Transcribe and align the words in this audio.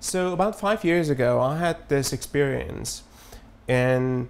So 0.00 0.32
about 0.32 0.58
five 0.58 0.84
years 0.84 1.08
ago, 1.10 1.40
I 1.40 1.58
had 1.58 1.88
this 1.88 2.12
experience, 2.12 3.02
and 3.66 4.28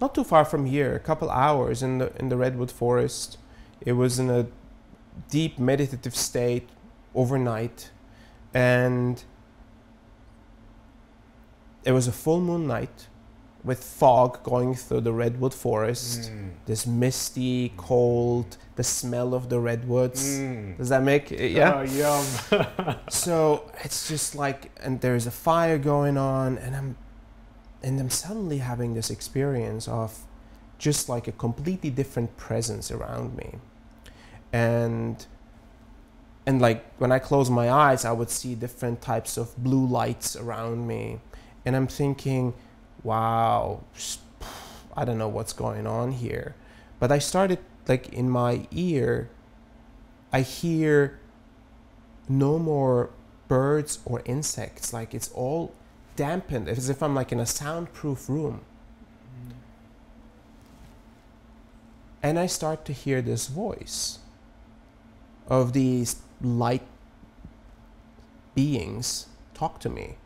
not 0.00 0.14
too 0.14 0.24
far 0.24 0.44
from 0.44 0.66
here, 0.66 0.94
a 0.94 1.00
couple 1.00 1.30
hours 1.30 1.82
in 1.82 1.98
the 1.98 2.12
in 2.16 2.28
the 2.28 2.36
redwood 2.36 2.70
forest. 2.70 3.38
It 3.80 3.92
was 3.92 4.18
in 4.18 4.30
a 4.30 4.46
deep 5.30 5.58
meditative 5.58 6.16
state 6.16 6.68
overnight, 7.14 7.90
and 8.54 9.22
it 11.84 11.92
was 11.92 12.08
a 12.08 12.12
full 12.12 12.40
moon 12.40 12.66
night 12.66 13.08
with 13.64 13.82
fog 13.82 14.42
going 14.42 14.74
through 14.74 15.00
the 15.00 15.12
redwood 15.12 15.52
forest. 15.52 16.30
Mm. 16.30 16.50
This 16.66 16.86
misty, 16.86 17.72
cold, 17.76 18.56
the 18.76 18.84
smell 18.84 19.34
of 19.34 19.48
the 19.48 19.58
redwoods. 19.58 20.38
Mm. 20.38 20.76
Does 20.78 20.88
that 20.90 21.02
make 21.02 21.30
yeah? 21.30 21.74
Oh, 21.74 21.82
yum. 21.82 22.96
So 23.08 23.70
it's 23.82 24.08
just 24.08 24.34
like, 24.34 24.70
and 24.80 25.00
there's 25.00 25.26
a 25.26 25.30
fire 25.30 25.78
going 25.78 26.16
on, 26.16 26.58
and 26.58 26.76
I'm, 26.76 26.96
and 27.82 27.98
I'm 27.98 28.10
suddenly 28.10 28.58
having 28.58 28.94
this 28.94 29.10
experience 29.10 29.88
of 29.88 30.20
just 30.78 31.08
like 31.08 31.26
a 31.26 31.32
completely 31.32 31.90
different 31.90 32.36
presence 32.36 32.90
around 32.92 33.36
me, 33.36 33.54
and, 34.52 35.26
and 36.46 36.60
like 36.60 36.84
when 36.98 37.10
I 37.10 37.18
close 37.18 37.50
my 37.50 37.68
eyes, 37.70 38.04
I 38.04 38.12
would 38.12 38.30
see 38.30 38.54
different 38.54 39.02
types 39.02 39.36
of 39.36 39.56
blue 39.56 39.84
lights 39.84 40.36
around 40.36 40.86
me, 40.86 41.18
and 41.64 41.74
I'm 41.74 41.88
thinking, 41.88 42.54
wow, 43.02 43.84
I 44.96 45.04
don't 45.04 45.18
know 45.18 45.28
what's 45.28 45.52
going 45.52 45.86
on 45.86 46.12
here, 46.12 46.54
but 46.98 47.12
I 47.12 47.18
started 47.18 47.58
like 47.86 48.12
in 48.12 48.28
my 48.28 48.66
ear, 48.70 49.30
I 50.32 50.42
hear 50.42 51.18
no 52.28 52.58
more 52.58 53.10
birds 53.48 54.00
or 54.04 54.22
insects. 54.24 54.92
Like 54.92 55.14
it's 55.14 55.30
all 55.32 55.72
dampened, 56.16 56.68
as 56.68 56.90
if 56.90 57.02
I'm 57.02 57.14
like 57.14 57.32
in 57.32 57.40
a 57.40 57.46
soundproof 57.46 58.28
room. 58.28 58.60
And 62.22 62.38
I 62.38 62.46
start 62.46 62.84
to 62.86 62.92
hear 62.92 63.22
this 63.22 63.46
voice 63.46 64.18
of 65.46 65.72
these 65.72 66.16
light 66.42 66.82
beings 68.54 69.26
talk 69.54 69.78
to 69.80 69.88
me. 69.88 70.16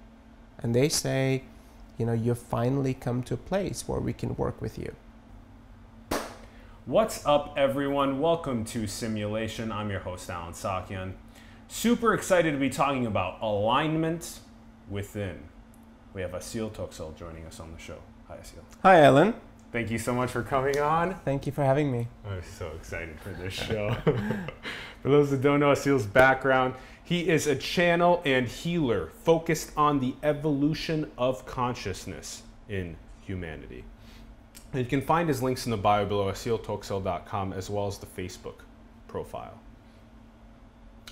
And 0.58 0.74
they 0.74 0.88
say, 0.88 1.44
you 1.98 2.06
know, 2.06 2.12
you've 2.12 2.38
finally 2.38 2.94
come 2.94 3.22
to 3.24 3.34
a 3.34 3.38
place 3.38 3.86
where 3.86 4.00
we 4.00 4.12
can 4.12 4.34
work 4.36 4.60
with 4.60 4.78
you. 4.78 4.94
What's 6.84 7.24
up, 7.24 7.54
everyone? 7.56 8.18
Welcome 8.18 8.64
to 8.66 8.86
Simulation. 8.86 9.70
I'm 9.70 9.90
your 9.90 10.00
host, 10.00 10.28
Allen 10.28 10.52
Saakyan. 10.52 11.12
Super 11.68 12.12
excited 12.12 12.52
to 12.52 12.58
be 12.58 12.70
talking 12.70 13.06
about 13.06 13.40
alignment 13.40 14.40
within. 14.90 15.44
We 16.12 16.22
have 16.22 16.32
Asil 16.32 16.70
Toksal 16.70 17.16
joining 17.16 17.46
us 17.46 17.60
on 17.60 17.72
the 17.72 17.78
show. 17.78 17.98
Hi, 18.28 18.36
Asil. 18.36 18.62
Hi, 18.82 19.00
Allen. 19.00 19.34
Thank 19.70 19.90
you 19.90 19.98
so 19.98 20.12
much 20.12 20.30
for 20.30 20.42
coming 20.42 20.78
on. 20.78 21.14
Thank 21.24 21.46
you 21.46 21.52
for 21.52 21.64
having 21.64 21.90
me. 21.90 22.08
I'm 22.28 22.42
so 22.42 22.72
excited 22.76 23.18
for 23.20 23.30
this 23.30 23.54
show. 23.54 23.94
for 25.02 25.08
those 25.08 25.30
that 25.30 25.40
don't 25.40 25.60
know 25.60 25.72
Asil's 25.72 26.04
background, 26.04 26.74
he 27.12 27.28
is 27.28 27.46
a 27.46 27.54
channel 27.54 28.22
and 28.24 28.48
healer 28.48 29.10
focused 29.22 29.70
on 29.76 30.00
the 30.00 30.14
evolution 30.22 31.10
of 31.18 31.44
consciousness 31.44 32.42
in 32.70 32.96
humanity. 33.20 33.84
And 34.72 34.82
you 34.82 34.88
can 34.88 35.02
find 35.02 35.28
his 35.28 35.42
links 35.42 35.66
in 35.66 35.72
the 35.72 35.76
bio 35.76 36.06
below, 36.06 36.32
asiltoksal.com, 36.32 37.52
as 37.52 37.68
well 37.68 37.86
as 37.86 37.98
the 37.98 38.06
Facebook 38.06 38.60
profile. 39.08 39.60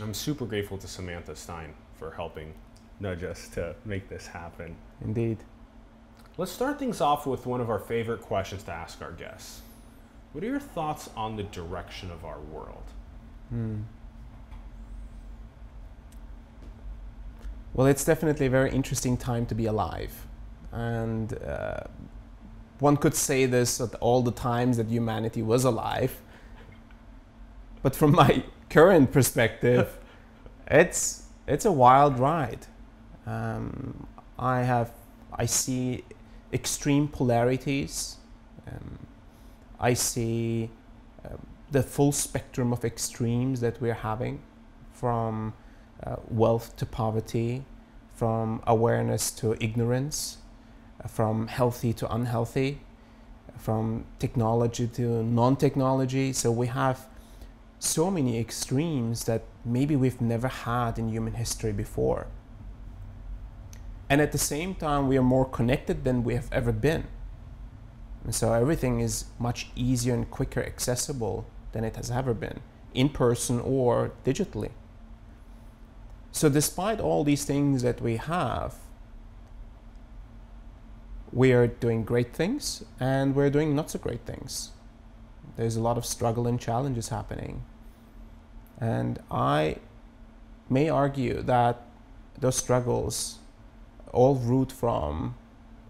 I'm 0.00 0.14
super 0.14 0.46
grateful 0.46 0.78
to 0.78 0.88
Samantha 0.88 1.36
Stein 1.36 1.74
for 1.98 2.12
helping 2.12 2.54
nudge 2.98 3.22
us 3.22 3.48
to 3.48 3.74
make 3.84 4.08
this 4.08 4.26
happen. 4.26 4.76
Indeed. 5.04 5.36
Let's 6.38 6.50
start 6.50 6.78
things 6.78 7.02
off 7.02 7.26
with 7.26 7.44
one 7.44 7.60
of 7.60 7.68
our 7.68 7.78
favorite 7.78 8.22
questions 8.22 8.62
to 8.62 8.72
ask 8.72 9.02
our 9.02 9.12
guests. 9.12 9.60
What 10.32 10.42
are 10.44 10.46
your 10.46 10.60
thoughts 10.60 11.10
on 11.14 11.36
the 11.36 11.42
direction 11.42 12.10
of 12.10 12.24
our 12.24 12.40
world? 12.40 12.84
Hmm. 13.50 13.80
Well, 17.72 17.86
it's 17.86 18.04
definitely 18.04 18.46
a 18.46 18.50
very 18.50 18.70
interesting 18.70 19.16
time 19.16 19.46
to 19.46 19.54
be 19.54 19.66
alive. 19.66 20.26
And 20.72 21.32
uh, 21.42 21.80
one 22.80 22.96
could 22.96 23.14
say 23.14 23.46
this 23.46 23.80
at 23.80 23.94
all 23.96 24.22
the 24.22 24.32
times 24.32 24.76
that 24.78 24.88
humanity 24.88 25.42
was 25.42 25.64
alive. 25.64 26.20
But 27.82 27.94
from 27.94 28.12
my 28.12 28.44
current 28.70 29.12
perspective, 29.12 29.98
it's, 30.66 31.26
it's 31.46 31.64
a 31.64 31.72
wild 31.72 32.18
ride. 32.18 32.66
Um, 33.26 34.06
I 34.38 34.62
have, 34.62 34.90
I 35.32 35.46
see 35.46 36.04
extreme 36.52 37.06
polarities. 37.06 38.16
Um, 38.66 38.98
I 39.78 39.94
see 39.94 40.70
uh, 41.24 41.36
the 41.70 41.82
full 41.82 42.12
spectrum 42.12 42.72
of 42.72 42.84
extremes 42.84 43.60
that 43.60 43.80
we're 43.80 43.94
having 43.94 44.42
from 44.92 45.54
uh, 46.04 46.16
wealth 46.28 46.76
to 46.76 46.86
poverty, 46.86 47.64
from 48.14 48.62
awareness 48.66 49.30
to 49.30 49.56
ignorance, 49.64 50.38
uh, 51.02 51.08
from 51.08 51.46
healthy 51.46 51.92
to 51.94 52.14
unhealthy, 52.14 52.80
from 53.56 54.04
technology 54.18 54.86
to 54.86 55.22
non 55.22 55.56
technology. 55.56 56.32
So 56.32 56.50
we 56.50 56.66
have 56.66 57.06
so 57.78 58.10
many 58.10 58.38
extremes 58.38 59.24
that 59.24 59.42
maybe 59.64 59.96
we've 59.96 60.20
never 60.20 60.48
had 60.48 60.98
in 60.98 61.08
human 61.08 61.34
history 61.34 61.72
before. 61.72 62.26
And 64.10 64.20
at 64.20 64.32
the 64.32 64.38
same 64.38 64.74
time, 64.74 65.08
we 65.08 65.16
are 65.16 65.22
more 65.22 65.46
connected 65.46 66.04
than 66.04 66.24
we 66.24 66.34
have 66.34 66.52
ever 66.52 66.72
been. 66.72 67.06
And 68.24 68.34
so 68.34 68.52
everything 68.52 69.00
is 69.00 69.26
much 69.38 69.68
easier 69.74 70.14
and 70.14 70.30
quicker 70.30 70.62
accessible 70.62 71.46
than 71.72 71.84
it 71.84 71.96
has 71.96 72.10
ever 72.10 72.34
been, 72.34 72.60
in 72.92 73.08
person 73.08 73.60
or 73.60 74.12
digitally. 74.24 74.72
So, 76.32 76.48
despite 76.48 77.00
all 77.00 77.24
these 77.24 77.44
things 77.44 77.82
that 77.82 78.00
we 78.00 78.16
have, 78.16 78.74
we 81.32 81.52
are 81.52 81.66
doing 81.66 82.04
great 82.04 82.32
things 82.32 82.84
and 82.98 83.34
we're 83.34 83.50
doing 83.50 83.74
not 83.74 83.90
so 83.90 83.98
great 83.98 84.24
things. 84.26 84.70
There's 85.56 85.76
a 85.76 85.80
lot 85.80 85.96
of 85.96 86.04
struggle 86.04 86.46
and 86.46 86.58
challenges 86.58 87.08
happening. 87.08 87.64
And 88.80 89.20
I 89.30 89.76
may 90.68 90.88
argue 90.88 91.42
that 91.42 91.82
those 92.38 92.56
struggles 92.56 93.38
all 94.12 94.36
root 94.36 94.72
from 94.72 95.34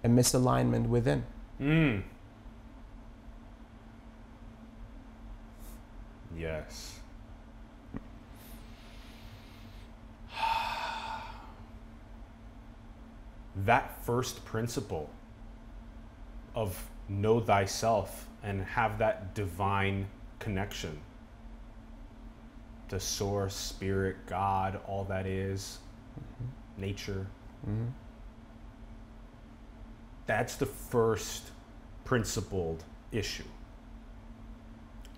a 0.02 0.08
misalignment 0.08 0.88
within. 0.88 1.24
Mm. 1.60 2.02
Yes. 6.36 6.99
That 13.64 14.04
first 14.04 14.44
principle 14.44 15.10
of 16.54 16.88
know 17.08 17.40
thyself 17.40 18.26
and 18.42 18.62
have 18.62 18.98
that 18.98 19.34
divine 19.34 20.06
connection 20.38 20.98
to 22.88 22.98
source, 22.98 23.54
spirit, 23.54 24.16
God, 24.26 24.80
all 24.86 25.04
that 25.04 25.26
is, 25.26 25.78
nature. 26.76 27.26
Mhm. 27.66 27.92
That's 30.26 30.56
the 30.56 30.66
first 30.66 31.50
principled 32.04 32.84
issue. 33.12 33.44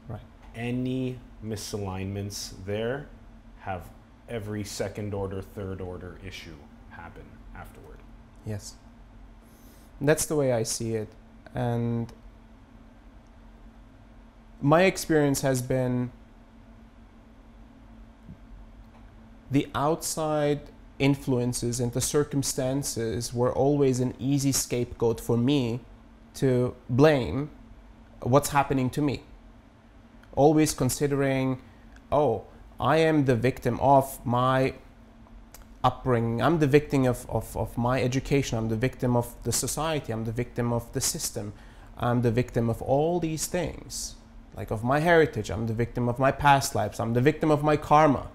Right. 0.08 0.20
Any 0.54 1.18
misalignments 1.44 2.52
there 2.64 3.06
have 3.60 3.88
every 4.28 4.64
second 4.64 5.14
order, 5.14 5.40
third 5.40 5.80
order 5.80 6.18
issue 6.24 6.56
happen 6.90 7.24
afterward. 7.54 7.91
Yes. 8.44 8.74
That's 10.00 10.26
the 10.26 10.36
way 10.36 10.52
I 10.52 10.62
see 10.64 10.94
it. 10.94 11.08
And 11.54 12.12
my 14.60 14.82
experience 14.82 15.42
has 15.42 15.62
been 15.62 16.10
the 19.50 19.68
outside 19.74 20.60
influences 20.98 21.80
and 21.80 21.92
the 21.92 22.00
circumstances 22.00 23.34
were 23.34 23.52
always 23.52 24.00
an 24.00 24.14
easy 24.18 24.52
scapegoat 24.52 25.20
for 25.20 25.36
me 25.36 25.80
to 26.34 26.74
blame 26.88 27.50
what's 28.20 28.50
happening 28.50 28.88
to 28.90 29.02
me. 29.02 29.22
Always 30.34 30.72
considering, 30.72 31.60
oh, 32.10 32.44
I 32.80 32.96
am 32.98 33.26
the 33.26 33.36
victim 33.36 33.78
of 33.80 34.24
my 34.24 34.74
upbringing. 35.84 36.40
I'm 36.40 36.58
the 36.58 36.66
victim 36.66 37.06
of, 37.06 37.28
of, 37.28 37.56
of 37.56 37.76
my 37.76 38.02
education. 38.02 38.58
I'm 38.58 38.68
the 38.68 38.76
victim 38.76 39.16
of 39.16 39.34
the 39.42 39.52
society. 39.52 40.12
I'm 40.12 40.24
the 40.24 40.32
victim 40.32 40.72
of 40.72 40.92
the 40.92 41.00
system. 41.00 41.52
I'm 41.98 42.22
the 42.22 42.30
victim 42.30 42.70
of 42.70 42.80
all 42.82 43.20
these 43.20 43.46
things, 43.46 44.14
like 44.56 44.70
of 44.70 44.82
my 44.84 45.00
heritage. 45.00 45.50
I'm 45.50 45.66
the 45.66 45.74
victim 45.74 46.08
of 46.08 46.18
my 46.18 46.32
past 46.32 46.74
lives. 46.74 47.00
I'm 47.00 47.14
the 47.14 47.20
victim 47.20 47.50
of 47.50 47.62
my 47.62 47.76
karma. 47.76 48.28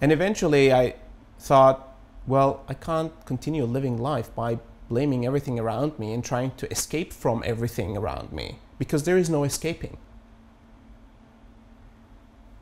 And 0.00 0.12
eventually 0.12 0.72
I 0.72 0.94
thought, 1.38 1.96
well, 2.26 2.64
I 2.68 2.74
can't 2.74 3.12
continue 3.26 3.64
living 3.64 3.98
life 3.98 4.34
by 4.34 4.58
blaming 4.88 5.24
everything 5.24 5.58
around 5.58 5.98
me 5.98 6.12
and 6.12 6.24
trying 6.24 6.50
to 6.52 6.70
escape 6.70 7.12
from 7.12 7.42
everything 7.46 7.96
around 7.96 8.32
me 8.32 8.58
because 8.78 9.04
there 9.04 9.18
is 9.18 9.30
no 9.30 9.44
escaping. 9.44 9.96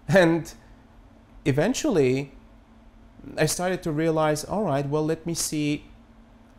And 0.09 0.53
eventually, 1.45 2.33
I 3.37 3.47
started 3.47 3.83
to 3.83 3.93
realize 3.93 4.45
all 4.45 4.65
right, 4.65 4.87
well, 4.89 5.05
let 5.05 5.27
me 5.27 5.35
see 5.35 5.85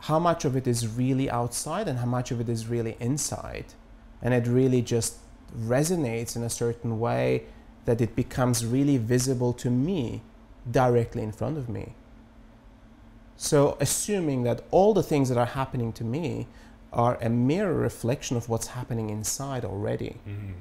how 0.01 0.19
much 0.19 0.45
of 0.45 0.55
it 0.55 0.67
is 0.67 0.87
really 0.87 1.29
outside 1.29 1.87
and 1.87 1.99
how 1.99 2.05
much 2.05 2.31
of 2.31 2.39
it 2.39 2.49
is 2.49 2.67
really 2.67 2.95
inside. 2.99 3.65
And 4.21 4.33
it 4.33 4.47
really 4.47 4.81
just 4.81 5.17
resonates 5.57 6.35
in 6.35 6.43
a 6.43 6.49
certain 6.49 6.99
way 6.99 7.45
that 7.85 8.01
it 8.01 8.15
becomes 8.15 8.65
really 8.65 8.97
visible 8.97 9.53
to 9.53 9.69
me 9.69 10.21
directly 10.69 11.23
in 11.23 11.31
front 11.31 11.57
of 11.57 11.69
me. 11.69 11.93
So, 13.35 13.77
assuming 13.79 14.43
that 14.43 14.63
all 14.69 14.93
the 14.93 15.03
things 15.03 15.29
that 15.29 15.37
are 15.37 15.45
happening 15.45 15.93
to 15.93 16.03
me 16.03 16.47
are 16.91 17.17
a 17.21 17.29
mirror 17.29 17.73
reflection 17.73 18.35
of 18.35 18.49
what's 18.49 18.67
happening 18.67 19.09
inside 19.09 19.63
already. 19.63 20.17
Mm-hmm. 20.27 20.51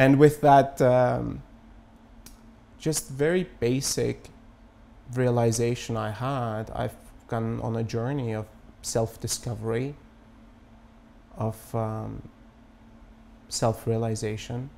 And 0.00 0.18
with 0.18 0.40
that, 0.40 0.80
um, 0.80 1.42
just 2.78 3.10
very 3.10 3.44
basic 3.60 4.30
realization 5.12 5.94
I 5.94 6.10
had, 6.10 6.70
I've 6.70 6.96
gone 7.28 7.60
on 7.60 7.76
a 7.76 7.82
journey 7.82 8.32
of 8.32 8.46
self 8.80 9.20
discovery, 9.20 9.94
of 11.36 11.74
um, 11.74 12.30
self 13.50 13.86
realization, 13.86 14.70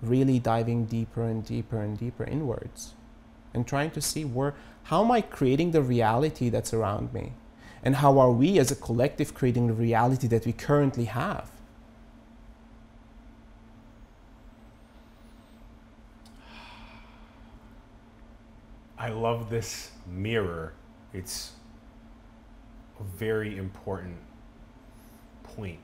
really 0.00 0.38
diving 0.38 0.86
deeper 0.86 1.24
and 1.24 1.44
deeper 1.44 1.78
and 1.78 1.98
deeper 1.98 2.24
inwards 2.24 2.94
and 3.52 3.66
trying 3.66 3.90
to 3.90 4.00
see 4.00 4.24
where 4.24 4.54
how 4.84 5.04
am 5.04 5.10
I 5.10 5.20
creating 5.20 5.72
the 5.72 5.82
reality 5.82 6.48
that's 6.48 6.72
around 6.72 7.12
me? 7.12 7.34
And 7.84 7.96
how 7.96 8.18
are 8.18 8.32
we 8.32 8.58
as 8.58 8.70
a 8.70 8.76
collective 8.76 9.34
creating 9.34 9.66
the 9.66 9.74
reality 9.74 10.28
that 10.28 10.46
we 10.46 10.54
currently 10.54 11.04
have? 11.04 11.50
I 19.00 19.08
love 19.08 19.48
this 19.48 19.92
mirror. 20.06 20.74
It's 21.14 21.52
a 23.00 23.02
very 23.02 23.56
important 23.56 24.18
point. 25.42 25.78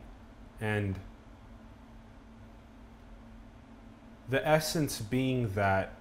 And 0.60 0.96
the 4.28 4.46
essence 4.46 5.00
being 5.00 5.50
that 5.54 5.94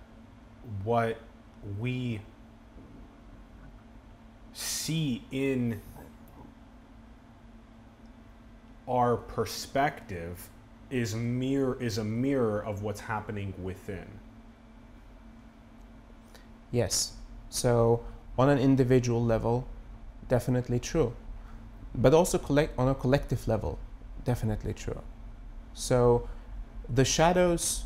what 0.84 1.18
we 1.80 2.20
see 4.52 5.24
in 5.32 5.80
our 8.90 9.16
perspective 9.16 10.50
is 10.90 11.16
mirror 11.16 11.82
is 11.82 11.98
a 11.98 12.04
mirror 12.04 12.60
of 12.66 12.84
what's 12.84 13.00
happening 13.00 13.54
within. 13.64 14.06
Yes. 16.76 17.14
So 17.50 18.04
on 18.38 18.50
an 18.50 18.60
individual 18.60 19.24
level, 19.24 19.66
definitely 20.28 20.78
true. 20.78 21.14
But 21.94 22.14
also 22.14 22.38
collect 22.38 22.78
on 22.78 22.90
a 22.90 22.94
collective 22.94 23.48
level, 23.48 23.80
definitely 24.26 24.74
true. 24.74 25.02
So 25.74 26.28
the 26.94 27.06
shadows 27.06 27.86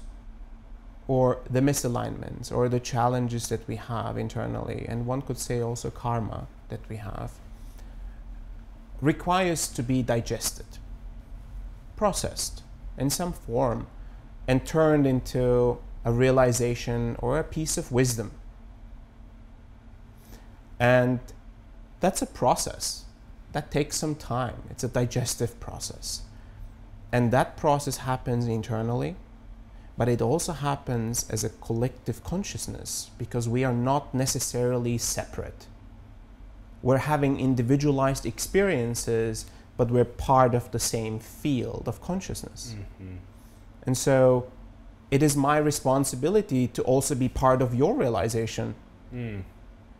or 1.07 1.37
the 1.47 1.59
misalignments 1.59 2.51
or 2.51 2.67
the 2.67 2.79
challenges 2.79 3.47
that 3.49 3.67
we 3.67 3.75
have 3.75 4.17
internally, 4.17 4.87
and 4.89 5.05
one 5.05 5.21
could 5.21 5.37
say 5.37 5.61
also 5.61 5.91
karma 5.91 6.47
that 6.69 6.79
we 6.89 6.95
have, 6.95 7.33
requires 9.01 9.67
to 9.67 9.83
be 9.83 10.01
digested, 10.01 10.79
processed 11.95 12.63
in 12.97 13.11
some 13.11 13.33
form, 13.33 13.85
and 14.47 14.65
turned 14.65 15.05
into 15.05 15.77
a 16.03 16.11
realization 16.11 17.15
or 17.19 17.37
a 17.37 17.43
piece 17.43 17.77
of 17.77 17.91
wisdom. 17.91 18.31
And 20.79 21.19
that's 21.99 22.21
a 22.21 22.25
process. 22.25 23.05
That 23.51 23.71
takes 23.71 23.97
some 23.97 24.15
time. 24.15 24.63
It's 24.69 24.83
a 24.83 24.87
digestive 24.87 25.59
process. 25.59 26.21
And 27.11 27.31
that 27.31 27.57
process 27.57 27.97
happens 27.97 28.47
internally 28.47 29.15
but 29.99 30.07
it 30.07 30.21
also 30.21 30.53
happens 30.53 31.29
as 31.29 31.43
a 31.43 31.49
collective 31.49 32.23
consciousness 32.23 33.11
because 33.17 33.49
we 33.49 33.65
are 33.65 33.73
not 33.73 34.15
necessarily 34.15 34.97
separate. 34.97 35.67
We're 36.81 36.99
having 36.99 37.37
individualized 37.37 38.25
experiences, 38.25 39.45
but 39.75 39.91
we're 39.91 40.05
part 40.05 40.55
of 40.55 40.71
the 40.71 40.79
same 40.79 41.19
field 41.19 41.83
of 41.85 42.01
consciousness. 42.01 42.75
Mm-hmm. 42.77 43.15
And 43.83 43.97
so 43.97 44.49
it 45.11 45.21
is 45.21 45.35
my 45.35 45.57
responsibility 45.57 46.67
to 46.69 46.81
also 46.83 47.13
be 47.13 47.27
part 47.27 47.61
of 47.61 47.75
your 47.75 47.93
realization. 47.93 48.75
Mm. 49.13 49.43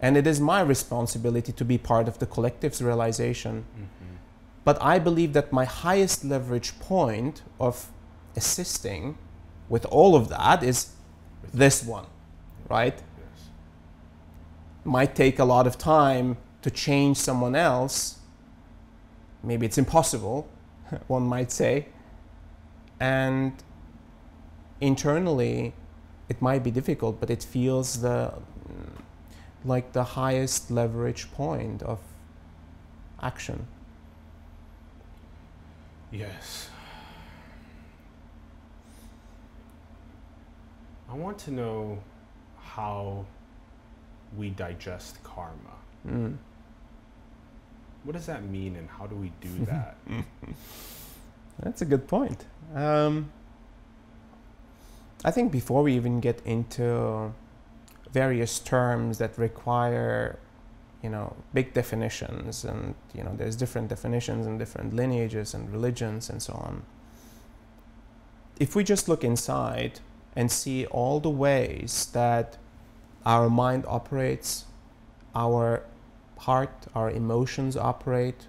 And 0.01 0.15
it 0.15 0.25
is 0.25 0.39
my 0.39 0.61
responsibility 0.61 1.51
to 1.51 1.65
be 1.65 1.77
part 1.77 2.07
of 2.07 2.19
the 2.19 2.25
collective's 2.25 2.81
realization. 2.81 3.65
Mm-hmm. 3.75 4.15
But 4.63 4.77
I 4.81 4.99
believe 4.99 5.33
that 5.33 5.51
my 5.51 5.65
highest 5.65 6.23
leverage 6.23 6.77
point 6.79 7.41
of 7.59 7.89
assisting 8.35 9.17
with 9.67 9.85
all 9.85 10.15
of 10.15 10.29
that 10.29 10.63
is 10.63 10.93
this 11.53 11.83
one, 11.83 12.05
right? 12.69 12.93
Yes. 12.93 13.49
Might 14.83 15.15
take 15.15 15.39
a 15.39 15.45
lot 15.45 15.67
of 15.67 15.77
time 15.77 16.37
to 16.61 16.71
change 16.71 17.17
someone 17.17 17.55
else. 17.55 18.19
Maybe 19.43 19.65
it's 19.65 19.77
impossible, 19.77 20.47
one 21.07 21.23
might 21.23 21.51
say. 21.51 21.87
And 22.99 23.53
internally, 24.81 25.73
it 26.27 26.41
might 26.41 26.63
be 26.63 26.71
difficult, 26.71 27.19
but 27.19 27.29
it 27.29 27.43
feels 27.43 28.01
the 28.01 28.33
like 29.65 29.91
the 29.93 30.03
highest 30.03 30.71
leverage 30.71 31.31
point 31.31 31.83
of 31.83 31.99
action. 33.21 33.67
Yes. 36.11 36.69
I 41.09 41.15
want 41.15 41.37
to 41.39 41.51
know 41.51 41.99
how 42.61 43.25
we 44.37 44.51
digest 44.51 45.21
karma. 45.23 45.75
Mm. 46.07 46.37
What 48.03 48.13
does 48.13 48.27
that 48.27 48.43
mean, 48.43 48.75
and 48.75 48.87
how 48.87 49.07
do 49.07 49.15
we 49.15 49.31
do 49.41 49.65
that? 49.65 49.97
That's 51.59 51.81
a 51.81 51.85
good 51.85 52.07
point. 52.07 52.45
Um, 52.73 53.31
I 55.25 55.31
think 55.31 55.51
before 55.51 55.83
we 55.83 55.95
even 55.95 56.19
get 56.19 56.41
into 56.45 57.33
various 58.13 58.59
terms 58.59 59.17
that 59.19 59.37
require, 59.37 60.39
you 61.03 61.09
know, 61.09 61.35
big 61.53 61.73
definitions, 61.73 62.65
and 62.65 62.95
you 63.13 63.23
know, 63.23 63.33
there's 63.35 63.55
different 63.55 63.87
definitions 63.89 64.45
and 64.45 64.59
different 64.59 64.93
lineages 64.93 65.53
and 65.53 65.71
religions 65.71 66.29
and 66.29 66.41
so 66.41 66.53
on. 66.53 66.83
If 68.59 68.75
we 68.75 68.83
just 68.83 69.07
look 69.07 69.23
inside, 69.23 70.01
and 70.35 70.51
see 70.51 70.85
all 70.85 71.19
the 71.19 71.29
ways 71.29 72.09
that 72.13 72.57
our 73.25 73.49
mind 73.49 73.85
operates, 73.87 74.65
our 75.35 75.83
heart, 76.37 76.87
our 76.95 77.11
emotions 77.11 77.75
operate, 77.75 78.47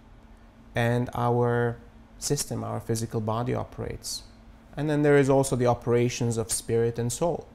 and 0.75 1.11
our 1.15 1.79
system, 2.19 2.63
our 2.63 2.81
physical 2.81 3.21
body 3.21 3.55
operates. 3.55 4.23
And 4.77 4.89
then 4.89 5.03
there 5.03 5.19
is 5.19 5.29
also 5.29 5.57
the 5.57 5.67
operations 5.67 6.37
of 6.37 6.53
spirit 6.53 6.99
and 6.99 7.13
soul. 7.13 7.49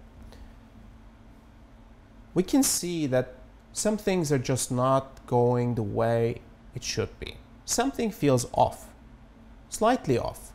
We 2.36 2.44
can 2.44 2.62
see 2.62 3.08
that 3.08 3.34
some 3.74 3.98
things 3.98 4.32
are 4.32 4.38
just 4.38 4.72
not 4.72 5.25
going 5.25 5.74
the 5.74 5.84
way 5.84 6.42
it 6.75 6.84
should 6.84 7.20
be. 7.20 7.38
Something 7.65 8.12
feels 8.12 8.46
off, 8.54 8.89
slightly 9.70 10.20
off. 10.20 10.51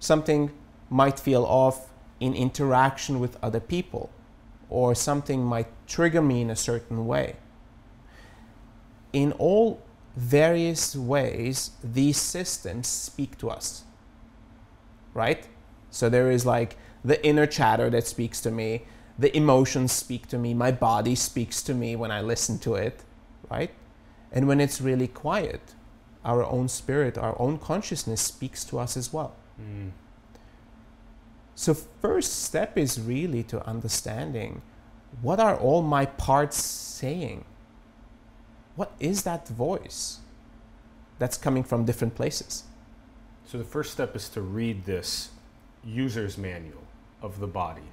Something 0.00 0.50
might 0.90 1.20
feel 1.20 1.44
off 1.44 1.90
in 2.18 2.34
interaction 2.34 3.20
with 3.20 3.36
other 3.42 3.60
people, 3.60 4.10
or 4.68 4.94
something 4.94 5.44
might 5.44 5.68
trigger 5.86 6.22
me 6.22 6.40
in 6.40 6.50
a 6.50 6.56
certain 6.56 7.06
way. 7.06 7.36
In 9.12 9.32
all 9.32 9.80
various 10.16 10.96
ways, 10.96 11.70
these 11.84 12.16
systems 12.16 12.88
speak 12.88 13.38
to 13.38 13.50
us, 13.50 13.84
right? 15.14 15.46
So 15.90 16.08
there 16.08 16.30
is 16.30 16.44
like 16.44 16.76
the 17.04 17.24
inner 17.24 17.46
chatter 17.46 17.88
that 17.90 18.06
speaks 18.06 18.40
to 18.40 18.50
me, 18.50 18.82
the 19.18 19.36
emotions 19.36 19.92
speak 19.92 20.28
to 20.28 20.38
me, 20.38 20.54
my 20.54 20.70
body 20.70 21.14
speaks 21.14 21.62
to 21.62 21.74
me 21.74 21.96
when 21.96 22.10
I 22.10 22.20
listen 22.20 22.58
to 22.60 22.74
it, 22.76 23.02
right? 23.50 23.70
And 24.30 24.46
when 24.46 24.60
it's 24.60 24.80
really 24.80 25.08
quiet, 25.08 25.74
our 26.24 26.44
own 26.44 26.68
spirit, 26.68 27.18
our 27.18 27.40
own 27.40 27.58
consciousness 27.58 28.20
speaks 28.20 28.64
to 28.64 28.78
us 28.78 28.96
as 28.96 29.12
well. 29.12 29.34
Mm. 29.60 29.90
So 31.54 31.74
first 31.74 32.44
step 32.44 32.78
is 32.78 33.00
really 33.00 33.42
to 33.44 33.66
understanding 33.66 34.62
what 35.22 35.40
are 35.40 35.56
all 35.56 35.82
my 35.82 36.06
parts 36.06 36.62
saying? 36.62 37.44
What 38.76 38.92
is 39.00 39.22
that 39.24 39.48
voice 39.48 40.18
that's 41.18 41.36
coming 41.36 41.64
from 41.64 41.84
different 41.84 42.14
places? 42.14 42.64
So 43.44 43.58
the 43.58 43.64
first 43.64 43.92
step 43.92 44.14
is 44.14 44.28
to 44.30 44.40
read 44.40 44.84
this 44.84 45.30
user's 45.82 46.38
manual 46.38 46.84
of 47.22 47.40
the 47.40 47.46
body. 47.46 47.90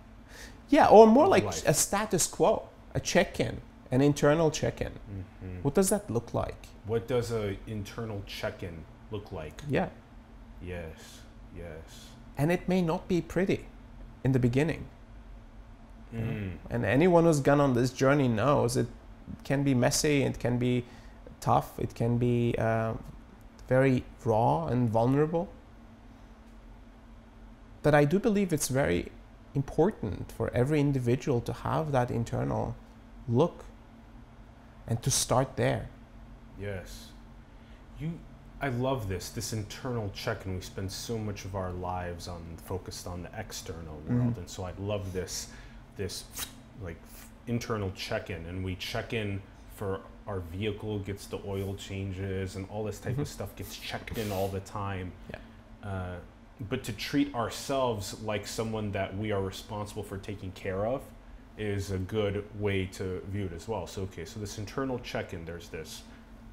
Yeah, 0.69 0.87
or 0.87 1.07
more 1.07 1.27
like 1.27 1.45
life. 1.45 1.67
a 1.67 1.73
status 1.73 2.27
quo, 2.27 2.67
a 2.93 2.99
check-in, 2.99 3.61
an 3.91 4.01
internal 4.01 4.51
check-in. 4.51 4.91
Mm-hmm. 4.91 5.61
What 5.61 5.75
does 5.75 5.89
that 5.89 6.09
look 6.09 6.33
like? 6.33 6.67
What 6.85 7.07
does 7.07 7.31
a 7.31 7.57
internal 7.67 8.23
check-in 8.25 8.85
look 9.11 9.31
like? 9.31 9.61
Yeah. 9.69 9.89
Yes, 10.61 11.19
yes. 11.55 12.09
And 12.37 12.51
it 12.51 12.67
may 12.67 12.81
not 12.81 13.07
be 13.07 13.21
pretty 13.21 13.65
in 14.23 14.31
the 14.31 14.39
beginning. 14.39 14.87
Mm. 16.13 16.57
And 16.69 16.85
anyone 16.85 17.25
who's 17.25 17.39
gone 17.39 17.59
on 17.61 17.73
this 17.73 17.91
journey 17.91 18.27
knows 18.27 18.77
it 18.77 18.87
can 19.43 19.63
be 19.63 19.73
messy, 19.73 20.23
it 20.23 20.39
can 20.39 20.57
be 20.57 20.85
tough, 21.41 21.77
it 21.77 21.93
can 21.95 22.17
be 22.17 22.55
uh, 22.57 22.93
very 23.67 24.03
raw 24.23 24.67
and 24.67 24.89
vulnerable. 24.89 25.49
But 27.83 27.93
I 27.93 28.05
do 28.05 28.19
believe 28.19 28.51
it's 28.51 28.67
very 28.67 29.11
important 29.55 30.31
for 30.31 30.49
every 30.53 30.79
individual 30.79 31.41
to 31.41 31.53
have 31.53 31.91
that 31.91 32.11
internal 32.11 32.75
look 33.27 33.65
and 34.87 35.01
to 35.03 35.09
start 35.11 35.55
there. 35.55 35.89
Yes. 36.59 37.07
You 37.99 38.19
I 38.61 38.69
love 38.69 39.09
this, 39.09 39.29
this 39.29 39.51
internal 39.53 40.09
check 40.15 40.45
and 40.45 40.55
we 40.55 40.61
spend 40.61 40.89
so 40.91 41.17
much 41.17 41.43
of 41.45 41.55
our 41.55 41.71
lives 41.71 42.27
on 42.27 42.41
focused 42.65 43.05
on 43.05 43.23
the 43.23 43.29
external 43.37 43.95
world. 44.07 44.35
Mhm. 44.35 44.37
And 44.37 44.49
so 44.49 44.63
I 44.63 44.73
love 44.79 45.13
this 45.13 45.49
this 45.97 46.23
like 46.81 46.97
internal 47.47 47.91
check-in 47.95 48.45
and 48.45 48.63
we 48.63 48.75
check 48.75 49.13
in 49.13 49.41
for 49.75 50.01
our 50.27 50.39
vehicle 50.39 50.99
gets 50.99 51.27
the 51.27 51.39
oil 51.45 51.75
changes 51.75 52.55
and 52.55 52.67
all 52.69 52.83
this 52.83 52.99
type 52.99 53.17
of 53.17 53.27
Mhm. 53.27 53.31
stuff 53.37 53.55
gets 53.55 53.77
checked 53.77 54.17
in 54.17 54.31
all 54.31 54.47
the 54.47 54.61
time. 54.61 55.11
Yeah. 55.31 55.39
Uh, 55.89 56.15
but 56.69 56.83
to 56.85 56.93
treat 56.93 57.33
ourselves 57.35 58.21
like 58.21 58.47
someone 58.47 58.91
that 58.93 59.15
we 59.17 59.31
are 59.31 59.41
responsible 59.41 60.03
for 60.03 60.17
taking 60.17 60.51
care 60.53 60.85
of 60.85 61.01
is 61.57 61.91
a 61.91 61.97
good 61.97 62.43
way 62.59 62.85
to 62.85 63.21
view 63.31 63.45
it 63.45 63.53
as 63.53 63.67
well. 63.67 63.87
So 63.87 64.03
okay, 64.03 64.25
so 64.25 64.39
this 64.39 64.57
internal 64.57 64.99
check-in, 64.99 65.45
there's 65.45 65.69
this 65.69 66.03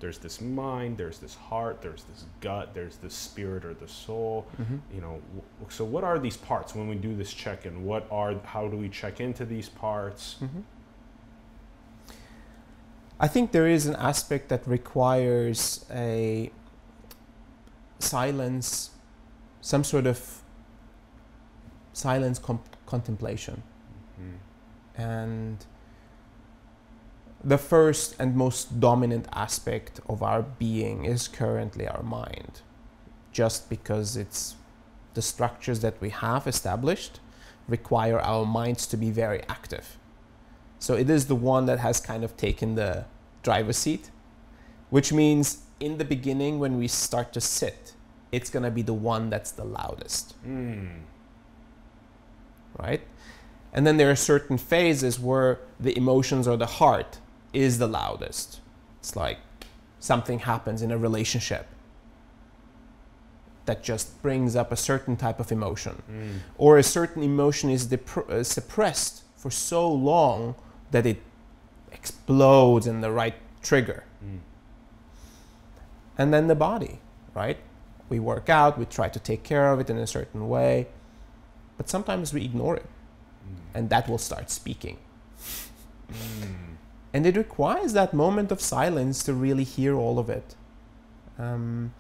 there's 0.00 0.18
this 0.18 0.40
mind, 0.40 0.98
there's 0.98 1.18
this 1.20 1.36
heart, 1.36 1.80
there's 1.80 2.02
this 2.04 2.24
gut, 2.40 2.74
there's 2.74 2.96
this 2.96 3.14
spirit 3.14 3.64
or 3.64 3.72
the 3.74 3.86
soul. 3.86 4.46
You 4.92 5.00
know, 5.00 5.22
so 5.68 5.84
what 5.84 6.02
are 6.02 6.18
these 6.18 6.36
parts 6.36 6.74
when 6.74 6.88
we 6.88 6.96
do 6.96 7.14
this 7.14 7.32
check-in? 7.32 7.84
What 7.84 8.08
are 8.10 8.34
how 8.44 8.66
do 8.66 8.76
we 8.76 8.88
check 8.88 9.20
into 9.20 9.44
these 9.44 9.68
parts? 9.68 10.38
Mhm. 10.42 10.64
I 13.20 13.28
think 13.28 13.52
there 13.52 13.68
is 13.68 13.86
an 13.86 13.94
aspect 13.94 14.48
that 14.48 14.66
requires 14.66 15.84
a 15.92 16.50
silence, 18.00 18.90
some 19.62 19.82
sort 19.84 20.06
of 20.06 20.42
silence 21.94 22.38
contemplation. 22.86 23.62
Mhm. 24.20 24.38
And 24.96 25.66
the 27.42 27.58
first 27.58 28.14
and 28.18 28.36
most 28.36 28.78
dominant 28.80 29.26
aspect 29.32 30.00
of 30.08 30.22
our 30.22 30.42
being 30.42 31.04
is 31.04 31.28
currently 31.28 31.88
our 31.88 32.02
mind, 32.02 32.60
just 33.32 33.68
because 33.70 34.16
it's 34.22 34.56
the 35.14 35.22
structures 35.22 35.80
that 35.80 36.00
we 36.00 36.10
have 36.10 36.46
established 36.46 37.20
require 37.68 38.18
our 38.20 38.44
minds 38.44 38.86
to 38.86 38.96
be 38.96 39.10
very 39.10 39.42
active. 39.48 39.98
So 40.78 40.94
it 40.94 41.08
is 41.08 41.26
the 41.26 41.40
one 41.52 41.66
that 41.66 41.78
has 41.78 42.00
kind 42.00 42.24
of 42.24 42.36
taken 42.36 42.74
the 42.74 43.04
driver's 43.42 43.76
seat, 43.76 44.10
which 44.90 45.12
means 45.12 45.58
in 45.78 45.98
the 45.98 46.04
beginning, 46.04 46.58
when 46.58 46.78
we 46.78 46.88
start 46.88 47.32
to 47.32 47.40
sit, 47.40 47.81
it's 48.32 48.50
going 48.50 48.62
to 48.64 48.70
be 48.70 48.82
the 48.82 48.94
one 48.94 49.30
that's 49.30 49.50
the 49.52 49.64
loudest 49.64 50.34
Mm. 50.46 51.02
right? 52.78 53.02
And 53.74 53.86
then 53.86 53.96
there 53.96 54.10
are 54.10 54.16
certain 54.16 54.58
phases 54.58 55.18
where 55.20 55.58
the 55.80 55.96
emotions 55.96 56.46
or 56.48 56.56
the 56.56 56.66
heart 56.66 57.18
is 57.52 57.78
the 57.78 57.86
loudest. 57.86 58.60
It's 59.00 59.14
like 59.16 59.38
something 60.00 60.40
happens 60.40 60.82
in 60.82 60.90
a 60.90 60.98
relationship 60.98 61.66
that 63.64 63.82
just 63.82 64.20
brings 64.22 64.56
up 64.56 64.72
a 64.72 64.76
certain 64.76 65.16
type 65.16 65.38
of 65.40 65.52
emotion, 65.52 66.02
Mm. 66.10 66.38
or 66.58 66.78
a 66.78 66.82
certain 66.82 67.22
emotion 67.22 67.70
is 67.70 67.90
uh, 67.92 68.42
suppressed 68.42 69.22
for 69.36 69.50
so 69.50 69.88
long 69.90 70.54
that 70.90 71.06
it 71.06 71.22
explodes 71.92 72.86
in 72.86 73.00
the 73.00 73.10
right 73.12 73.34
trigger. 73.62 74.04
Mm. 74.24 74.40
And 76.18 76.34
then 76.34 76.48
the 76.48 76.54
body, 76.56 76.98
right? 77.34 77.58
We 78.12 78.18
work 78.32 78.48
out, 78.60 78.72
we 78.82 78.84
try 78.98 79.08
to 79.16 79.20
take 79.30 79.42
care 79.52 79.66
of 79.72 79.76
it 79.82 79.88
in 79.92 79.96
a 79.96 80.06
certain 80.06 80.42
way, 80.54 80.74
but 81.78 81.88
sometimes 81.94 82.26
we 82.36 82.40
ignore 82.50 82.76
it 82.82 82.88
Mm. 83.48 83.76
and 83.76 83.84
that 83.90 84.04
will 84.08 84.18
start 84.30 84.46
speaking. 84.60 84.96
Mm. 86.10 86.76
And 87.14 87.26
it 87.26 87.36
requires 87.36 87.92
that 87.94 88.10
moment 88.24 88.52
of 88.52 88.60
silence 88.60 89.16
to 89.26 89.32
really 89.46 89.64
hear 89.76 89.94
all 90.04 90.18
of 90.18 90.28
it. 90.38 90.48
Um, 91.38 91.92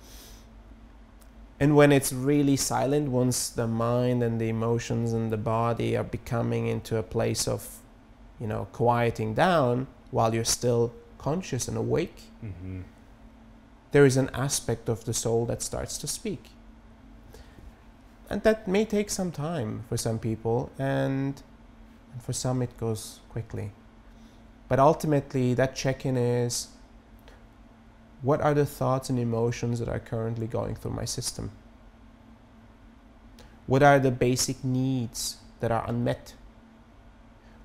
and 1.60 1.74
when 1.78 1.90
it's 1.92 2.12
really 2.12 2.56
silent, 2.56 3.08
once 3.10 3.38
the 3.60 3.66
mind 3.66 4.22
and 4.22 4.40
the 4.40 4.48
emotions 4.48 5.12
and 5.12 5.30
the 5.32 5.36
body 5.58 5.96
are 5.96 6.04
becoming 6.18 6.66
into 6.74 6.96
a 6.98 7.02
place 7.02 7.48
of, 7.54 7.60
you 8.40 8.46
know, 8.46 8.62
quieting 8.72 9.34
down 9.34 9.86
while 10.10 10.34
you're 10.34 10.52
still 10.60 10.92
conscious 11.18 11.68
and 11.68 11.76
awake, 11.76 12.18
Mhm. 12.44 12.82
There 13.92 14.04
is 14.04 14.16
an 14.16 14.30
aspect 14.34 14.88
of 14.88 15.04
the 15.04 15.14
soul 15.14 15.46
that 15.46 15.62
starts 15.62 15.96
to 15.98 16.06
speak. 16.06 16.50
And 18.28 18.42
that 18.42 18.66
may 18.66 18.84
take 18.84 19.10
some 19.10 19.30
time 19.30 19.84
for 19.88 19.96
some 19.98 20.18
people, 20.18 20.70
and, 20.78 21.42
and 22.12 22.22
for 22.22 22.32
some 22.32 22.62
it 22.62 22.76
goes 22.78 23.20
quickly. 23.28 23.72
But 24.68 24.80
ultimately, 24.80 25.52
that 25.54 25.76
check 25.76 26.06
in 26.06 26.16
is 26.16 26.68
what 28.22 28.40
are 28.40 28.54
the 28.54 28.64
thoughts 28.64 29.10
and 29.10 29.18
emotions 29.18 29.78
that 29.80 29.88
are 29.88 29.98
currently 29.98 30.46
going 30.46 30.76
through 30.76 30.92
my 30.92 31.04
system? 31.04 31.50
What 33.66 33.82
are 33.82 33.98
the 33.98 34.10
basic 34.10 34.64
needs 34.64 35.36
that 35.60 35.70
are 35.70 35.84
unmet? 35.86 36.34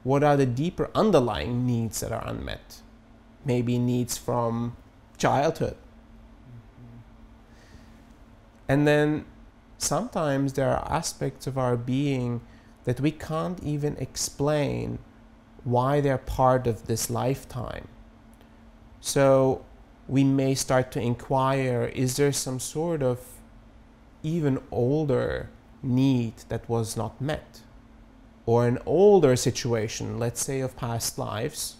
What 0.03 0.23
are 0.23 0.35
the 0.35 0.45
deeper 0.45 0.89
underlying 0.93 1.65
needs 1.65 2.01
that 2.01 2.11
are 2.11 2.27
unmet? 2.27 2.81
Maybe 3.45 3.77
needs 3.77 4.17
from 4.17 4.75
childhood. 5.17 5.77
And 8.67 8.87
then 8.87 9.25
sometimes 9.77 10.53
there 10.53 10.69
are 10.69 10.91
aspects 10.91 11.47
of 11.47 11.57
our 11.57 11.77
being 11.77 12.41
that 12.83 12.99
we 12.99 13.11
can't 13.11 13.61
even 13.63 13.95
explain 13.97 14.99
why 15.63 16.01
they're 16.01 16.17
part 16.17 16.67
of 16.67 16.87
this 16.87 17.09
lifetime. 17.09 17.87
So 19.01 19.65
we 20.07 20.23
may 20.23 20.55
start 20.55 20.91
to 20.93 21.01
inquire 21.01 21.91
is 21.93 22.15
there 22.15 22.31
some 22.31 22.59
sort 22.59 23.03
of 23.03 23.19
even 24.23 24.59
older 24.71 25.49
need 25.83 26.33
that 26.49 26.67
was 26.69 26.95
not 26.95 27.19
met? 27.21 27.61
Or 28.45 28.65
an 28.65 28.79
older 28.85 29.35
situation, 29.35 30.17
let's 30.17 30.41
say 30.41 30.61
of 30.61 30.77
past 30.77 31.17
lives? 31.17 31.75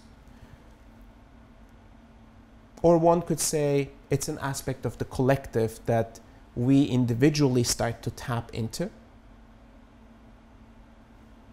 Or 2.82 2.98
one 2.98 3.22
could 3.22 3.40
say 3.40 3.90
it's 4.10 4.28
an 4.28 4.38
aspect 4.40 4.86
of 4.86 4.98
the 4.98 5.06
collective 5.06 5.80
that 5.86 6.20
we 6.58 6.84
individually 6.84 7.64
start 7.64 8.02
to 8.04 8.12
tap 8.12 8.54
into 8.54 8.90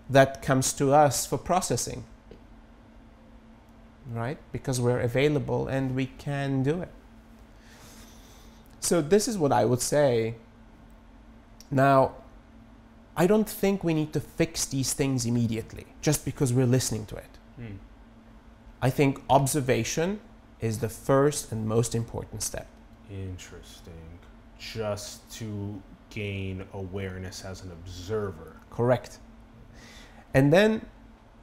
that 0.09 0.43
comes 0.43 0.73
to 0.73 0.93
us 0.93 1.27
for 1.27 1.39
processing 1.39 2.05
right? 4.13 4.39
Because 4.53 4.81
we're 4.81 5.01
available 5.01 5.69
and 5.69 5.95
we 5.95 6.07
can 6.07 6.63
do 6.63 6.83
it. 6.83 6.91
So 8.81 9.01
this 9.01 9.29
is 9.29 9.39
what 9.39 9.53
i 9.53 9.65
would 9.65 9.81
say. 9.81 10.35
Now 11.71 12.13
i 13.17 13.27
don't 13.27 13.49
think 13.49 13.85
we 13.85 13.95
need 13.95 14.13
to 14.13 14.21
fix 14.21 14.65
these 14.67 14.93
things 14.93 15.25
immediately 15.25 15.87
just 16.03 16.25
because 16.25 16.53
we're 16.53 16.67
listening 16.67 17.07
to 17.07 17.17
it. 17.17 17.33
Mm. 17.61 17.77
i 18.83 18.91
think 18.91 19.23
observation 19.31 20.19
is 20.61 20.81
the 20.81 20.89
first 20.89 21.53
and 21.53 21.69
most 21.69 21.95
important 21.95 22.43
step. 22.43 22.67
Interesting. 23.09 24.14
Just 24.73 25.31
to 25.39 25.83
gain 26.11 26.65
awareness 26.73 27.45
as 27.45 27.63
an 27.63 27.71
observer. 27.73 28.57
Correct. 28.71 29.19
And 30.33 30.53
then 30.53 30.87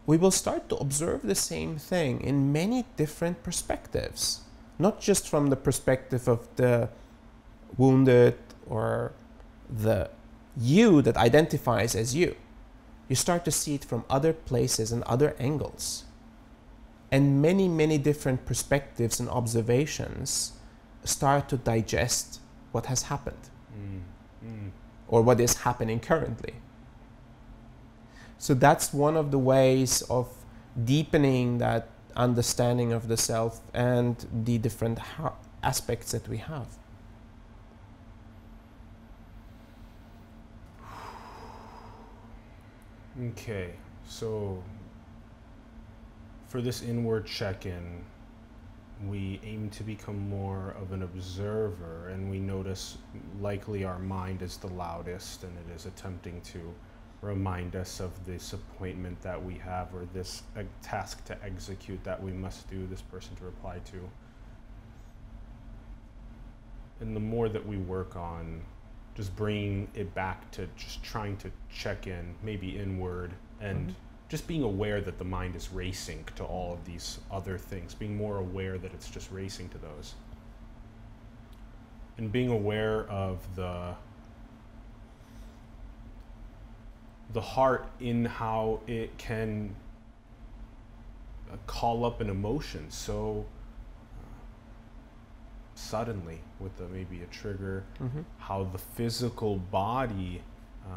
we 0.05 0.17
will 0.17 0.31
start 0.31 0.67
to 0.69 0.75
observe 0.77 1.21
the 1.21 1.35
same 1.35 1.77
thing 1.77 2.21
in 2.21 2.51
many 2.51 2.85
different 2.97 3.43
perspectives, 3.43 4.41
not 4.79 4.99
just 4.99 5.27
from 5.27 5.47
the 5.47 5.55
perspective 5.55 6.27
of 6.27 6.47
the 6.55 6.89
wounded 7.77 8.37
or 8.67 9.13
the 9.69 10.09
you 10.57 11.01
that 11.01 11.15
identifies 11.15 11.95
as 11.95 12.13
you, 12.13 12.35
you 13.07 13.15
start 13.15 13.45
to 13.45 13.51
see 13.51 13.75
it 13.75 13.85
from 13.85 14.03
other 14.09 14.33
places 14.33 14.91
and 14.91 15.03
other 15.03 15.35
angles. 15.39 16.03
And 17.09 17.41
many, 17.41 17.67
many 17.69 17.97
different 17.97 18.45
perspectives 18.45 19.19
and 19.19 19.29
observations 19.29 20.53
start 21.03 21.47
to 21.49 21.57
digest 21.57 22.40
what 22.71 22.85
has 22.87 23.03
happened 23.03 23.49
Mm. 23.77 24.01
Mm. 24.45 24.71
or 25.07 25.21
what 25.21 25.39
is 25.39 25.53
happening 25.61 25.99
currently. 25.99 26.53
So 28.37 28.53
that's 28.53 28.91
one 28.93 29.15
of 29.15 29.31
the 29.31 29.39
ways 29.39 30.01
of 30.03 30.27
deepening 30.83 31.59
that 31.59 31.87
understanding 32.15 32.91
of 32.91 33.07
the 33.07 33.15
self 33.17 33.61
and 33.73 34.15
the 34.45 34.57
different 34.57 34.99
ha- 34.99 35.35
aspects 35.63 36.11
that 36.11 36.27
we 36.27 36.37
have. 36.37 36.67
Okay, 43.31 43.71
so 44.07 44.63
for 46.47 46.61
this 46.61 46.81
inward 46.81 47.25
check 47.25 47.65
in, 47.65 48.03
we 49.07 49.39
aim 49.43 49.69
to 49.69 49.83
become 49.83 50.17
more 50.29 50.75
of 50.81 50.91
an 50.91 51.03
observer 51.03 52.09
and 52.09 52.29
we 52.29 52.39
notice 52.39 52.97
likely 53.39 53.83
our 53.83 53.99
mind 53.99 54.41
is 54.41 54.57
the 54.57 54.67
loudest 54.67 55.43
and 55.43 55.53
it 55.57 55.75
is 55.75 55.85
attempting 55.85 56.39
to 56.41 56.73
remind 57.21 57.75
us 57.75 57.99
of 57.99 58.11
this 58.25 58.53
appointment 58.53 59.19
that 59.21 59.41
we 59.43 59.55
have 59.55 59.93
or 59.93 60.07
this 60.13 60.43
uh, 60.57 60.63
task 60.81 61.23
to 61.25 61.37
execute 61.43 62.03
that 62.03 62.21
we 62.21 62.31
must 62.31 62.69
do, 62.69 62.87
this 62.87 63.01
person 63.01 63.35
to 63.35 63.45
reply 63.45 63.77
to. 63.85 64.09
And 66.99 67.15
the 67.15 67.19
more 67.19 67.47
that 67.49 67.65
we 67.65 67.77
work 67.77 68.15
on 68.15 68.61
just 69.15 69.35
bringing 69.35 69.87
it 69.93 70.13
back 70.15 70.49
to 70.51 70.67
just 70.75 71.03
trying 71.03 71.37
to 71.37 71.51
check 71.69 72.07
in, 72.07 72.35
maybe 72.43 72.77
inward, 72.77 73.33
and 73.59 73.89
Mhm. 73.89 73.95
Just 74.31 74.47
being 74.47 74.63
aware 74.63 75.01
that 75.01 75.17
the 75.17 75.25
mind 75.25 75.57
is 75.57 75.73
racing 75.73 76.23
to 76.37 76.45
all 76.45 76.71
of 76.71 76.85
these 76.85 77.19
other 77.29 77.57
things, 77.57 77.93
being 77.93 78.15
more 78.15 78.37
aware 78.37 78.77
that 78.77 78.93
it's 78.93 79.09
just 79.09 79.29
racing 79.29 79.67
to 79.67 79.77
those. 79.77 80.13
And 82.17 82.31
being 82.31 82.49
aware 82.49 83.03
of 83.09 83.39
the 83.57 83.93
the 87.33 87.41
heart 87.41 87.87
in 87.99 88.23
how 88.25 88.79
it 88.87 89.17
can 89.17 89.75
uh, 91.51 91.55
call 91.65 92.03
up 92.05 92.19
an 92.19 92.29
emotion 92.29 92.91
so 92.91 93.45
uh, 94.19 94.25
suddenly 95.75 96.39
with 96.59 96.77
a, 96.81 96.87
maybe 96.89 97.21
a 97.21 97.25
trigger 97.27 97.85
Mm-hmm. 98.01 98.21
how 98.37 98.65
the 98.65 98.77
physical 98.77 99.55
body 99.57 100.41
uh, 100.85 100.89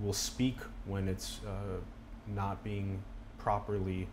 will 0.00 0.12
speak 0.12 0.58
when 0.86 1.08
it's 1.08 1.40
uh, 1.44 1.78
not 2.26 2.62
being 2.64 3.02
properly 3.38 4.08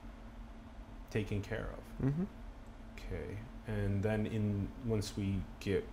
taken 1.11 1.41
care 1.41 1.69
of. 2.01 2.07
Mm-hmm. 2.07 2.23
Okay, 2.97 3.37
and 3.67 4.01
then 4.03 4.25
in 4.27 4.67
once 4.85 5.13
we 5.17 5.35
get 5.59 5.87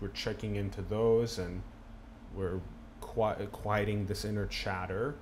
we're 0.00 0.08
checking 0.08 0.56
into 0.56 0.80
those 0.82 1.38
and 1.38 1.60
we're 2.34 2.60
qui- 3.00 3.46
quieting 3.52 4.06
this 4.06 4.24
inner 4.24 4.46
chatter 4.46 5.16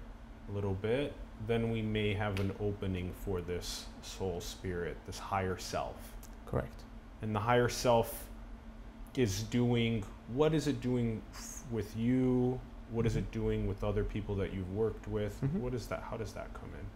a 0.51 0.53
little 0.53 0.75
bit, 0.75 1.15
then 1.47 1.71
we 1.71 1.81
may 1.83 2.13
have 2.15 2.39
an 2.41 2.53
opening 2.61 3.13
for 3.25 3.41
this 3.41 3.87
soul 4.03 4.41
spirit, 4.41 4.97
this 5.07 5.19
higher 5.19 5.57
self 5.59 5.97
Correct. 6.47 6.83
and 7.23 7.35
the 7.35 7.41
higher 7.41 7.69
self 7.69 8.25
is 9.17 9.45
doing 9.45 10.05
what 10.35 10.53
is 10.53 10.67
it 10.67 10.81
doing 10.83 11.23
f- 11.33 11.63
with 11.71 11.97
you 11.97 12.61
what 12.91 13.05
is 13.07 13.17
it 13.17 13.31
doing 13.33 13.67
with 13.67 13.83
other 13.83 14.05
people 14.05 14.35
that 14.37 14.53
you've 14.55 14.73
worked 14.73 15.09
with 15.09 15.41
Mhm. 15.43 15.61
what 15.61 15.75
is 15.75 15.87
that 15.89 16.03
how 16.11 16.17
does 16.17 16.33
that 16.35 16.53
come 16.55 16.71
in 16.81 16.87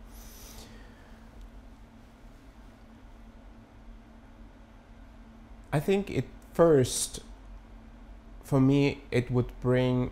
I 5.73 5.79
think 5.81 6.11
it 6.11 6.25
first, 6.53 7.21
for 8.43 8.61
me, 8.61 9.03
it 9.11 9.31
would 9.31 9.53
bring 9.61 10.11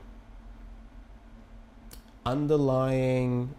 underlying 2.24 3.54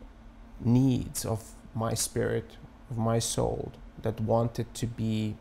needs 0.62 1.25
of 1.25 1.55
my 1.75 1.93
spirit, 1.93 2.58
of 2.89 2.97
my 2.97 3.19
soul, 3.19 3.71
that 4.01 4.21
wanted 4.21 4.73
to 4.75 4.88
be 4.88 5.36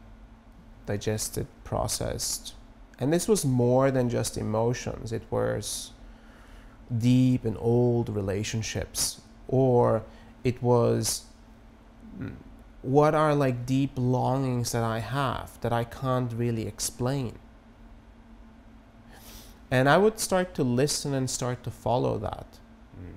digested, 0.86 1.46
processed. 1.64 2.54
And 2.98 3.12
this 3.12 3.28
was 3.28 3.44
more 3.44 3.90
than 3.92 4.08
just 4.10 4.36
emotions, 4.36 5.12
it 5.12 5.22
was 5.30 5.92
deep 6.96 7.44
and 7.44 7.57
old 7.61 8.09
relationships, 8.09 9.20
or 9.46 10.03
it 10.44 10.62
was 10.62 11.24
what 12.83 13.14
are 13.14 13.35
like 13.35 13.66
deep 13.66 13.92
longings 13.96 14.72
that 14.72 14.83
I 14.83 15.01
have 15.01 15.61
that 15.61 15.72
I 15.72 15.85
can't 15.85 16.33
really 16.33 16.66
explain. 16.66 17.38
And 19.70 19.88
I 19.88 19.98
would 19.98 20.18
start 20.18 20.55
to 20.55 20.64
listen 20.64 21.12
and 21.12 21.29
start 21.29 21.62
to 21.64 21.70
follow 21.70 22.18
that 22.18 22.46
Mm. 22.98 23.14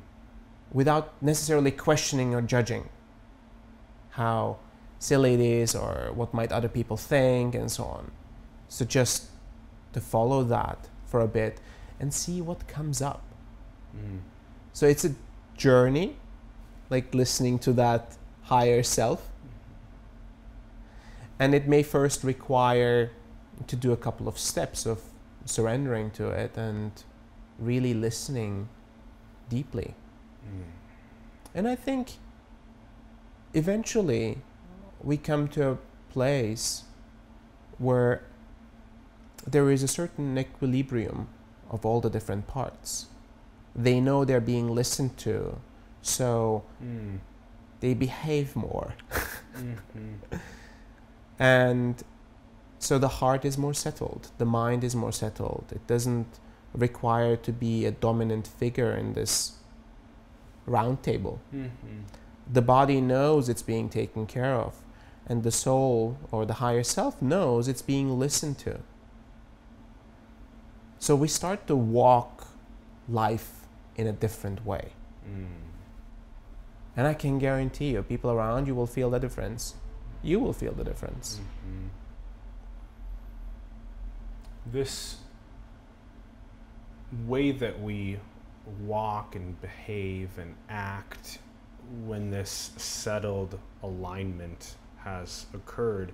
without 0.71 1.13
necessarily 1.21 1.71
questioning 1.71 2.35
or 2.35 2.41
judging 2.41 2.89
how 4.11 4.57
silly 4.99 5.33
it 5.33 5.39
is 5.39 5.73
or 5.73 6.11
what 6.13 6.33
might 6.33 6.51
other 6.51 6.67
people 6.69 6.97
think 6.97 7.55
and 7.55 7.71
so 7.71 7.85
on. 7.85 8.11
So 8.67 8.85
just 8.85 9.29
to 9.93 10.01
follow 10.01 10.43
that 10.43 10.89
for 11.05 11.21
a 11.21 11.27
bit 11.27 11.59
and 11.99 12.13
see 12.13 12.41
what 12.41 12.67
comes 12.67 13.01
up. 13.01 13.21
Mm. 13.95 14.19
So 14.73 14.87
it's 14.87 15.05
a 15.05 15.15
journey, 15.55 16.15
like 16.89 17.13
listening 17.13 17.59
to 17.59 17.73
that 17.73 18.15
higher 18.43 18.83
self. 18.83 19.29
And 21.39 21.55
it 21.55 21.67
may 21.67 21.83
first 21.83 22.23
require 22.23 23.11
to 23.67 23.75
do 23.75 23.91
a 23.91 23.97
couple 23.97 24.27
of 24.27 24.37
steps 24.37 24.85
of 24.85 25.01
surrendering 25.45 26.11
to 26.11 26.29
it 26.29 26.55
and 26.55 26.91
really 27.59 27.93
listening 27.93 28.69
deeply. 29.49 29.95
Mm. 30.45 30.63
And 31.53 31.67
I 31.67 31.75
think 31.75 32.13
eventually 33.53 34.37
we 35.03 35.17
come 35.17 35.47
to 35.49 35.69
a 35.71 35.77
place 36.11 36.83
where 37.77 38.23
there 39.45 39.71
is 39.71 39.83
a 39.83 39.87
certain 39.87 40.37
equilibrium 40.37 41.27
of 41.69 41.85
all 41.85 42.01
the 42.01 42.09
different 42.09 42.47
parts. 42.47 43.07
They 43.75 43.99
know 43.99 44.25
they're 44.25 44.41
being 44.41 44.69
listened 44.75 45.17
to, 45.19 45.57
so 46.01 46.63
Mm. 46.83 47.19
they 47.79 47.93
behave 47.93 48.55
more. 48.55 48.93
Mhm. 49.55 50.15
And 51.39 52.03
so 52.79 52.99
the 52.99 53.07
heart 53.07 53.45
is 53.45 53.57
more 53.57 53.73
settled, 53.73 54.29
the 54.37 54.45
mind 54.45 54.83
is 54.83 54.95
more 54.95 55.11
settled. 55.11 55.65
It 55.71 55.85
doesn't 55.87 56.27
require 56.73 57.35
to 57.37 57.51
be 57.51 57.85
a 57.85 57.91
dominant 57.91 58.47
figure 58.47 58.91
in 58.95 59.13
this 59.13 59.53
round 60.67 61.01
table. 61.03 61.39
Mhm. 61.53 61.71
the 62.53 62.61
body 62.61 62.99
knows 62.99 63.47
it's 63.47 63.61
being 63.63 63.87
taken 63.89 64.25
care 64.25 64.55
of, 64.55 64.73
and 65.25 65.43
the 65.43 65.51
soul 65.51 66.17
or 66.31 66.45
the 66.45 66.55
higher 66.55 66.83
self 66.83 67.21
knows 67.21 67.67
it's 67.69 67.81
being 67.81 68.19
listened 68.19 68.57
to. 68.57 68.79
So 70.99 71.15
we 71.15 71.27
start 71.27 71.65
to 71.67 71.75
walk 71.75 72.47
life 73.07 73.60
in 74.01 74.07
a 74.07 74.11
different 74.11 74.65
way. 74.65 74.93
Mm. 75.27 75.45
And 76.97 77.07
I 77.07 77.13
can 77.13 77.39
guarantee 77.39 77.91
you, 77.91 78.03
people 78.03 78.31
around 78.31 78.67
you 78.67 78.75
will 78.75 78.87
feel 78.87 79.09
the 79.09 79.19
difference. 79.19 79.75
You 80.23 80.39
will 80.39 80.53
feel 80.53 80.73
the 80.73 80.83
difference. 80.83 81.39
Mhm. 81.39 81.89
This 84.71 85.17
way 87.27 87.51
that 87.51 87.81
we 87.81 88.19
walk 88.85 89.35
and 89.35 89.59
behave 89.61 90.37
and 90.37 90.55
act 90.69 91.39
when 92.05 92.31
this 92.31 92.71
settled 92.77 93.59
alignment 93.83 94.75
has 95.03 95.45
occurred 95.53 96.11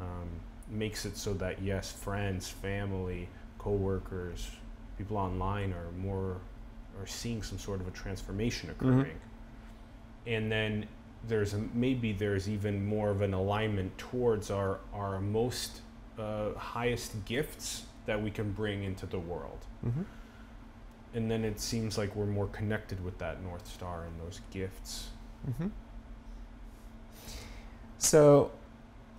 um, 0.00 0.28
makes 0.68 1.04
it 1.04 1.16
so 1.16 1.34
that 1.34 1.60
yes, 1.62 1.92
friends, 1.92 2.48
family, 2.48 3.28
coworkers, 3.58 4.50
people 4.96 5.16
online 5.16 5.72
are 5.72 5.90
more 5.98 6.38
are 7.00 7.06
seeing 7.06 7.42
some 7.42 7.58
sort 7.58 7.80
of 7.80 7.88
a 7.88 7.90
transformation 7.90 8.70
occurring, 8.70 9.18
and 10.26 10.50
then 10.52 10.86
there's 11.28 11.54
a, 11.54 11.58
maybe 11.74 12.12
there's 12.12 12.48
even 12.48 12.84
more 12.86 13.10
of 13.10 13.20
an 13.22 13.34
alignment 13.34 13.96
towards 13.98 14.50
our 14.50 14.78
our 14.94 15.20
most 15.20 15.80
uh, 16.18 16.52
highest 16.54 17.24
gifts 17.24 17.84
that 18.06 18.22
we 18.22 18.30
can 18.30 18.52
bring 18.52 18.82
into 18.84 19.06
the 19.06 19.18
world 19.18 19.58
Mhm. 19.84 20.04
and 21.14 21.30
then 21.30 21.44
it 21.44 21.60
seems 21.60 21.96
like 21.98 22.14
we're 22.16 22.26
more 22.26 22.46
connected 22.48 23.02
with 23.04 23.18
that 23.18 23.42
north 23.42 23.66
star 23.66 24.04
and 24.04 24.18
those 24.20 24.40
gifts 24.50 25.08
Mhm. 25.50 25.70
So, 27.98 28.50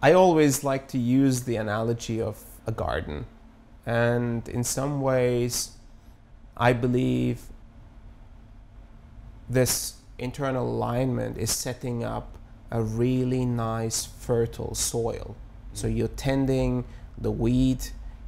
I 0.02 0.14
always 0.14 0.64
like 0.64 0.88
to 0.90 0.98
use 0.98 1.44
the 1.44 1.56
analogy 1.56 2.20
of 2.22 2.44
a 2.66 2.72
garden. 2.72 3.26
And 3.86 4.48
in 4.50 4.64
some 4.64 5.02
ways, 5.02 5.72
I 6.58 6.74
believe 6.74 7.42
this 9.52 9.96
internal 10.18 10.68
alignment 10.68 11.38
is 11.38 11.52
setting 11.52 12.04
up 12.04 12.38
a 12.70 12.82
really 12.82 13.46
nice 13.46 14.06
fertile 14.06 14.76
soil. 14.76 15.36
So 15.74 15.88
mm. 15.88 15.98
you're 15.98 16.08
tending 16.08 16.86
the 17.18 17.32
weed, 17.32 17.88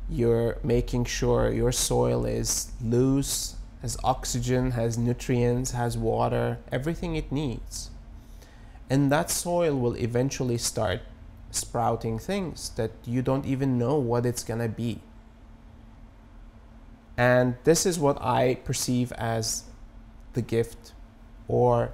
you're 0.09 0.57
making 0.63 1.05
sure 1.05 1.51
your 1.51 1.71
soil 1.71 2.25
is 2.25 2.71
loose, 2.81 3.55
has 3.81 3.97
oxygen, 4.03 4.71
has 4.71 4.97
nutrients, 4.97 5.71
has 5.71 5.97
water, 5.97 6.59
everything 6.71 7.15
it 7.15 7.31
needs. 7.31 7.89
And 8.89 9.12
that 9.12 9.29
soil 9.29 9.75
will 9.77 9.95
eventually 9.95 10.57
start 10.57 11.01
sprouting 11.51 12.19
things 12.19 12.69
that 12.71 12.91
you 13.05 13.21
don't 13.21 13.45
even 13.45 13.77
know 13.77 13.95
what 13.95 14.25
it's 14.25 14.43
going 14.43 14.59
to 14.59 14.69
be. 14.69 14.99
And 17.17 17.55
this 17.63 17.86
is 17.86 17.99
what 17.99 18.21
I 18.21 18.55
perceive 18.55 19.12
as 19.13 19.63
the 20.33 20.41
gift, 20.41 20.93
or 21.47 21.91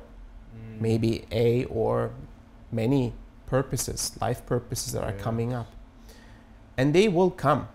Mm. 0.56 0.82
maybe 0.82 1.26
a 1.32 1.66
or 1.66 2.12
many 2.72 3.14
purposes, 3.46 4.12
life 4.22 4.46
purposes 4.46 4.94
that 4.94 5.04
are 5.04 5.12
Yeah. 5.16 5.24
coming 5.24 5.54
up. 5.54 5.68
And 6.78 6.94
they 6.94 7.08
will 7.08 7.32
come 7.32 7.68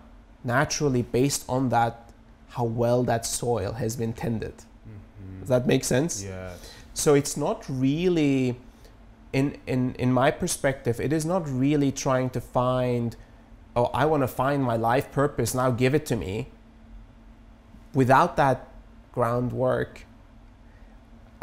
naturally 0.43 1.01
based 1.01 1.43
on 1.49 1.69
that, 1.69 2.09
how 2.49 2.63
well 2.63 3.03
that 3.03 3.25
soil 3.25 3.73
has 3.73 3.95
been 3.95 4.13
tended. 4.13 4.53
Mhm. 4.57 5.39
Does 5.41 5.49
that 5.49 5.67
make 5.67 5.83
sense? 5.83 6.23
Yeah. 6.23 6.51
So 6.93 7.13
it's 7.13 7.35
not 7.35 7.65
really, 7.67 8.57
in, 9.33 9.57
in, 9.67 9.95
in 9.99 10.13
my 10.13 10.31
perspective, 10.31 10.99
it 10.99 11.11
is 11.11 11.25
not 11.25 11.43
really 11.49 11.91
trying 11.91 12.29
to 12.31 12.39
find, 12.41 13.15
oh, 13.75 13.85
I 13.93 14.05
want 14.05 14.23
to 14.23 14.27
find 14.27 14.63
my 14.63 14.77
life 14.77 15.11
purpose, 15.11 15.53
now 15.53 15.71
give 15.71 15.93
it 15.93 16.05
to 16.07 16.15
me. 16.15 16.47
Without 17.93 18.35
that 18.37 18.67
groundwork, 19.13 20.04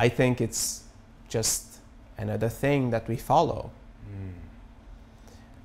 I 0.03 0.09
think 0.09 0.41
it's 0.41 0.83
just 1.29 1.79
another 2.19 2.49
thing 2.49 2.91
that 2.91 3.07
we 3.07 3.17
follow. 3.17 3.71
Mm. 4.11 4.33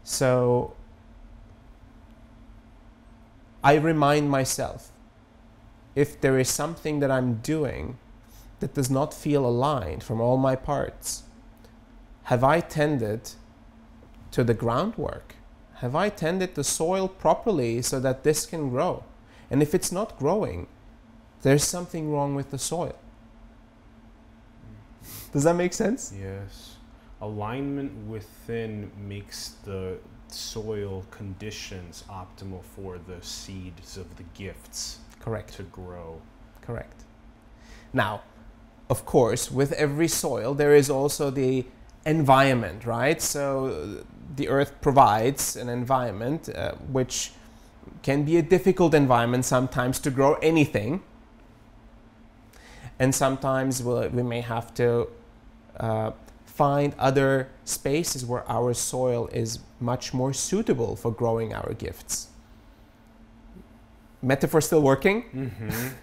So 0.03 0.75
I 3.63 3.73
remind 3.91 4.29
myself 4.29 4.91
if 5.95 6.21
there 6.21 6.37
is 6.37 6.49
something 6.49 6.99
that 6.99 7.09
I'm 7.09 7.39
doing 7.55 7.97
that 8.59 8.75
does 8.75 8.91
not 8.91 9.11
feel 9.11 9.43
aligned 9.43 10.03
from 10.03 10.21
all 10.21 10.37
my 10.37 10.55
parts, 10.55 11.23
have 12.25 12.43
I 12.43 12.59
tended 12.59 13.31
to 14.29 14.43
the 14.43 14.53
groundwork? 14.53 15.33
Have 15.81 15.95
I 15.95 16.09
tended 16.09 16.53
the 16.53 16.63
soil 16.63 17.07
properly 17.07 17.81
so 17.81 17.99
that 18.01 18.23
this 18.23 18.45
can 18.45 18.69
grow? 18.69 19.03
And 19.49 19.63
if 19.63 19.73
it's 19.73 19.91
not 19.91 20.19
growing, 20.19 20.67
there's 21.41 21.63
something 21.63 22.11
wrong 22.11 22.35
with 22.35 22.51
the 22.51 22.59
soil. 22.59 22.99
Does 25.31 25.43
that 25.43 25.55
make 25.55 25.73
sense? 25.73 26.13
Yes. 26.19 26.75
Alignment 27.21 27.91
within 28.07 28.91
makes 28.97 29.55
the 29.65 29.97
soil 30.29 31.05
conditions 31.09 32.03
optimal 32.09 32.63
for 32.63 32.97
the 32.97 33.23
seeds 33.25 33.97
of 33.97 34.17
the 34.17 34.23
gifts 34.33 34.99
Correct. 35.19 35.53
to 35.53 35.63
grow. 35.63 36.21
Correct. 36.61 37.03
Now, 37.93 38.21
of 38.89 39.05
course, 39.05 39.51
with 39.51 39.71
every 39.73 40.07
soil, 40.07 40.53
there 40.53 40.75
is 40.75 40.89
also 40.89 41.29
the 41.29 41.65
environment, 42.05 42.85
right? 42.85 43.21
So 43.21 44.03
the 44.35 44.47
earth 44.47 44.73
provides 44.81 45.55
an 45.55 45.69
environment 45.69 46.49
uh, 46.49 46.73
which 46.91 47.31
can 48.03 48.23
be 48.23 48.37
a 48.37 48.41
difficult 48.41 48.93
environment 48.93 49.45
sometimes 49.45 49.99
to 49.99 50.11
grow 50.11 50.35
anything. 50.35 51.01
And 52.99 53.13
sometimes 53.13 53.83
we'll, 53.83 54.09
we 54.09 54.23
may 54.23 54.41
have 54.41 54.73
to 54.75 55.07
uh, 55.79 56.11
find 56.45 56.95
other 56.97 57.49
spaces 57.65 58.25
where 58.25 58.49
our 58.49 58.73
soil 58.73 59.27
is 59.31 59.59
much 59.79 60.13
more 60.13 60.33
suitable 60.33 60.95
for 60.95 61.11
growing 61.11 61.53
our 61.53 61.73
gifts. 61.73 62.27
Metaphor 64.21 64.61
still 64.61 64.81
working? 64.81 65.23
Mm-hmm. 65.33 65.87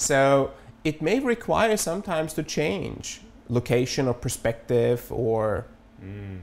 So 0.00 0.52
it 0.82 1.02
may 1.02 1.20
require 1.20 1.76
sometimes 1.76 2.32
to 2.32 2.42
change 2.42 3.20
location 3.50 4.08
or 4.08 4.14
perspective 4.14 5.12
or 5.12 5.66
mm. 6.02 6.38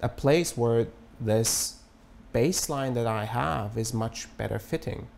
a 0.00 0.08
place 0.08 0.56
where 0.56 0.86
this 1.20 1.80
baseline 2.32 2.94
that 2.94 3.08
I 3.08 3.24
have 3.24 3.76
is 3.76 3.92
much 3.92 4.28
better 4.36 4.60
fitting. 4.60 5.08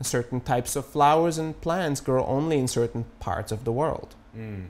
Certain 0.00 0.40
types 0.40 0.74
of 0.74 0.84
flowers 0.84 1.38
and 1.38 1.60
plants 1.60 2.00
grow 2.00 2.24
only 2.26 2.58
in 2.58 2.66
certain 2.66 3.04
parts 3.20 3.52
of 3.52 3.64
the 3.64 3.70
world. 3.70 4.14
Mm. 4.36 4.66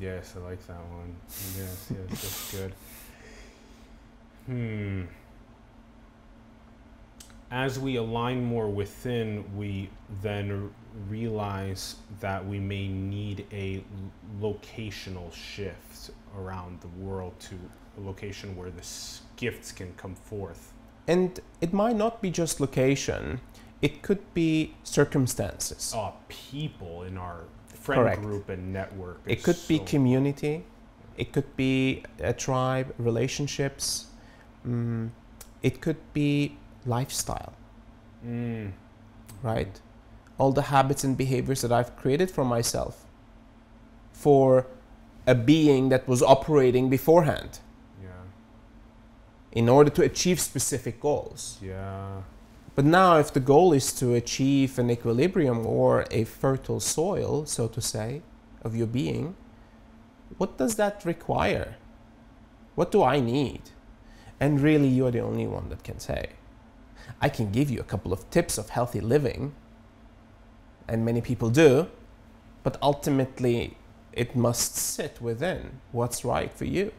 Yes, 0.00 0.34
I 0.36 0.48
like 0.48 0.66
that 0.68 0.76
one. 0.76 1.14
Yes, 1.56 1.90
yes, 1.90 2.22
that's 2.22 2.52
good. 2.52 2.72
Hmm. 4.46 5.02
As 7.50 7.78
we 7.78 7.96
align 7.96 8.44
more 8.44 8.68
within, 8.68 9.44
we 9.56 9.90
then 10.22 10.70
realize 11.08 11.96
that 12.20 12.46
we 12.46 12.60
may 12.60 12.88
need 12.88 13.46
a 13.52 13.82
locational 14.40 15.32
shift 15.32 16.10
around 16.36 16.80
the 16.80 16.88
world 17.02 17.38
to 17.40 17.54
a 17.96 18.00
location 18.06 18.56
where 18.56 18.70
the 18.70 18.86
gifts 19.36 19.72
can 19.72 19.92
come 19.96 20.14
forth. 20.14 20.72
And 21.08 21.40
it 21.62 21.72
might 21.72 21.96
not 21.96 22.20
be 22.20 22.30
just 22.30 22.60
location, 22.60 23.40
it 23.80 24.02
could 24.02 24.22
be 24.34 24.74
circumstances. 24.84 25.94
Uh, 25.96 26.10
people 26.28 27.02
in 27.04 27.16
our 27.16 27.44
friend 27.74 28.02
Correct. 28.02 28.20
group 28.20 28.48
and 28.50 28.72
network. 28.72 29.20
It 29.26 29.42
could 29.42 29.56
be 29.66 29.78
community, 29.78 30.64
it 31.16 31.32
could 31.32 31.56
be 31.56 32.04
a 32.20 32.34
tribe, 32.34 32.94
relationships, 32.98 34.08
mm, 34.66 35.08
it 35.62 35.80
could 35.80 35.96
be 36.12 36.58
lifestyle, 36.84 37.54
Mm. 38.24 38.72
right? 39.42 39.80
All 40.36 40.52
the 40.52 40.62
habits 40.62 41.02
and 41.04 41.16
behaviors 41.16 41.62
that 41.62 41.72
I've 41.72 41.96
created 41.96 42.30
for 42.30 42.44
myself 42.44 43.06
for 44.12 44.66
a 45.26 45.34
being 45.34 45.88
that 45.88 46.06
was 46.06 46.22
operating 46.22 46.90
beforehand. 46.90 47.60
In 49.58 49.68
order 49.68 49.90
to 49.90 50.02
achieve 50.02 50.38
specific 50.38 51.00
goals. 51.00 51.58
Yeah. 51.60 52.22
But 52.76 52.84
now, 52.84 53.18
if 53.18 53.32
the 53.32 53.40
goal 53.40 53.72
is 53.72 53.92
to 53.94 54.14
achieve 54.14 54.78
an 54.78 54.88
equilibrium 54.88 55.66
or 55.66 56.06
a 56.12 56.22
fertile 56.22 56.78
soil, 56.78 57.44
so 57.44 57.66
to 57.66 57.80
say, 57.80 58.22
of 58.62 58.76
your 58.76 58.86
being, 58.86 59.34
what 60.36 60.58
does 60.58 60.76
that 60.76 61.04
require? 61.04 61.74
What 62.76 62.92
do 62.92 63.02
I 63.02 63.18
need? 63.18 63.62
And 64.38 64.60
really, 64.60 64.86
you're 64.86 65.10
the 65.10 65.26
only 65.30 65.48
one 65.48 65.70
that 65.70 65.82
can 65.82 65.98
say. 65.98 66.26
I 67.20 67.28
can 67.28 67.50
give 67.50 67.68
you 67.68 67.80
a 67.80 67.90
couple 67.92 68.12
of 68.12 68.30
tips 68.30 68.58
of 68.58 68.68
healthy 68.68 69.00
living, 69.00 69.56
and 70.86 71.04
many 71.04 71.20
people 71.20 71.50
do, 71.50 71.88
but 72.62 72.78
ultimately, 72.80 73.76
it 74.12 74.36
must 74.36 74.76
sit 74.76 75.20
within 75.20 75.80
what's 75.90 76.24
right 76.24 76.52
for 76.54 76.64
you. 76.64 76.92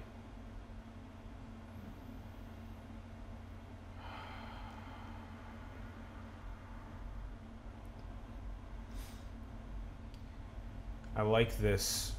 I 11.20 11.22
like 11.24 11.58
this 11.58 12.14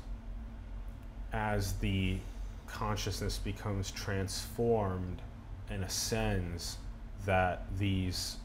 as 1.33 1.73
the 1.79 2.19
consciousness 2.67 3.39
becomes 3.39 3.91
transformed 3.91 5.23
and 5.71 5.83
ascends 5.83 6.77
that 7.25 7.63
these 7.79 8.37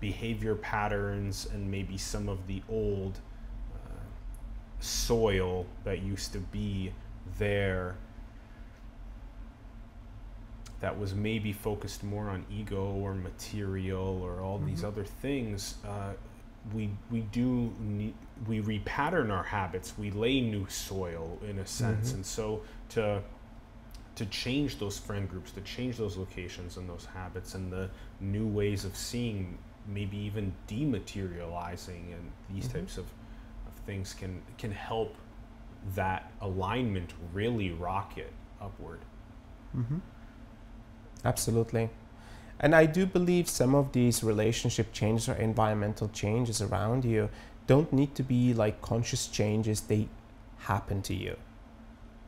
behavior 0.00 0.54
patterns 0.54 1.46
and 1.52 1.70
maybe 1.70 1.98
some 1.98 2.30
of 2.30 2.46
the 2.46 2.62
old 2.70 3.18
uh, 3.74 4.00
soil 4.80 5.66
that 5.84 5.98
used 6.00 6.32
to 6.32 6.38
be 6.38 6.90
there 7.38 7.96
that 10.80 10.98
was 10.98 11.14
maybe 11.14 11.52
focused 11.52 12.02
more 12.02 12.30
on 12.30 12.46
ego 12.50 12.94
or 12.94 13.12
material 13.14 14.22
or 14.22 14.40
all 14.40 14.56
these 14.58 14.80
Mhm. 14.80 14.88
other 14.88 15.04
things 15.04 15.74
uh, 15.86 16.14
we 16.72 16.90
we 17.10 17.20
do 17.20 17.74
need, 17.80 18.14
we 18.48 18.60
repattern 18.60 19.30
our 19.30 19.42
habits 19.44 19.94
we 19.98 20.10
lay 20.10 20.40
new 20.40 20.66
soil 20.68 21.38
in 21.48 21.58
a 21.58 21.66
sense 21.66 22.10
Mhm. 22.10 22.14
and 22.14 22.26
so 22.26 22.62
to 22.90 23.22
to 24.14 24.26
change 24.26 24.78
those 24.78 24.98
friend 24.98 25.28
groups 25.28 25.52
to 25.52 25.60
change 25.62 25.96
those 25.96 26.16
locations 26.16 26.76
and 26.76 26.88
those 26.88 27.06
habits 27.06 27.54
and 27.54 27.72
the 27.72 27.88
new 28.20 28.46
ways 28.46 28.84
of 28.84 28.96
seeing 28.96 29.56
maybe 29.86 30.16
even 30.16 30.52
dematerializing 30.68 32.12
and 32.12 32.30
these 32.50 32.68
Mhm. 32.68 32.72
types 32.74 32.98
of, 32.98 33.04
of 33.66 33.72
things 33.86 34.12
can 34.14 34.42
can 34.58 34.72
help 34.72 35.14
that 35.94 36.30
alignment 36.40 37.12
really 37.32 37.70
rocket 37.70 38.32
upward 38.60 39.00
Mm-hmm. 39.76 39.98
Absolutely. 41.24 41.88
And 42.60 42.74
I 42.74 42.86
do 42.86 43.06
believe 43.06 43.48
some 43.48 43.74
of 43.74 43.92
these 43.92 44.22
relationship 44.22 44.92
changes 44.92 45.28
or 45.28 45.34
environmental 45.34 46.08
changes 46.08 46.60
around 46.60 47.04
you 47.04 47.28
don't 47.66 47.92
need 47.92 48.14
to 48.14 48.22
be 48.22 48.54
like 48.54 48.80
conscious 48.82 49.26
changes, 49.26 49.82
they 49.82 50.08
happen 50.58 51.02
to 51.02 51.14
you. 51.14 51.36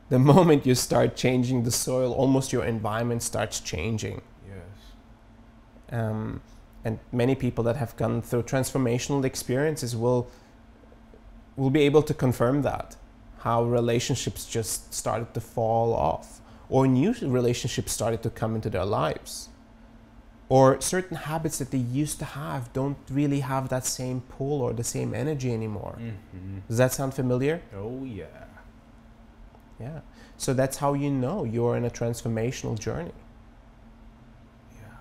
The 0.09 0.19
moment 0.33 0.65
you 0.65 0.75
start 0.75 1.15
changing 1.15 1.63
the 1.63 1.71
soil, 1.71 2.13
almost 2.13 2.53
your 2.53 2.63
environment 2.63 3.23
starts 3.23 3.59
changing. 3.59 4.21
Yes. 4.47 5.99
Um, 5.99 6.41
and 6.83 6.99
many 7.11 7.35
people 7.35 7.63
that 7.65 7.75
have 7.77 7.97
gone 7.97 8.21
through 8.21 8.43
transformational 8.43 9.25
experiences 9.25 9.95
will 9.95 10.29
will 11.57 11.69
be 11.69 11.81
able 11.81 12.03
to 12.03 12.13
confirm 12.13 12.61
that 12.63 12.97
how 13.39 13.63
relationships 13.63 14.45
just 14.45 14.93
started 14.93 15.33
to 15.33 15.39
fall 15.39 15.93
off 15.93 16.41
or 16.67 16.85
new 16.85 17.13
relationships 17.21 17.93
started 17.93 18.21
to 18.21 18.29
come 18.29 18.55
into 18.55 18.69
their 18.69 18.83
lives 18.83 19.49
or 20.47 20.79
certain 20.79 21.17
habits 21.17 21.57
that 21.57 21.71
they 21.71 21.77
used 21.79 22.19
to 22.19 22.25
have 22.25 22.71
don't 22.73 22.97
really 23.09 23.39
have 23.39 23.69
that 23.69 23.85
same 23.85 24.21
pull 24.21 24.61
or 24.61 24.73
the 24.73 24.83
same 24.83 25.13
energy 25.13 25.51
anymore 25.53 25.95
Mm-hmm. 25.99 26.59
does 26.67 26.77
that 26.77 26.93
sound 26.93 27.13
familiar 27.13 27.61
Oh 27.75 28.03
yeah. 28.05 28.25
yeah 29.79 29.99
so 30.37 30.53
that's 30.53 30.77
how 30.77 30.93
you 30.93 31.09
know 31.09 31.43
you're 31.45 31.75
in 31.77 31.85
a 31.85 31.89
transformational 31.89 32.77
journey 32.77 33.11
Yeah. 34.73 34.97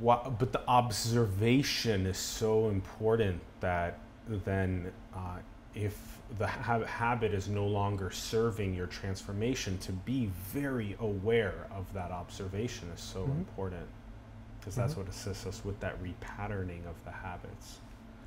Wha- 0.00 0.30
but 0.30 0.52
the 0.52 0.62
observation 0.68 2.06
is 2.06 2.18
so 2.18 2.68
important 2.68 3.40
that 3.60 3.98
then 4.28 4.92
uh, 5.14 5.38
if 5.74 6.17
the 6.36 6.46
ha- 6.46 6.84
habit 6.84 7.32
is 7.32 7.48
no 7.48 7.66
longer 7.66 8.10
serving 8.10 8.74
your 8.74 8.86
transformation 8.86 9.78
to 9.78 9.92
be 9.92 10.30
very 10.52 10.94
aware 11.00 11.66
of 11.74 11.90
that 11.94 12.10
observation 12.10 12.88
is 12.94 13.00
so 13.00 13.20
Mhm. 13.24 13.38
important 13.38 13.86
because 14.60 14.74
that's 14.74 14.94
Mhm. 14.94 14.98
what 14.98 15.08
assists 15.08 15.46
us 15.46 15.64
with 15.64 15.80
that 15.80 15.96
repatterning 16.02 16.84
of 16.86 17.02
the 17.04 17.10
habits 17.10 17.78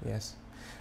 Yes. 0.03 0.33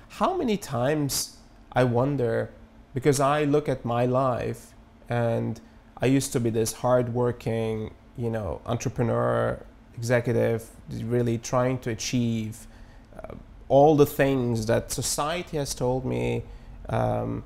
How 0.09 0.35
many 0.35 0.57
times 0.57 1.37
I 1.73 1.85
wonder, 1.85 2.49
because 2.95 3.21
I 3.21 3.45
look 3.45 3.69
at 3.69 3.85
my 3.85 4.07
life 4.07 4.73
and 5.11 5.61
I 5.99 6.07
used 6.07 6.33
to 6.33 6.41
be 6.41 6.49
this 6.49 6.73
hardworking, 6.73 7.93
you 8.17 8.31
know, 8.31 8.63
entrepreneur, 8.65 9.61
executive, 9.95 10.71
really 11.03 11.37
trying 11.37 11.79
to 11.81 11.91
achieve 11.91 12.67
uh, 13.15 13.35
all 13.69 13.95
the 13.95 14.07
things 14.07 14.65
that 14.67 14.91
society 14.91 15.59
has 15.59 15.75
told 15.75 16.07
me, 16.07 16.45
um, 16.89 17.45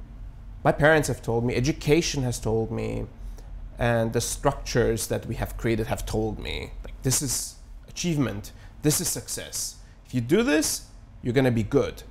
my 0.63 0.73
parents 0.73 1.09
have 1.09 1.21
told 1.23 1.45
me, 1.45 1.55
education 1.55 2.23
has 2.23 2.39
told 2.39 2.71
me, 2.71 3.07
and 3.79 4.13
the 4.13 4.21
structures 4.21 5.09
that 5.09 5.27
we 5.27 5.35
have 5.35 5.57
created 5.57 5.89
have 5.89 6.07
told 6.07 6.39
me, 6.39 6.71
like, 6.85 6.95
this 7.03 7.21
is 7.21 7.57
achievement, 7.89 8.53
this 8.83 9.01
is 9.01 9.09
success. 9.09 9.77
If 10.07 10.15
you 10.15 10.21
do 10.21 10.43
this, 10.43 10.87
you're 11.23 11.35
going 11.35 11.45
to 11.45 11.51
be 11.51 11.63
good. 11.63 12.03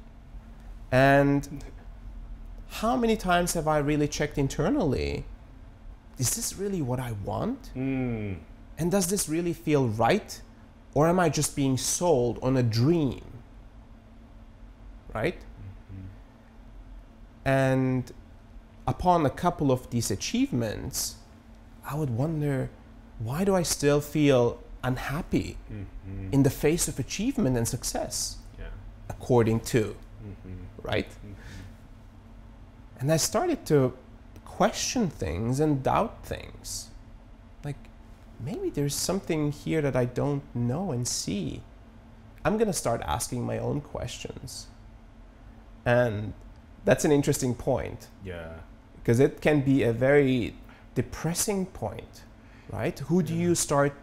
And 0.91 1.63
how 2.69 2.95
many 2.95 3.15
times 3.15 3.53
have 3.53 3.67
I 3.67 3.77
really 3.77 4.07
checked 4.07 4.37
internally? 4.37 5.25
Is 6.17 6.35
this 6.35 6.55
really 6.57 6.81
what 6.81 6.99
I 6.99 7.13
want? 7.23 7.71
mm. 7.75 8.37
And 8.77 8.91
does 8.91 9.07
this 9.07 9.29
really 9.29 9.53
feel 9.53 9.87
right? 9.87 10.41
Or 10.95 11.07
am 11.07 11.19
I 11.19 11.29
just 11.29 11.55
being 11.55 11.77
sold 11.77 12.39
on 12.41 12.57
a 12.57 12.63
dream? 12.63 13.23
Right? 15.13 15.37
And 17.45 18.11
upon 18.87 19.25
a 19.25 19.29
couple 19.29 19.71
of 19.71 19.89
these 19.89 20.09
achievements, 20.11 21.15
I 21.85 21.95
would 21.95 22.09
wonder 22.09 22.69
why 23.19 23.43
do 23.43 23.55
I 23.55 23.63
still 23.63 24.01
feel 24.01 24.59
unhappy 24.83 25.57
Mhm. 25.71 26.33
in 26.33 26.43
the 26.43 26.49
face 26.49 26.87
of 26.87 26.99
achievement 26.99 27.57
and 27.57 27.67
success? 27.67 28.37
yeah 28.59 28.65
According 29.09 29.59
to, 29.61 29.95
Mhm. 30.23 30.57
right? 30.81 31.09
Mhm. 31.09 31.35
And 32.99 33.11
I 33.11 33.17
started 33.17 33.65
to 33.67 33.93
question 34.45 35.09
things 35.09 35.59
and 35.59 35.83
doubt 35.83 36.23
things. 36.23 36.89
Like, 37.65 37.77
maybe 38.39 38.69
there's 38.69 38.95
something 38.95 39.51
here 39.51 39.81
that 39.81 39.95
I 39.95 40.05
don't 40.05 40.43
know 40.55 40.91
and 40.91 41.07
see. 41.07 41.63
I'm 42.45 42.57
going 42.57 42.67
to 42.67 42.73
start 42.73 43.01
asking 43.03 43.43
my 43.45 43.57
own 43.57 43.81
questions. 43.81 44.67
And 45.85 46.33
that's 46.85 47.05
an 47.05 47.11
interesting 47.11 47.53
point 47.55 48.07
yeah 48.23 48.53
because 48.95 49.19
it 49.19 49.41
can 49.41 49.61
be 49.61 49.83
a 49.83 49.91
very 49.91 50.53
depressing 50.95 51.65
point, 51.65 52.21
right? 52.71 52.97
Who 53.09 53.21
do 53.23 53.33
Yeah. 53.33 53.47
you 53.49 53.55
start, 53.55 53.93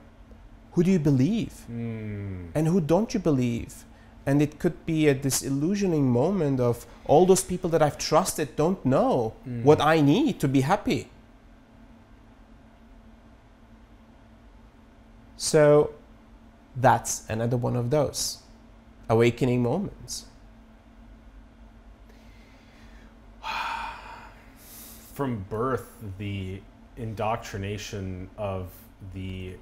who 0.73 0.83
do 0.83 0.90
you 0.90 0.99
believe? 0.99 1.55
Mm. 1.71 2.49
and 2.55 2.66
who 2.69 2.81
don't 2.81 3.14
you 3.14 3.21
believe? 3.21 3.85
And 4.27 4.43
it 4.43 4.59
could 4.59 4.85
be 4.85 5.09
a 5.09 5.14
disillusioning 5.14 6.11
moment 6.11 6.61
of 6.61 6.85
all 7.07 7.25
those 7.27 7.43
people 7.43 7.71
that 7.71 7.81
I've 7.81 7.97
trusted 7.97 8.57
don't 8.57 8.85
know 8.85 9.33
Mm. 9.49 9.62
what 9.64 9.81
I 9.81 10.01
need 10.03 10.38
to 10.40 10.49
be 10.49 10.61
happy. 10.61 11.09
So 15.37 15.95
that's 16.77 17.25
another 17.29 17.57
one 17.57 17.77
of 17.77 17.90
those 17.90 18.38
awakening 19.09 19.62
moments. 19.62 20.27
From 25.20 25.44
birth 25.50 25.92
the 26.16 26.61
indoctrination 26.96 28.30
of 28.38 28.70
the 29.12 29.54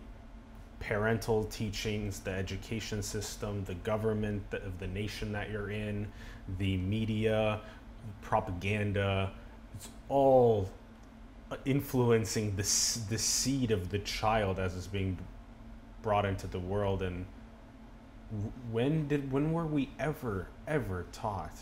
parental 0.79 1.43
teachings 1.47 2.21
the 2.21 2.31
education 2.31 3.03
system 3.03 3.65
the 3.65 3.75
government 3.75 4.41
the, 4.51 4.63
of 4.63 4.79
the 4.79 4.87
nation 4.87 5.33
that 5.33 5.51
you're 5.51 5.71
in 5.71 6.07
the 6.59 6.77
media 6.77 7.61
propaganda 8.23 9.33
it's 9.75 9.89
all 10.09 10.71
influencing 11.65 12.51
the, 12.57 12.63
the 13.09 13.19
seed 13.19 13.71
of 13.71 13.91
the 13.91 13.99
child 14.01 14.59
as 14.59 14.77
it's 14.77 14.87
being 14.87 15.19
brought 16.03 16.25
into 16.25 16.47
the 16.47 16.59
world. 16.59 17.03
And 17.03 17.27
when 18.71 19.09
did 19.09 19.33
when 19.33 19.53
were 19.53 19.67
we 19.67 19.89
ever 19.99 20.49
ever 20.67 21.07
taught 21.13 21.57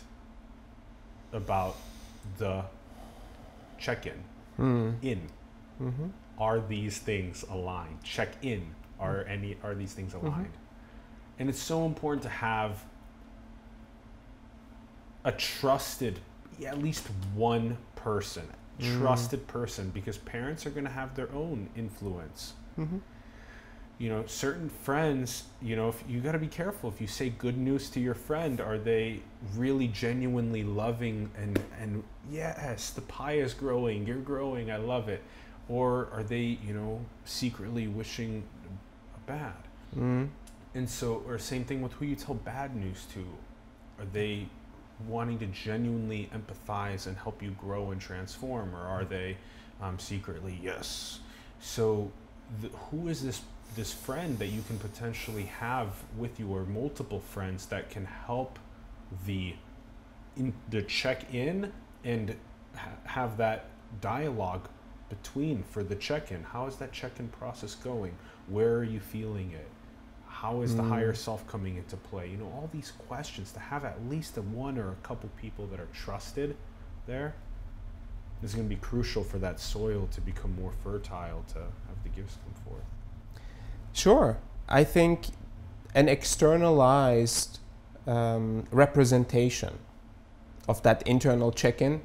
about 1.31 1.75
the 2.37 2.65
check-in. 3.77 4.23
Hmm. 4.55 4.91
in. 5.01 5.29
Mm-hmm. 5.81 6.07
are 6.39 6.59
these 6.59 6.97
things 6.97 7.45
aligned? 7.51 8.03
Check 8.03 8.29
in 8.41 8.73
are 8.99 9.23
any 9.25 9.57
are 9.63 9.75
these 9.75 9.93
things 9.93 10.13
aligned? 10.13 10.53
And 11.37 11.49
it's 11.49 11.61
so 11.61 11.85
important 11.85 12.23
to 12.23 12.29
have 12.29 12.83
a 15.23 15.31
trusted 15.31 16.19
at 16.65 16.79
least 16.79 17.07
one 17.35 17.77
person. 17.95 18.47
Mm. 18.79 18.99
trusted 18.99 19.47
person 19.47 19.89
because 19.89 20.17
parents 20.19 20.65
are 20.67 20.69
going 20.69 20.85
to 20.85 20.91
have 20.91 21.15
their 21.15 21.31
own 21.33 21.67
influence. 21.75 22.53
Mm-hmm. 22.77 22.97
You 23.97 24.09
know 24.09 24.23
certain 24.27 24.69
friends 24.69 25.45
you 25.61 25.75
know 25.75 25.89
if 25.89 26.03
you 26.07 26.19
got 26.19 26.33
to 26.33 26.39
be 26.39 26.47
careful. 26.47 26.89
If 26.89 27.01
you 27.01 27.07
say 27.07 27.29
good 27.29 27.57
news 27.57 27.89
to 27.91 27.99
your 27.99 28.13
friend 28.13 28.61
are 28.61 28.77
they 28.77 29.21
really 29.55 29.87
genuinely 29.87 30.63
loving 30.63 31.29
and 31.37 31.59
and 31.79 32.03
yes 32.29 32.91
the 32.91 33.01
pie 33.01 33.37
is 33.37 33.53
growing 33.53 34.05
you're 34.05 34.17
growing 34.17 34.71
i 34.71 34.77
love 34.77 35.09
it. 35.09 35.23
Or 35.69 36.09
are 36.13 36.23
they 36.23 36.59
you 36.65 36.73
know 36.73 37.01
secretly 37.25 37.87
wishing 37.87 38.43
bad? 39.25 39.53
Mm. 39.97 40.29
and 40.75 40.89
so 40.89 41.23
or 41.27 41.39
same 41.39 41.63
thing 41.63 41.81
with 41.81 41.93
who 41.93 42.05
you 42.05 42.15
tell 42.15 42.35
bad 42.35 42.75
news 42.75 43.05
to. 43.13 43.25
Are 43.99 44.05
they 44.13 44.47
wanting 45.07 45.39
to 45.39 45.45
genuinely 45.47 46.29
empathize 46.33 47.07
and 47.07 47.15
help 47.17 47.41
you 47.41 47.51
grow 47.51 47.91
and 47.91 48.01
transform 48.01 48.75
or 48.75 48.79
are 48.79 49.05
they 49.05 49.37
um, 49.81 49.99
secretly 49.99 50.59
yes. 50.61 51.19
So 51.59 52.11
the, 52.61 52.69
who 52.69 53.07
is 53.07 53.23
this 53.23 53.41
this 53.75 53.93
friend 53.93 54.39
that 54.39 54.47
you 54.47 54.61
can 54.67 54.77
potentially 54.79 55.43
have 55.59 55.89
with 56.17 56.39
you 56.39 56.47
or 56.53 56.63
multiple 56.65 57.19
friends 57.19 57.65
that 57.67 57.89
can 57.89 58.05
help 58.05 58.57
the 59.25 59.53
in 60.35 60.53
the 60.69 60.81
check 60.83 61.33
in 61.33 61.71
and 62.03 62.35
ha- 62.75 62.89
have 63.05 63.37
that 63.37 63.65
dialogue 64.01 64.67
between 65.09 65.63
for 65.63 65.83
the 65.83 65.95
check-in. 65.95 66.43
How 66.43 66.67
is 66.67 66.75
that 66.77 66.91
check-in 66.91 67.29
process 67.29 67.73
going? 67.75 68.13
Where 68.47 68.75
are 68.75 68.83
you 68.83 68.99
feeling 68.99 69.51
it? 69.51 69.67
How 70.27 70.61
is 70.61 70.75
the 70.75 70.83
Mm. 70.83 70.89
higher 70.89 71.13
self 71.15 71.47
coming 71.47 71.77
into 71.77 71.95
play? 71.97 72.29
You 72.29 72.37
know 72.37 72.45
all 72.47 72.69
these 72.71 72.91
questions 73.07 73.51
to 73.53 73.59
have 73.59 73.83
at 73.85 74.05
least 74.07 74.37
a 74.37 74.41
one 74.41 74.77
or 74.77 74.89
a 74.91 74.95
couple 75.03 75.29
people 75.41 75.65
that 75.67 75.79
are 75.79 75.87
trusted 75.93 76.55
there 77.07 77.33
is 78.43 78.53
going 78.53 78.67
to 78.69 78.75
be 78.75 78.79
crucial 78.79 79.23
for 79.23 79.39
that 79.39 79.59
soil 79.59 80.07
to 80.11 80.21
become 80.21 80.53
more 80.55 80.73
fertile 80.83 81.43
to 81.53 81.59
have 81.59 82.03
the 82.03 82.09
gifts 82.09 82.37
come 82.43 82.53
forth 82.65 82.83
Sure. 83.97 84.37
I 84.69 84.83
think 84.83 85.29
an 85.95 86.07
externalized 86.07 87.57
um, 88.05 88.67
representation 88.69 89.79
of 90.67 90.83
that 90.83 91.01
internal 91.07 91.51
check 91.51 91.81
in 91.81 92.01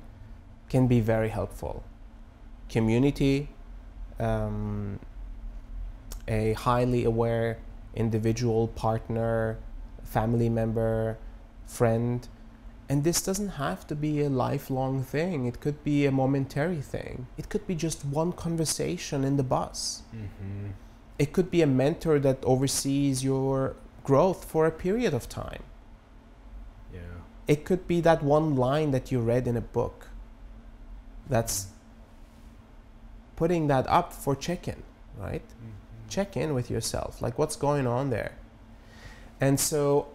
can 0.71 0.87
be 0.87 1.01
very 1.01 1.29
helpful. 1.29 1.85
Community, 2.71 3.51
um, 4.19 5.01
a 6.27 6.55
highly 6.55 7.05
aware 7.05 7.59
individual, 7.95 8.69
partner, 8.69 9.59
family 10.03 10.49
member, 10.49 11.19
friend. 11.67 12.27
And 12.89 13.05
this 13.05 13.21
doesn't 13.21 13.51
have 13.51 13.87
to 13.89 13.95
be 13.95 14.23
a 14.23 14.31
lifelong 14.31 15.03
thing. 15.03 15.45
It 15.45 15.61
could 15.61 15.85
be 15.85 16.07
a 16.07 16.11
momentary 16.11 16.81
thing. 16.81 17.27
It 17.37 17.51
could 17.51 17.67
be 17.67 17.75
just 17.75 18.03
one 18.07 18.33
conversation 18.33 19.25
in 19.25 19.37
the 19.37 19.43
bus. 19.43 20.05
Mm-hmm. 20.17 20.71
It 21.19 21.33
could 21.33 21.51
be 21.51 21.63
a 21.63 21.67
mentor 21.67 22.19
that 22.21 22.39
oversees 22.45 23.23
your 23.23 23.77
growth 24.05 24.45
for 24.45 24.67
a 24.67 24.71
period 24.71 25.15
of 25.15 25.29
time. 25.29 25.63
Yeah. 26.93 27.01
It 27.47 27.65
could 27.65 27.87
be 27.87 28.01
that 28.01 28.23
one 28.23 28.57
line 28.57 28.91
that 28.91 29.13
you 29.13 29.21
read 29.21 29.47
in 29.47 29.57
a 29.57 29.61
book 29.61 30.09
that's 31.29 31.69
putting 33.37 33.69
that 33.69 33.87
up 33.89 34.13
for 34.13 34.35
check 34.35 34.69
in, 34.69 34.83
right? 35.19 35.47
Mm-hmm. 35.47 36.09
Check 36.09 36.37
in 36.37 36.55
with 36.55 36.71
yourself. 36.71 37.23
Like, 37.23 37.39
what's 37.39 37.57
going 37.57 37.87
on 37.87 38.11
there? 38.11 38.33
And 39.41 39.59
so, 39.59 40.09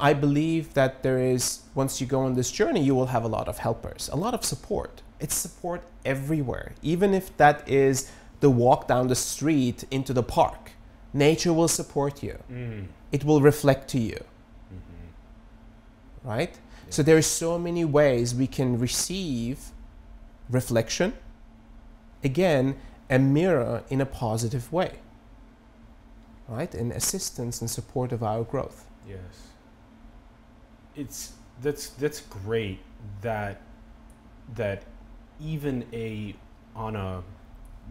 I 0.00 0.14
believe 0.14 0.72
that 0.74 1.02
there 1.02 1.18
is, 1.18 1.60
once 1.74 2.00
you 2.00 2.06
go 2.06 2.20
on 2.20 2.34
this 2.34 2.50
journey, 2.50 2.82
you 2.82 2.94
will 2.94 3.06
have 3.06 3.22
a 3.22 3.28
lot 3.28 3.48
of 3.48 3.58
helpers, 3.58 4.08
a 4.10 4.16
lot 4.16 4.32
of 4.32 4.44
support. 4.44 5.02
It's 5.20 5.34
support 5.34 5.82
everywhere, 6.06 6.72
even 6.82 7.12
if 7.12 7.36
that 7.36 7.68
is 7.68 8.10
the 8.40 8.50
walk 8.50 8.88
down 8.88 9.08
the 9.08 9.14
street 9.14 9.84
into 9.90 10.12
the 10.12 10.22
park. 10.22 10.72
Nature 11.12 11.52
will 11.52 11.68
support 11.68 12.22
you, 12.22 12.38
Mm. 12.50 12.86
it 13.12 13.24
will 13.24 13.40
reflect 13.40 13.88
to 13.90 13.98
you, 13.98 14.20
Mm-hmm. 14.72 16.28
right? 16.28 16.58
So, 16.88 17.02
there 17.04 17.16
are 17.16 17.22
so 17.22 17.58
many 17.58 17.84
ways 17.84 18.34
we 18.34 18.46
can 18.48 18.78
receive 18.78 19.70
reflection. 20.50 21.12
Again, 22.24 22.76
a 23.08 23.18
mirror 23.18 23.82
in 23.90 24.00
a 24.00 24.06
positive 24.06 24.72
way, 24.72 24.98
right? 26.48 26.74
In 26.74 26.90
assistance 26.92 27.60
and 27.60 27.70
support 27.70 28.12
of 28.12 28.22
our 28.22 28.42
growth. 28.44 28.86
Yes. 29.08 29.20
It's 30.96 31.32
that's 31.62 31.90
that's 31.90 32.20
great 32.20 32.80
that 33.22 33.60
that 34.56 34.82
even 35.40 35.84
a 35.92 36.34
on 36.74 36.96
a 36.96 37.22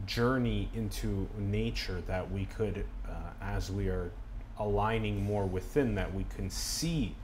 journey 0.05 0.69
into 0.73 1.27
nature 1.37 2.01
that 2.07 2.29
we 2.31 2.45
could 2.45 2.85
uh, 3.07 3.11
as 3.41 3.71
we 3.71 3.87
are 3.89 4.11
aligning 4.59 5.23
more 5.23 5.45
within 5.45 5.95
that 5.95 6.13
we 6.13 6.25
can 6.35 6.49
see 6.49 7.15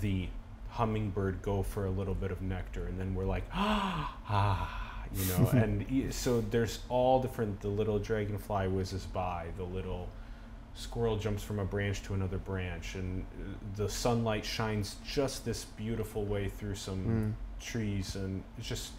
the 0.00 0.28
hummingbird 0.70 1.40
go 1.42 1.62
for 1.62 1.86
a 1.86 1.90
little 1.90 2.14
bit 2.14 2.30
of 2.30 2.40
nectar 2.42 2.86
and 2.86 2.98
then 2.98 3.14
we're 3.14 3.24
like 3.24 3.44
ah 3.52 4.16
ah 4.28 5.04
you 5.14 5.24
know 5.26 5.48
and 5.52 6.12
so 6.14 6.40
there's 6.50 6.80
all 6.88 7.20
different 7.20 7.60
the 7.60 7.68
little 7.68 7.98
dragonfly 7.98 8.68
whizzes 8.68 9.04
by 9.06 9.46
the 9.58 9.62
little 9.64 10.08
squirrel 10.74 11.16
jumps 11.18 11.42
from 11.42 11.58
a 11.58 11.64
branch 11.64 12.02
to 12.02 12.14
another 12.14 12.38
branch 12.38 12.94
and 12.94 13.22
uh, 13.38 13.44
the 13.76 13.88
sunlight 13.88 14.44
shines 14.44 14.96
just 15.06 15.44
this 15.44 15.64
beautiful 15.76 16.24
way 16.24 16.48
through 16.48 16.74
some 16.74 17.34
Mm. 17.60 17.62
trees 17.64 18.16
and 18.16 18.42
it's 18.58 18.66
just 18.68 18.92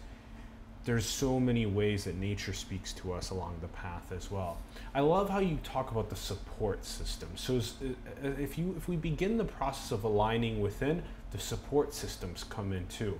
there's 0.84 1.06
so 1.06 1.40
many 1.40 1.64
ways 1.66 2.04
that 2.04 2.16
nature 2.16 2.52
speaks 2.52 2.92
to 2.92 3.12
us 3.12 3.30
along 3.30 3.56
the 3.62 3.68
path 3.68 4.12
as 4.12 4.30
well. 4.30 4.58
I 4.94 5.00
love 5.00 5.30
how 5.30 5.38
you 5.38 5.58
talk 5.62 5.90
about 5.90 6.10
the 6.10 6.16
support 6.16 6.84
system. 6.84 7.30
So 7.36 7.56
uh, 7.56 7.88
uh, 8.22 8.30
if 8.38 8.58
you 8.58 8.74
if 8.76 8.88
we 8.88 8.96
begin 8.96 9.38
the 9.38 9.44
process 9.44 9.92
of 9.92 10.04
aligning 10.04 10.60
within 10.60 11.02
the 11.30 11.38
support 11.38 11.94
systems 11.94 12.44
come 12.44 12.72
in 12.72 12.86
too. 12.88 13.18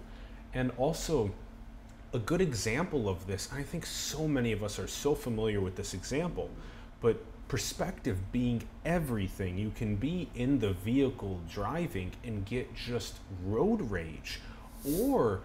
And 0.53 0.71
also 0.77 1.33
a 2.15 2.19
good 2.21 2.41
example 2.41 3.09
of 3.09 3.27
this 3.27 3.49
i 3.53 3.63
think 3.63 3.85
so 3.85 4.29
many 4.29 4.53
of 4.53 4.63
us 4.63 4.79
are 4.79 4.87
so 4.87 5.15
familiar 5.15 5.61
with 5.61 5.75
this 5.75 5.93
example 5.95 6.49
but 7.01 7.21
perspective 7.49 8.17
being 8.33 8.63
everything 8.85 9.59
you 9.59 9.71
can 9.77 9.97
be 9.97 10.29
in 10.35 10.61
the 10.61 10.73
vehicle 10.73 11.41
driving 11.51 12.13
and 12.23 12.47
get 12.47 12.73
just 12.75 13.17
road 13.45 13.91
rage 13.91 14.41
or 15.03 15.43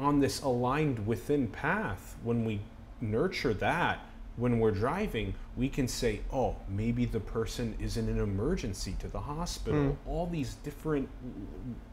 on 0.00 0.20
this 0.20 0.40
aligned 0.42 1.06
within 1.06 1.48
path 1.48 2.16
when 2.22 2.44
we 2.44 2.60
nurture 3.00 3.54
that 3.54 4.00
when 4.36 4.58
we're 4.58 4.70
driving 4.70 5.34
we 5.56 5.68
can 5.68 5.88
say 5.88 6.20
oh 6.32 6.54
maybe 6.68 7.04
the 7.04 7.20
person 7.20 7.74
is 7.80 7.96
in 7.96 8.08
an 8.08 8.18
emergency 8.18 8.94
to 8.98 9.08
the 9.08 9.20
hospital. 9.20 9.80
Mm-hmm. 9.80 10.08
All 10.08 10.26
these 10.26 10.54
different 10.56 11.08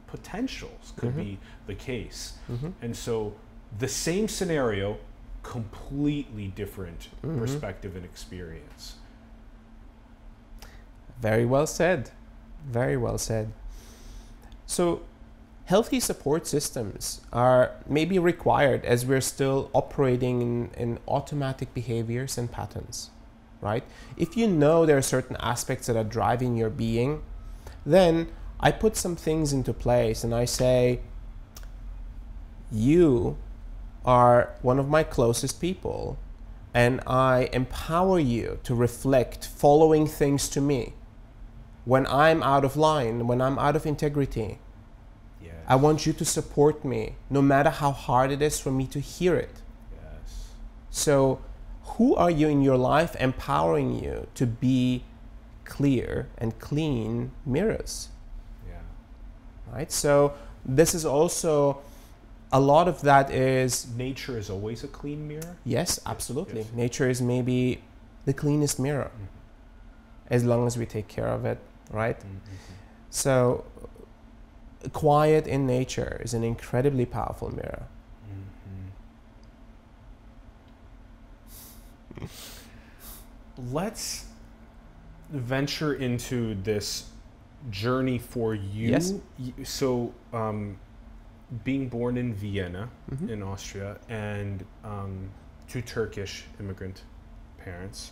potentials 0.07 0.93
could 0.97 1.09
mm-hmm. 1.09 1.19
be 1.19 1.39
the 1.65 1.75
case. 1.75 2.33
Mm-hmm. 2.51 2.69
And 2.81 2.95
so 2.95 3.33
the 3.79 3.87
same 3.87 4.27
scenario 4.27 4.97
completely 5.43 6.47
different 6.47 7.07
perspective 7.21 7.95
and 7.95 8.03
experience. 8.03 8.95
Very 11.21 11.45
well 11.45 11.65
said. 11.65 12.11
Very 12.69 12.97
well 12.97 13.17
said. 13.17 13.53
So, 14.65 15.03
healthy 15.67 15.99
support 15.99 16.47
systems 16.47 17.19
are 17.33 17.71
maybe 17.85 18.17
required 18.17 18.85
as 18.85 19.05
we're 19.05 19.19
still 19.19 19.69
operating 19.73 20.41
in, 20.41 20.69
in 20.77 20.97
automatic 21.09 21.73
behaviors 21.73 22.37
and 22.37 22.49
patterns, 22.49 23.09
right? 23.59 23.83
If 24.15 24.37
you 24.37 24.47
know 24.47 24.85
there 24.85 24.97
are 24.97 25.01
certain 25.01 25.35
aspects 25.41 25.87
that 25.87 25.97
are 25.97 26.05
driving 26.05 26.55
your 26.55 26.69
being, 26.69 27.21
then 27.85 28.29
I 28.61 28.71
put 28.71 28.95
some 28.95 29.17
things 29.17 29.51
into 29.51 29.73
place 29.73 30.23
and 30.23 30.33
I 30.33 30.45
say, 30.45 31.01
You 32.71 33.37
are 34.05 34.55
one 34.61 34.79
of 34.79 34.87
my 34.87 35.03
closest 35.03 35.59
people, 35.59 36.17
and 36.73 37.01
I 37.05 37.49
empower 37.51 38.19
you 38.19 38.59
to 38.63 38.73
reflect 38.73 39.45
following 39.45 40.07
things 40.07 40.47
to 40.49 40.61
me 40.61 40.93
when 41.83 42.07
I'm 42.07 42.41
out 42.41 42.63
of 42.63 42.77
line, 42.77 43.27
when 43.27 43.41
I'm 43.41 43.59
out 43.59 43.75
of 43.75 43.85
integrity. 43.85 44.59
I 45.67 45.75
want 45.75 46.05
you 46.05 46.13
to 46.13 46.25
support 46.25 46.85
me, 46.85 47.15
no 47.29 47.41
matter 47.41 47.69
how 47.69 47.91
hard 47.91 48.31
it 48.31 48.41
is 48.41 48.59
for 48.59 48.71
me 48.71 48.87
to 48.87 48.99
hear 48.99 49.35
it. 49.35 49.55
yes 49.91 50.47
So, 50.91 51.39
who 51.97 52.15
are 52.15 52.31
you 52.31 52.47
in 52.47 52.61
your 52.61 52.77
life 52.77 53.15
empowering 53.19 54.03
you 54.03 54.27
to 54.35 54.45
be 54.45 55.03
clear 55.65 56.27
and 56.37 56.57
clean 56.59 57.31
mirrors? 57.45 58.09
yeah 58.67 59.73
Right? 59.73 59.91
So, 59.91 60.33
this 60.65 60.93
is 60.95 61.05
also 61.05 61.79
a 62.51 62.59
lot 62.59 62.87
of 62.87 63.01
that 63.01 63.29
is 63.31 63.87
nature 63.97 64.37
is 64.37 64.49
always 64.49 64.83
a 64.83 64.87
clean 64.87 65.27
mirror 65.27 65.57
yes, 65.65 65.99
absolutely. 66.05 66.61
yes. 66.61 66.71
Nature 66.73 67.09
is 67.09 67.21
maybe 67.21 67.81
the 68.25 68.33
cleanest 68.33 68.79
mirror 68.79 69.11
Mhm. 69.11 69.27
as 70.35 70.43
long 70.43 70.65
as 70.67 70.77
we 70.77 70.85
take 70.85 71.07
care 71.07 71.27
of 71.27 71.43
it, 71.45 71.59
right? 71.91 72.19
Mhm. 72.19 72.39
So, 73.09 73.63
quiet 74.93 75.47
in 75.47 75.65
nature 75.65 76.21
is 76.23 76.33
an 76.33 76.43
incredibly 76.43 77.05
powerful 77.05 77.49
mirror. 77.53 77.87
Mm-hmm. 82.19 82.25
Let's 83.73 84.25
venture 85.29 85.93
into 85.95 86.55
this 86.63 87.09
journey 87.69 88.17
for 88.19 88.53
you. 88.55 88.89
Yes. 88.91 89.13
So, 89.63 90.13
um, 90.31 90.77
being 91.63 91.87
born 91.87 92.17
in 92.17 92.33
Vienna, 92.33 92.89
Mhm. 93.11 93.29
in 93.29 93.41
Austria, 93.43 93.97
and 94.09 94.65
um, 94.83 95.29
two 95.67 95.81
Turkish 95.81 96.45
immigrant 96.59 97.03
parents. 97.57 98.11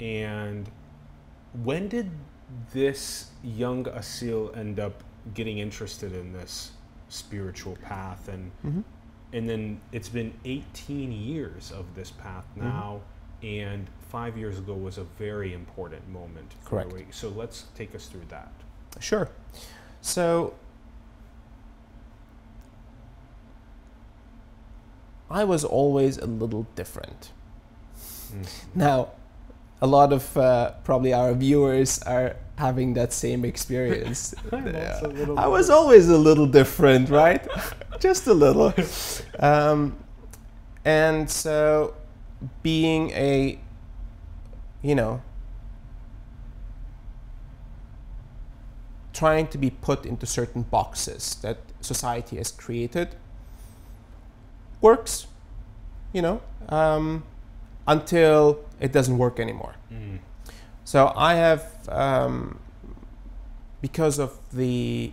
And 0.00 0.70
when 1.64 1.88
did 1.88 2.10
this 2.72 3.30
young 3.42 3.84
Asil 3.84 4.56
end 4.56 4.78
up 4.80 5.02
getting 5.34 5.58
interested 5.58 6.12
in 6.12 6.32
this 6.32 6.72
spiritual 7.08 7.76
path 7.76 8.28
and 8.28 8.50
Mhm. 8.64 8.84
and 9.32 9.48
then 9.48 9.80
it's 9.92 10.08
been 10.08 10.32
18 10.44 11.12
years 11.12 11.70
of 11.72 11.94
this 11.94 12.10
path 12.10 12.44
Mhm. 12.56 12.62
now 12.64 13.00
and 13.42 13.88
5 14.08 14.36
years 14.38 14.58
ago 14.58 14.74
was 14.74 14.96
a 14.98 15.04
very 15.04 15.52
important 15.54 16.08
moment 16.08 16.54
Correct. 16.64 17.14
So 17.14 17.28
let's 17.28 17.64
take 17.74 17.94
us 17.94 18.06
through 18.06 18.26
that 18.28 18.50
Sure. 19.00 19.28
So 20.00 20.54
I 25.30 25.44
was 25.44 25.62
always 25.64 26.16
a 26.18 26.26
little 26.26 26.66
different. 26.74 27.32
Now, 28.74 29.08
a 29.80 29.86
lot 29.86 30.12
of 30.12 30.36
uh, 30.36 30.72
probably 30.84 31.12
our 31.12 31.32
viewers 31.34 32.02
are 32.02 32.36
having 32.58 32.94
that 32.94 33.12
same 33.12 33.44
experience. 33.44 34.34
Yeah. 34.52 34.94
also 34.94 35.06
a 35.06 35.14
little 35.20 35.38
I 35.38 35.46
was 35.46 35.70
always 35.70 36.08
a 36.08 36.18
little 36.18 36.46
different, 36.46 37.08
right? 37.08 37.46
Just 38.00 38.26
a 38.26 38.34
little. 38.34 38.72
Um, 39.40 39.94
and 40.84 41.30
so, 41.30 41.94
being 42.62 43.10
a, 43.10 43.60
you 44.82 44.94
know, 44.96 45.22
trying 49.12 49.46
to 49.48 49.58
be 49.58 49.70
put 49.70 50.04
into 50.04 50.26
certain 50.26 50.62
boxes 50.62 51.36
that 51.42 51.58
society 51.80 52.36
has 52.36 52.50
created 52.50 53.14
works. 54.80 55.28
You 56.12 56.22
know, 56.22 56.40
um, 56.68 57.22
until 57.86 58.64
it 58.80 58.90
doesn't 58.92 59.18
work 59.18 59.38
anymore. 59.38 59.74
Mm. 59.92 60.18
So 60.88 61.12
I 61.14 61.34
have, 61.34 61.86
um, 61.90 62.60
because 63.82 64.18
of 64.18 64.38
the 64.54 65.12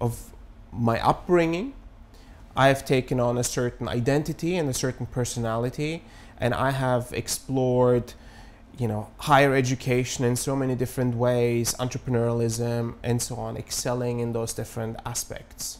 of 0.00 0.30
my 0.72 1.00
upbringing, 1.00 1.74
I 2.56 2.68
have 2.68 2.84
taken 2.84 3.18
on 3.18 3.36
a 3.36 3.42
certain 3.42 3.88
identity 3.88 4.56
and 4.56 4.68
a 4.68 4.72
certain 4.72 5.06
personality, 5.06 6.04
and 6.38 6.54
I 6.54 6.70
have 6.70 7.12
explored, 7.12 8.12
you 8.78 8.86
know, 8.86 9.08
higher 9.18 9.56
education 9.56 10.24
in 10.24 10.36
so 10.36 10.54
many 10.54 10.76
different 10.76 11.16
ways, 11.16 11.74
entrepreneurialism, 11.80 12.94
and 13.02 13.20
so 13.20 13.34
on, 13.34 13.56
excelling 13.56 14.20
in 14.20 14.34
those 14.34 14.52
different 14.54 15.00
aspects. 15.04 15.78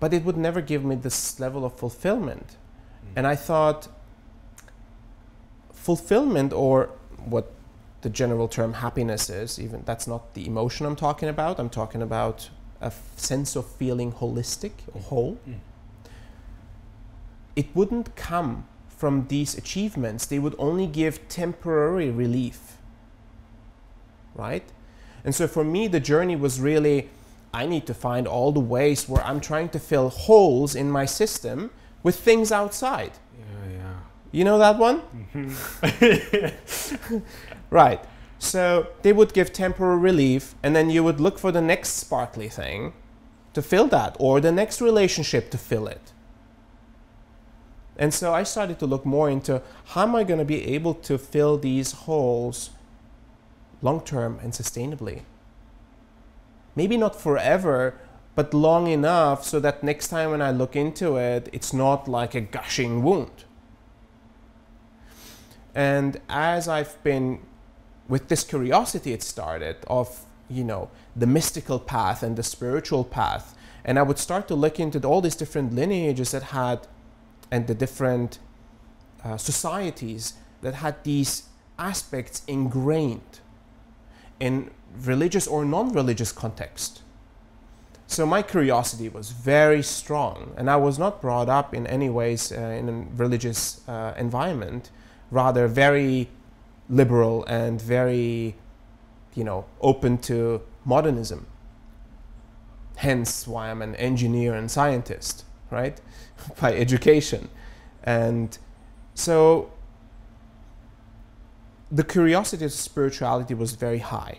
But 0.00 0.14
it 0.14 0.24
would 0.24 0.38
never 0.38 0.62
give 0.62 0.82
me 0.82 0.94
this 0.94 1.38
level 1.38 1.62
of 1.62 1.74
fulfillment, 1.74 2.56
Mm. 3.04 3.16
and 3.16 3.26
I 3.26 3.36
thought 3.36 3.88
fulfillment 5.74 6.54
or 6.54 6.88
what 7.26 7.52
the 8.02 8.10
general 8.10 8.48
term 8.48 8.74
happiness 8.74 9.28
is 9.30 9.58
even 9.58 9.82
that's 9.84 10.06
not 10.06 10.34
the 10.34 10.46
emotion 10.46 10.86
i'm 10.86 10.96
talking 10.96 11.28
about. 11.28 11.58
I'm 11.58 11.70
talking 11.70 12.02
about 12.02 12.50
a 12.80 12.86
f- 12.86 13.02
sense 13.16 13.56
of 13.56 13.66
feeling 13.66 14.12
holistic 14.12 14.72
or 14.92 15.00
whole. 15.00 15.38
Mm. 15.48 15.54
it 17.56 17.66
wouldn't 17.74 18.14
come 18.16 18.66
from 18.88 19.26
these 19.28 19.54
achievements. 19.56 20.26
They 20.26 20.38
would 20.38 20.54
only 20.58 20.86
give 20.86 21.26
temporary 21.28 22.10
relief. 22.10 22.78
Right? 24.34 24.64
And 25.24 25.34
so 25.34 25.46
for 25.48 25.64
me 25.64 25.88
the 25.88 26.00
journey 26.00 26.36
was 26.36 26.60
really 26.60 27.08
i 27.54 27.64
need 27.66 27.86
to 27.86 27.94
find 27.94 28.26
all 28.28 28.52
the 28.52 28.60
ways 28.60 29.08
where 29.08 29.22
i'm 29.24 29.40
trying 29.40 29.68
to 29.70 29.78
fill 29.78 30.08
holes 30.10 30.74
in 30.74 30.90
my 30.90 31.06
system 31.06 31.70
with 32.02 32.16
things 32.20 32.52
outside. 32.52 33.12
Yeah, 33.38 33.72
yeah. 33.72 33.94
you 34.32 34.44
know 34.44 34.58
that 34.58 34.76
one 34.78 35.02
Right. 37.70 38.00
So 38.38 38.88
they 39.02 39.12
would 39.12 39.32
give 39.32 39.52
temporary 39.52 39.98
relief, 39.98 40.54
and 40.62 40.76
then 40.76 40.90
you 40.90 41.02
would 41.02 41.20
look 41.20 41.38
for 41.38 41.50
the 41.50 41.62
next 41.62 41.90
sparkly 41.90 42.48
thing 42.48 42.92
to 43.54 43.62
fill 43.62 43.86
that, 43.88 44.16
or 44.18 44.40
the 44.40 44.52
next 44.52 44.80
relationship 44.80 45.50
to 45.50 45.58
fill 45.58 45.86
it. 45.86 46.12
And 47.98 48.12
so 48.12 48.34
I 48.34 48.42
started 48.42 48.78
to 48.80 48.86
look 48.86 49.06
more 49.06 49.30
into 49.30 49.62
how 49.86 50.02
am 50.02 50.14
I 50.14 50.24
going 50.24 50.38
to 50.38 50.44
be 50.44 50.74
able 50.74 50.94
to 50.94 51.16
fill 51.16 51.56
these 51.56 51.92
holes 51.92 52.70
long 53.80 54.02
term 54.02 54.38
and 54.42 54.52
sustainably? 54.52 55.22
Maybe 56.74 56.98
not 56.98 57.18
forever, 57.18 57.94
but 58.34 58.52
long 58.52 58.86
enough 58.86 59.44
so 59.44 59.58
that 59.60 59.82
next 59.82 60.08
time 60.08 60.30
when 60.30 60.42
I 60.42 60.50
look 60.50 60.76
into 60.76 61.16
it, 61.16 61.48
it's 61.52 61.72
not 61.72 62.06
like 62.06 62.34
a 62.34 62.40
gushing 62.42 63.02
wound. 63.02 63.44
And 65.74 66.20
as 66.28 66.68
I've 66.68 67.02
been 67.02 67.40
with 68.08 68.28
this 68.28 68.44
curiosity, 68.44 69.12
it 69.12 69.22
started 69.22 69.76
of, 69.86 70.24
you 70.48 70.64
know, 70.64 70.90
the 71.14 71.26
mystical 71.26 71.78
path 71.78 72.22
and 72.22 72.36
the 72.36 72.42
spiritual 72.42 73.04
path. 73.04 73.56
And 73.84 73.98
I 73.98 74.02
would 74.02 74.18
start 74.18 74.48
to 74.48 74.54
look 74.54 74.80
into 74.80 75.00
all 75.06 75.20
these 75.20 75.36
different 75.36 75.74
lineages 75.74 76.32
that 76.32 76.44
had, 76.44 76.86
and 77.50 77.66
the 77.66 77.74
different 77.74 78.38
uh, 79.24 79.36
societies 79.36 80.34
that 80.62 80.74
had 80.74 81.02
these 81.04 81.44
aspects 81.78 82.42
ingrained 82.46 83.40
in 84.40 84.70
religious 85.04 85.46
or 85.46 85.64
non 85.64 85.92
religious 85.92 86.32
context. 86.32 87.02
So 88.08 88.24
my 88.24 88.42
curiosity 88.42 89.08
was 89.08 89.32
very 89.32 89.82
strong, 89.82 90.54
and 90.56 90.70
I 90.70 90.76
was 90.76 90.98
not 90.98 91.20
brought 91.20 91.48
up 91.48 91.74
in 91.74 91.86
any 91.88 92.08
ways 92.08 92.52
uh, 92.52 92.56
in 92.56 92.88
a 92.88 92.92
religious 93.16 93.86
uh, 93.88 94.14
environment 94.16 94.90
rather 95.30 95.66
very 95.66 96.28
liberal 96.88 97.44
and 97.46 97.80
very, 97.80 98.54
you 99.34 99.44
know, 99.44 99.66
open 99.80 100.18
to 100.18 100.62
modernism. 100.84 101.46
Hence 102.96 103.46
why 103.46 103.70
I'm 103.70 103.82
an 103.82 103.94
engineer 103.96 104.54
and 104.54 104.70
scientist, 104.70 105.44
right? 105.70 106.00
By 106.60 106.74
education. 106.74 107.48
And 108.02 108.56
so 109.14 109.72
the 111.90 112.04
curiosity 112.04 112.64
of 112.64 112.72
spirituality 112.72 113.54
was 113.54 113.72
very 113.72 113.98
high. 113.98 114.38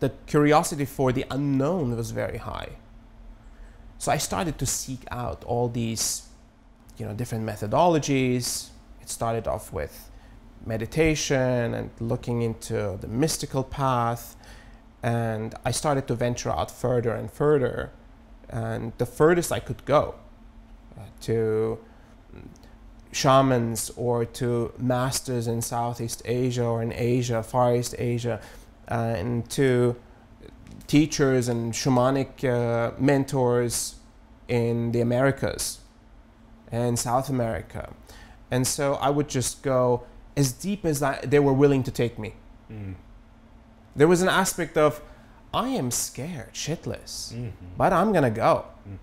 The 0.00 0.10
curiosity 0.26 0.84
for 0.84 1.12
the 1.12 1.24
unknown 1.30 1.96
was 1.96 2.10
very 2.10 2.38
high. 2.38 2.70
So 3.98 4.10
I 4.10 4.16
started 4.16 4.58
to 4.58 4.66
seek 4.66 5.04
out 5.10 5.44
all 5.44 5.68
these, 5.68 6.28
you 6.98 7.06
know, 7.06 7.14
different 7.14 7.46
methodologies, 7.46 8.70
it 9.00 9.08
started 9.08 9.46
off 9.46 9.72
with 9.72 10.10
meditation 10.66 11.74
and 11.74 11.90
looking 12.00 12.42
into 12.42 12.96
the 13.00 13.08
mystical 13.08 13.64
path. 13.64 14.36
And 15.02 15.54
i 15.64 15.70
started 15.70 16.06
to 16.08 16.14
venture 16.14 16.50
out 16.50 16.70
further 16.70 17.12
and 17.12 17.30
further. 17.30 17.90
And 18.48 18.92
the 18.98 19.06
furthest 19.06 19.50
i 19.52 19.60
could 19.60 19.84
go 19.84 20.14
uh, 20.96 21.02
to 21.22 21.78
shamans 23.12 23.90
or 23.96 24.24
to 24.24 24.72
masters 24.78 25.46
in 25.46 25.60
southeast 25.60 26.22
asia 26.24 26.64
or 26.64 26.82
in 26.82 26.92
asia 26.94 27.42
far 27.42 27.76
east 27.76 27.94
asia 27.98 28.40
uh, 28.90 28.94
and 28.94 29.50
to 29.50 29.94
teachers 30.86 31.46
and 31.46 31.74
shamanic 31.74 32.42
uh, 32.42 32.92
mentors 32.98 33.96
in 34.48 34.92
the 34.92 35.00
americas 35.00 35.80
and 36.70 36.98
south 36.98 37.28
america. 37.28 37.92
And 38.50 38.66
so 38.66 38.94
I 38.94 39.08
would 39.08 39.28
just 39.28 39.62
go 39.62 40.04
as 40.36 40.52
deep 40.52 40.84
as 40.84 41.02
I, 41.02 41.20
they 41.24 41.38
were 41.38 41.52
willing 41.52 41.82
to 41.84 41.90
take 41.90 42.18
me. 42.18 42.34
Mm. 42.70 42.94
There 43.94 44.08
was 44.08 44.22
an 44.22 44.28
aspect 44.28 44.76
of, 44.78 45.00
I 45.52 45.68
am 45.68 45.90
scared, 45.90 46.54
shitless, 46.54 47.32
Mhm. 47.34 47.52
but 47.76 47.92
I'm 47.92 48.12
gonna 48.12 48.30
go 48.30 48.64
Mhm. 48.88 48.96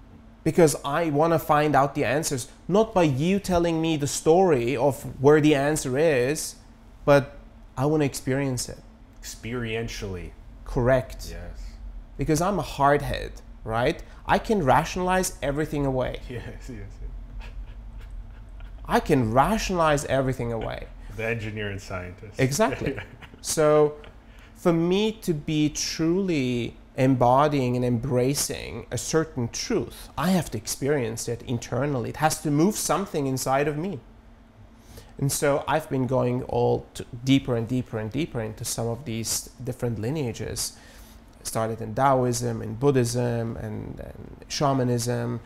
because 0.44 0.76
I 0.84 1.10
want 1.12 1.34
to 1.34 1.40
find 1.40 1.76
out 1.76 1.94
the 1.94 2.04
answers, 2.06 2.48
not 2.68 2.94
by 2.94 3.04
you 3.04 3.40
telling 3.40 3.80
me 3.82 3.98
the 3.98 4.08
story 4.08 4.76
of 4.76 5.04
where 5.22 5.40
the 5.42 5.54
answer 5.54 5.98
is, 5.98 6.56
but 7.06 7.38
I 7.78 7.86
want 7.86 8.02
to 8.02 8.06
experience 8.06 8.68
it. 8.68 8.80
Experientially. 9.22 10.32
Correct. 10.66 11.28
Yes. 11.30 11.60
Because 12.18 12.42
I'm 12.42 12.58
a 12.60 12.64
hardhead, 12.64 13.42
right? 13.64 14.02
I 14.26 14.40
can 14.40 14.64
rationalize 14.64 15.38
everything 15.42 15.86
away. 15.86 16.20
Yes, 16.30 16.44
yes, 16.68 16.70
yes. 16.70 16.88
I 18.86 19.00
can 19.00 19.32
rationalize 19.34 20.04
everything 20.06 20.52
away. 20.52 20.88
The 21.20 21.28
engineer 21.28 21.70
and 21.70 21.82
scientist. 21.82 22.40
Exactly. 22.40 22.98
So, 23.42 23.96
for 24.56 24.74
me 24.74 25.14
to 25.22 25.34
be 25.34 25.70
truly 25.70 26.76
embodying 26.98 27.78
and 27.78 27.86
embracing 27.86 28.86
a 28.92 28.98
certain 28.98 29.48
truth, 29.48 30.10
I 30.18 30.32
have 30.32 30.52
to 30.52 30.58
experience 30.58 31.30
it 31.30 31.42
internally. 31.44 32.10
It 32.10 32.18
has 32.18 32.42
to 32.42 32.52
move 32.52 32.76
something 32.76 33.28
inside 33.28 33.70
of 33.70 33.78
me. 33.78 34.02
And 35.18 35.32
so 35.32 35.64
I've 35.70 35.90
been 35.90 36.08
going 36.08 36.44
all 36.44 36.86
deeper 37.24 37.56
and 37.56 37.66
deeper 37.66 37.98
and 37.98 38.12
deeper 38.12 38.42
into 38.42 38.66
some 38.66 38.88
of 38.88 39.06
these 39.06 39.50
different 39.64 40.00
lineages. 40.00 40.78
Started 41.44 41.82
in 41.82 41.96
Taoism, 41.96 42.62
in 42.62 42.76
Buddhism, 42.76 43.56
and, 43.58 44.00
and 44.00 44.46
shamanism, 44.50 45.40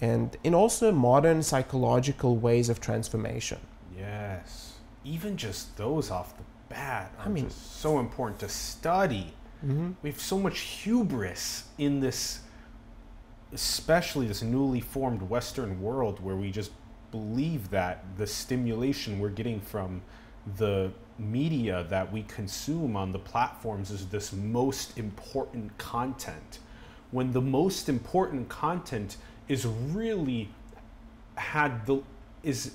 and 0.00 0.36
in 0.42 0.52
also 0.54 0.90
modern 0.90 1.44
psychological 1.44 2.36
ways 2.36 2.68
of 2.68 2.80
transformation. 2.80 3.58
Yes. 3.96 4.65
Even 5.06 5.36
just 5.36 5.76
those 5.76 6.10
off 6.10 6.36
the 6.36 6.42
bat 6.68 7.12
I 7.18 7.26
are 7.26 7.28
mean- 7.28 7.44
just 7.44 7.80
so 7.80 8.00
important 8.00 8.40
to 8.40 8.48
study. 8.48 9.32
Mm-hmm. 9.64 9.92
We 10.02 10.10
have 10.10 10.20
so 10.20 10.38
much 10.38 10.58
hubris 10.58 11.64
in 11.78 12.00
this, 12.00 12.40
especially 13.52 14.26
this 14.26 14.42
newly 14.42 14.80
formed 14.80 15.22
Western 15.22 15.80
world 15.80 16.22
where 16.22 16.36
we 16.36 16.50
just 16.50 16.72
believe 17.10 17.70
that 17.70 18.04
the 18.18 18.26
stimulation 18.26 19.18
we're 19.18 19.30
getting 19.30 19.60
from 19.60 20.02
the 20.58 20.90
media 21.18 21.86
that 21.88 22.12
we 22.12 22.22
consume 22.24 22.96
on 22.96 23.12
the 23.12 23.18
platforms 23.18 23.90
is 23.90 24.06
this 24.08 24.32
most 24.32 24.98
important 24.98 25.76
content. 25.78 26.58
When 27.10 27.32
the 27.32 27.40
most 27.40 27.88
important 27.88 28.48
content 28.48 29.16
is 29.48 29.64
really 29.64 30.50
had 31.36 31.86
the 31.86 32.02
is 32.42 32.72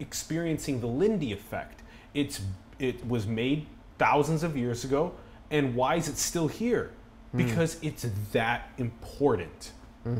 experiencing 0.00 0.80
the 0.80 0.86
Lindy 0.86 1.32
effect. 1.32 1.82
It's 2.14 2.40
it 2.78 3.06
was 3.06 3.26
made 3.26 3.66
thousands 3.98 4.42
of 4.42 4.56
years 4.56 4.84
ago, 4.84 5.12
and 5.50 5.74
why 5.74 5.96
is 5.96 6.08
it 6.08 6.16
still 6.16 6.48
here? 6.48 6.90
Because 7.34 7.76
it's 7.82 8.06
that 8.32 8.70
important, 8.78 9.72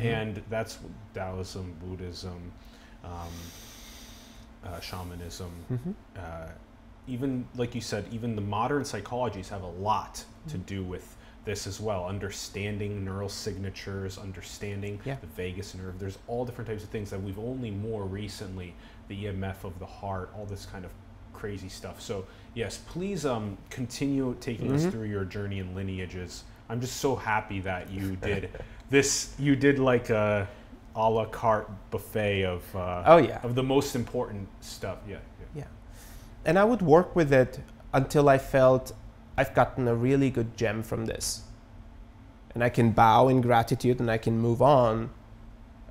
and 0.03 0.43
that's 0.51 0.79
Taoism, 1.15 1.75
Buddhism, 1.83 2.53
um, 3.05 3.11
uh, 4.65 4.81
shamanism, 4.81 5.51
uh, 6.17 6.49
even 7.07 7.47
like 7.57 7.75
you 7.75 7.81
said, 7.81 8.05
even 8.13 8.35
the 8.37 8.43
modern 8.43 8.83
psychologies 8.83 9.49
have 9.49 9.63
a 9.63 9.69
lot 9.69 10.23
to 10.49 10.59
do 10.59 10.83
with 10.85 11.17
this 11.49 11.67
as 11.67 11.81
well 11.81 12.05
understanding 12.07 13.03
neural 13.07 13.29
signatures 13.31 14.19
understanding 14.19 15.01
Yeah. 15.07 15.17
the 15.23 15.27
vagus 15.29 15.75
nerve 15.75 15.99
there's 15.99 16.19
all 16.27 16.45
different 16.45 16.69
types 16.69 16.83
of 16.85 16.91
things 16.91 17.09
that 17.09 17.23
we've 17.23 17.39
only 17.39 17.71
more 17.71 18.05
recently 18.05 18.75
the 19.09 19.25
emf 19.25 19.65
of 19.65 19.79
the 19.79 19.87
heart 19.87 20.29
all 20.37 20.45
this 20.45 20.67
kind 20.67 20.85
of 20.85 20.91
crazy 21.33 21.71
stuff 21.71 22.03
so 22.03 22.27
yes 22.55 22.81
please 22.91 23.25
um, 23.25 23.57
continue 23.71 24.37
taking 24.41 24.71
us 24.75 24.85
Mhm. 24.85 24.91
through 24.91 25.07
your 25.07 25.25
journey 25.25 25.59
and 25.61 25.75
lineages 25.75 26.45
i'm 26.69 26.83
just 26.83 26.99
so 26.99 27.17
happy 27.17 27.61
that 27.61 27.89
you 27.91 28.15
did 28.31 28.51
this 28.91 29.35
you 29.39 29.57
did 29.57 29.79
like 29.79 30.11
a 30.11 30.47
a 30.97 31.09
la 31.09 31.25
carte 31.25 31.71
buffet 31.91 32.43
of 32.45 32.63
uh, 32.77 33.05
Oh, 33.07 33.17
yeah. 33.17 33.41
of 33.43 33.55
the 33.55 33.63
most 33.63 33.95
important 33.97 34.47
stuff 34.61 34.99
yeah, 35.09 35.17
yeah. 35.41 35.47
Yeah. 35.63 35.65
And 36.45 36.59
I 36.59 36.65
would 36.65 36.83
work 36.83 37.17
with 37.17 37.33
it 37.33 37.61
until 37.95 38.29
I 38.29 38.37
felt 38.37 38.93
I've 39.39 39.55
gotten 39.55 39.87
a 39.87 39.95
really 39.95 40.31
good 40.31 40.57
gem 40.57 40.83
from 40.83 41.07
this. 41.07 41.43
And 42.55 42.65
I 42.65 42.71
can 42.71 42.91
bow 42.91 43.29
in 43.29 43.41
gratitude 43.41 44.01
and 44.01 44.11
I 44.11 44.19
can 44.19 44.37
move 44.41 44.61
on. 44.61 45.11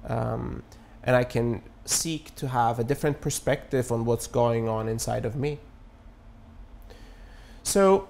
Um, 0.06 0.64
and 1.02 1.16
I 1.16 1.24
can 1.24 1.64
seek 1.86 2.36
to 2.36 2.50
have 2.50 2.78
a 2.78 2.84
different 2.84 3.22
perspective 3.22 3.90
on 3.90 4.04
what's 4.04 4.28
going 4.28 4.68
on 4.68 4.90
inside 4.90 5.24
of 5.24 5.38
me. 5.38 5.60
So 7.64 8.10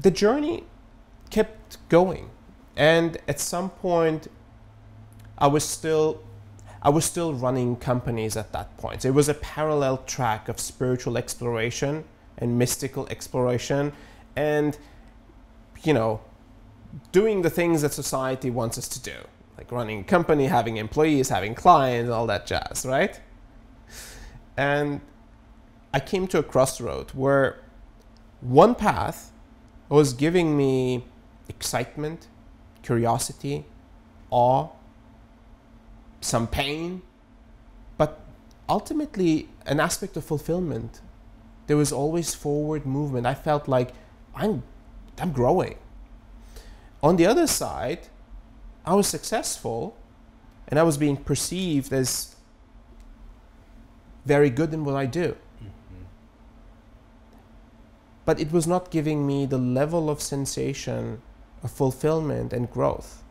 the 0.00 0.12
journey 0.12 0.64
kept 1.30 1.78
going. 1.88 2.30
And 2.76 3.18
at 3.26 3.40
some 3.40 3.70
point, 3.70 4.28
I 5.36 5.48
was 5.48 5.64
still 5.64 6.22
I 6.84 6.90
was 6.90 7.04
still 7.04 7.32
running 7.32 7.76
companies 7.76 8.36
at 8.36 8.52
that 8.52 8.76
point. 8.76 9.02
So 9.02 9.08
it 9.08 9.14
was 9.14 9.28
a 9.28 9.34
parallel 9.34 9.98
track 9.98 10.48
of 10.48 10.58
spiritual 10.60 11.16
exploration 11.16 12.04
and 12.38 12.58
mystical 12.58 13.08
exploration 13.08 13.92
and 14.36 14.78
you 15.82 15.92
know 15.92 16.20
doing 17.10 17.42
the 17.42 17.50
things 17.50 17.82
that 17.82 17.92
society 17.92 18.50
wants 18.50 18.76
us 18.78 18.88
to 18.88 19.00
do 19.00 19.16
like 19.56 19.70
running 19.72 20.00
a 20.00 20.04
company 20.04 20.46
having 20.46 20.76
employees 20.76 21.28
having 21.28 21.54
clients 21.54 22.10
all 22.10 22.26
that 22.26 22.46
jazz 22.46 22.84
right 22.86 23.20
and 24.56 25.00
i 25.92 26.00
came 26.00 26.26
to 26.26 26.38
a 26.38 26.42
crossroad 26.42 27.10
where 27.10 27.60
one 28.40 28.74
path 28.74 29.32
was 29.88 30.12
giving 30.12 30.56
me 30.56 31.04
excitement 31.48 32.28
curiosity 32.82 33.64
awe 34.30 34.68
some 36.24 36.46
pain, 36.46 37.02
but 37.98 38.20
ultimately 38.68 39.48
an 39.66 39.80
aspect 39.80 40.16
of 40.16 40.24
fulfillment. 40.24 41.00
There 41.66 41.76
was 41.76 41.92
always 41.92 42.34
forward 42.34 42.86
movement. 42.86 43.26
I 43.26 43.34
felt 43.34 43.68
like 43.68 43.92
I'm, 44.34 44.62
I'm 45.18 45.32
growing. 45.32 45.76
On 47.02 47.16
the 47.16 47.26
other 47.26 47.46
side, 47.46 48.08
I 48.84 48.94
was 48.94 49.06
successful 49.06 49.96
and 50.68 50.78
I 50.78 50.82
was 50.82 50.96
being 50.96 51.16
perceived 51.16 51.92
as 51.92 52.36
very 54.24 54.50
good 54.50 54.72
in 54.72 54.84
what 54.84 54.94
I 54.94 55.06
do. 55.06 55.36
Mm-hmm. 55.58 56.04
But 58.24 58.40
it 58.40 58.52
was 58.52 58.66
not 58.66 58.90
giving 58.90 59.26
me 59.26 59.46
the 59.46 59.58
level 59.58 60.08
of 60.08 60.20
sensation 60.20 61.22
of 61.62 61.70
fulfillment 61.70 62.52
and 62.52 62.70
growth 62.70 63.22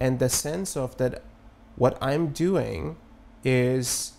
and 0.00 0.18
the 0.18 0.28
sense 0.28 0.76
of 0.76 0.96
that 0.98 1.22
what 1.76 1.98
I'm 2.00 2.28
doing 2.28 2.96
is 3.44 4.12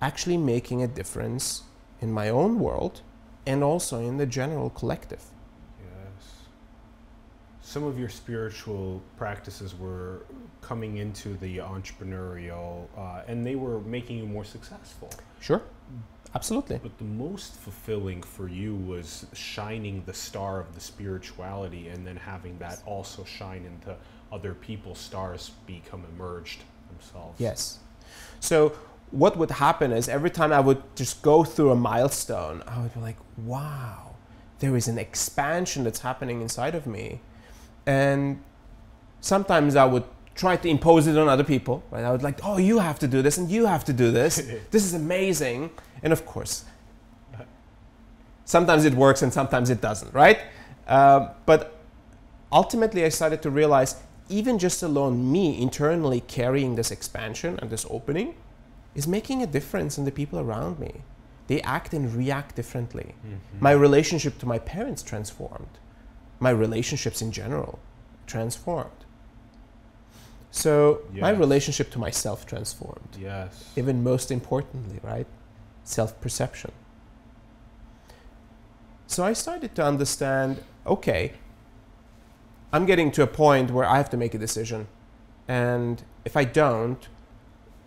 actually 0.00 0.36
making 0.36 0.82
a 0.82 0.86
difference 0.86 1.62
in 2.00 2.12
my 2.12 2.28
own 2.28 2.58
world 2.58 3.00
and 3.46 3.62
also 3.62 4.00
in 4.00 4.16
the 4.16 4.26
general 4.26 4.70
collective. 4.70 5.24
Some 7.66 7.82
of 7.84 7.98
your 7.98 8.10
spiritual 8.10 9.02
practices 9.16 9.74
were 9.74 10.26
coming 10.60 10.98
into 10.98 11.34
the 11.38 11.58
entrepreneurial, 11.58 12.86
uh, 12.96 13.22
and 13.26 13.44
they 13.44 13.54
were 13.54 13.80
making 13.80 14.18
you 14.18 14.26
more 14.26 14.44
successful. 14.44 15.10
Sure. 15.40 15.62
Absolutely. 16.34 16.78
But 16.82 16.98
the 16.98 17.04
most 17.04 17.54
fulfilling 17.54 18.22
for 18.22 18.48
you 18.48 18.74
was 18.74 19.26
shining 19.32 20.02
the 20.04 20.12
star 20.12 20.60
of 20.60 20.74
the 20.74 20.80
spirituality 20.80 21.88
and 21.88 22.06
then 22.06 22.16
having 22.16 22.58
that 22.58 22.82
also 22.84 23.24
shine 23.24 23.64
into 23.64 23.96
other 24.30 24.52
people's 24.52 24.98
stars 24.98 25.52
become 25.66 26.04
emerged 26.14 26.60
themselves. 26.90 27.40
Yes. 27.40 27.78
So 28.40 28.74
what 29.10 29.38
would 29.38 29.52
happen 29.52 29.90
is 29.90 30.06
every 30.06 30.30
time 30.30 30.52
I 30.52 30.60
would 30.60 30.82
just 30.96 31.22
go 31.22 31.44
through 31.44 31.70
a 31.70 31.76
milestone, 31.76 32.62
I 32.66 32.82
would 32.82 32.92
be 32.92 33.00
like, 33.00 33.16
wow, 33.38 34.16
there 34.58 34.76
is 34.76 34.86
an 34.86 34.98
expansion 34.98 35.84
that's 35.84 36.00
happening 36.00 36.42
inside 36.42 36.74
of 36.74 36.86
me. 36.86 37.20
And 37.86 38.42
sometimes 39.20 39.76
I 39.76 39.84
would 39.84 40.04
try 40.34 40.56
to 40.56 40.68
impose 40.68 41.06
it 41.06 41.16
on 41.16 41.28
other 41.28 41.44
people, 41.44 41.82
right? 41.90 42.04
I 42.04 42.10
would 42.10 42.22
like, 42.22 42.40
oh, 42.42 42.58
you 42.58 42.78
have 42.78 42.98
to 43.00 43.08
do 43.08 43.22
this 43.22 43.38
and 43.38 43.50
you 43.50 43.66
have 43.66 43.84
to 43.84 43.92
do 43.92 44.10
this. 44.10 44.36
this 44.70 44.84
is 44.84 44.94
amazing. 44.94 45.70
And 46.02 46.12
of 46.12 46.26
course, 46.26 46.64
sometimes 48.44 48.84
it 48.84 48.94
works 48.94 49.22
and 49.22 49.32
sometimes 49.32 49.70
it 49.70 49.80
doesn't, 49.80 50.12
right? 50.12 50.40
Um, 50.88 51.30
but 51.46 51.78
ultimately, 52.52 53.04
I 53.04 53.08
started 53.08 53.42
to 53.42 53.50
realize 53.50 53.96
even 54.28 54.58
just 54.58 54.82
alone 54.82 55.30
me 55.30 55.60
internally 55.60 56.20
carrying 56.20 56.74
this 56.74 56.90
expansion 56.90 57.58
and 57.60 57.70
this 57.70 57.86
opening 57.90 58.34
is 58.94 59.06
making 59.06 59.42
a 59.42 59.46
difference 59.46 59.98
in 59.98 60.04
the 60.04 60.12
people 60.12 60.38
around 60.38 60.78
me. 60.78 61.02
They 61.46 61.60
act 61.62 61.92
and 61.92 62.14
react 62.14 62.56
differently. 62.56 63.14
My 63.60 63.72
relationship 63.72 64.38
to 64.38 64.46
my 64.46 64.58
parents 64.58 65.02
transformed. 65.02 65.78
My 66.44 66.50
relationships 66.50 67.22
in 67.22 67.32
general 67.32 67.78
transformed. 68.26 69.00
So 70.50 71.00
my 71.26 71.30
relationship 71.30 71.90
to 71.92 71.98
myself 71.98 72.44
transformed. 72.44 73.12
Yes. 73.18 73.72
Even 73.76 74.04
most 74.04 74.30
importantly, 74.30 75.00
right? 75.02 75.26
Self 75.84 76.10
perception. 76.20 76.72
So 79.06 79.24
I 79.24 79.32
started 79.32 79.74
to 79.76 79.82
understand 79.92 80.62
okay, 80.86 81.32
I'm 82.74 82.84
getting 82.84 83.10
to 83.12 83.22
a 83.22 83.30
point 83.44 83.70
where 83.70 83.86
I 83.94 83.96
have 83.96 84.10
to 84.10 84.18
make 84.18 84.34
a 84.34 84.42
decision. 84.46 84.86
And 85.48 86.02
if 86.26 86.36
I 86.36 86.44
don't, 86.44 87.02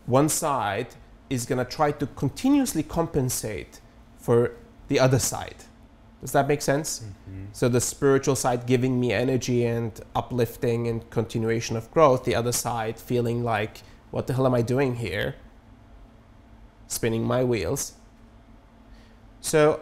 one 0.07 0.29
side 0.29 0.89
is 1.29 1.45
going 1.45 1.63
to 1.63 1.69
try 1.79 1.91
to 1.91 2.07
continuously 2.23 2.81
compensate 2.81 3.81
for 4.17 4.39
the 4.87 4.99
other 4.99 5.19
side. 5.19 5.66
Does 6.21 6.31
that 6.31 6.47
make 6.47 6.61
sense? 6.61 6.99
Mm-hmm. 6.99 7.45
So 7.53 7.69
the 7.69 7.81
spiritual 7.81 8.35
side 8.35 8.65
giving 8.65 8.99
me 8.99 9.13
energy 9.13 9.65
and 9.65 9.99
uplifting 10.15 10.87
and 10.87 11.07
continuation 11.09 11.77
of 11.77 11.91
growth, 11.91 12.23
the 12.23 12.35
other 12.35 12.51
side 12.51 12.99
feeling 12.99 13.43
like, 13.43 13.81
what 14.11 14.27
the 14.27 14.33
hell 14.33 14.45
am 14.45 14.55
I 14.55 14.61
doing 14.61 14.95
here? 14.95 15.35
Spinning 16.87 17.23
my 17.23 17.43
wheels. 17.43 17.93
So 19.41 19.81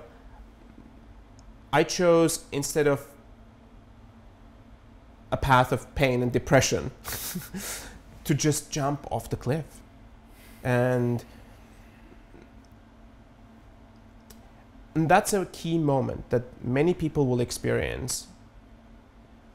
I 1.72 1.84
chose 1.84 2.46
instead 2.52 2.88
of 2.88 3.08
a 5.32 5.38
path 5.38 5.72
of 5.72 5.94
pain 5.96 6.22
and 6.22 6.32
depression 6.32 6.92
to 8.24 8.34
just 8.34 8.72
jump 8.72 9.08
off 9.12 9.30
the 9.30 9.36
cliff. 9.36 9.82
And, 10.64 11.24
and 14.96 15.10
that's 15.10 15.34
a 15.34 15.46
key 15.48 15.78
moment 15.78 16.30
that 16.30 16.44
many 16.64 16.94
people 16.94 17.28
will 17.28 17.42
experience 17.42 18.28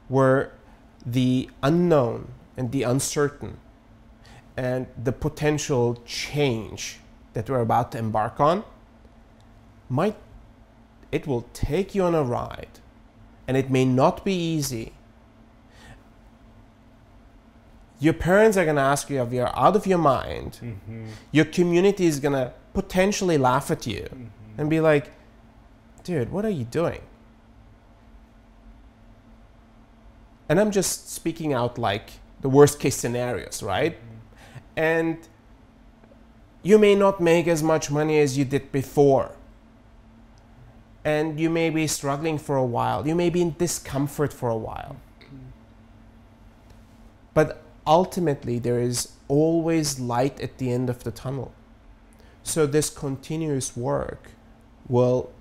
where 0.07 0.53
the 1.05 1.49
unknown 1.63 2.27
and 2.55 2.71
the 2.71 2.83
uncertain 2.83 3.57
and 4.55 4.85
the 5.03 5.11
potential 5.11 5.99
change 6.05 6.99
that 7.33 7.49
we're 7.49 7.61
about 7.61 7.91
to 7.91 7.97
embark 7.97 8.39
on 8.39 8.63
might 9.89 10.15
it 11.11 11.25
will 11.25 11.45
take 11.53 11.95
you 11.95 12.03
on 12.03 12.13
a 12.13 12.23
ride 12.23 12.79
and 13.47 13.57
it 13.57 13.69
may 13.69 13.83
not 13.83 14.23
be 14.23 14.33
easy. 14.33 14.93
Your 17.99 18.13
parents 18.13 18.57
are 18.57 18.63
going 18.63 18.77
to 18.77 18.81
ask 18.81 19.09
you 19.09 19.21
if 19.21 19.33
you're 19.33 19.57
out 19.57 19.75
of 19.75 19.85
your 19.85 19.97
mind. 19.97 20.59
Mm-hmm. 20.61 21.05
your 21.31 21.45
community 21.45 22.05
is 22.05 22.19
going 22.19 22.33
to 22.33 22.53
potentially 22.73 23.37
laugh 23.37 23.69
at 23.69 23.85
you 23.85 24.07
and 24.57 24.69
be 24.69 24.79
like 24.79 25.11
dude 26.03 26.31
what 26.31 26.45
are 26.45 26.49
you 26.49 26.65
doing? 26.65 27.01
And 30.49 30.59
i'm 30.59 30.71
just 30.71 31.09
speaking 31.09 31.53
out 31.53 31.77
like 31.77 32.11
the 32.41 32.49
worst 32.49 32.79
case 32.79 32.95
scenarios 32.95 33.63
right? 33.63 33.95
Mm-hmm. 33.95 34.17
And 34.77 35.17
you 36.63 36.77
may 36.77 36.95
not 36.95 37.19
make 37.19 37.47
as 37.47 37.63
much 37.63 37.89
money 37.89 38.19
as 38.19 38.37
you 38.37 38.45
did 38.45 38.71
before. 38.71 39.31
And 41.03 41.39
you 41.39 41.49
may 41.49 41.71
be 41.71 41.87
struggling 41.87 42.37
for 42.37 42.55
a 42.55 42.65
while. 42.65 43.07
You 43.07 43.15
may 43.15 43.31
be 43.31 43.41
in 43.41 43.55
discomfort 43.57 44.31
for 44.31 44.49
a 44.49 44.57
while. 44.57 44.97
Mm-hmm. 45.19 45.37
But 47.33 47.63
ultimately 47.87 48.59
there 48.59 48.79
is 48.79 49.13
always 49.27 49.99
light 49.99 50.39
at 50.39 50.59
the 50.59 50.71
end 50.71 50.89
of 50.89 51.03
the 51.03 51.11
tunnel. 51.11 51.51
So 52.43 52.67
this 52.67 52.89
continuous 52.89 53.75
work 53.75 54.31
will 54.87 55.31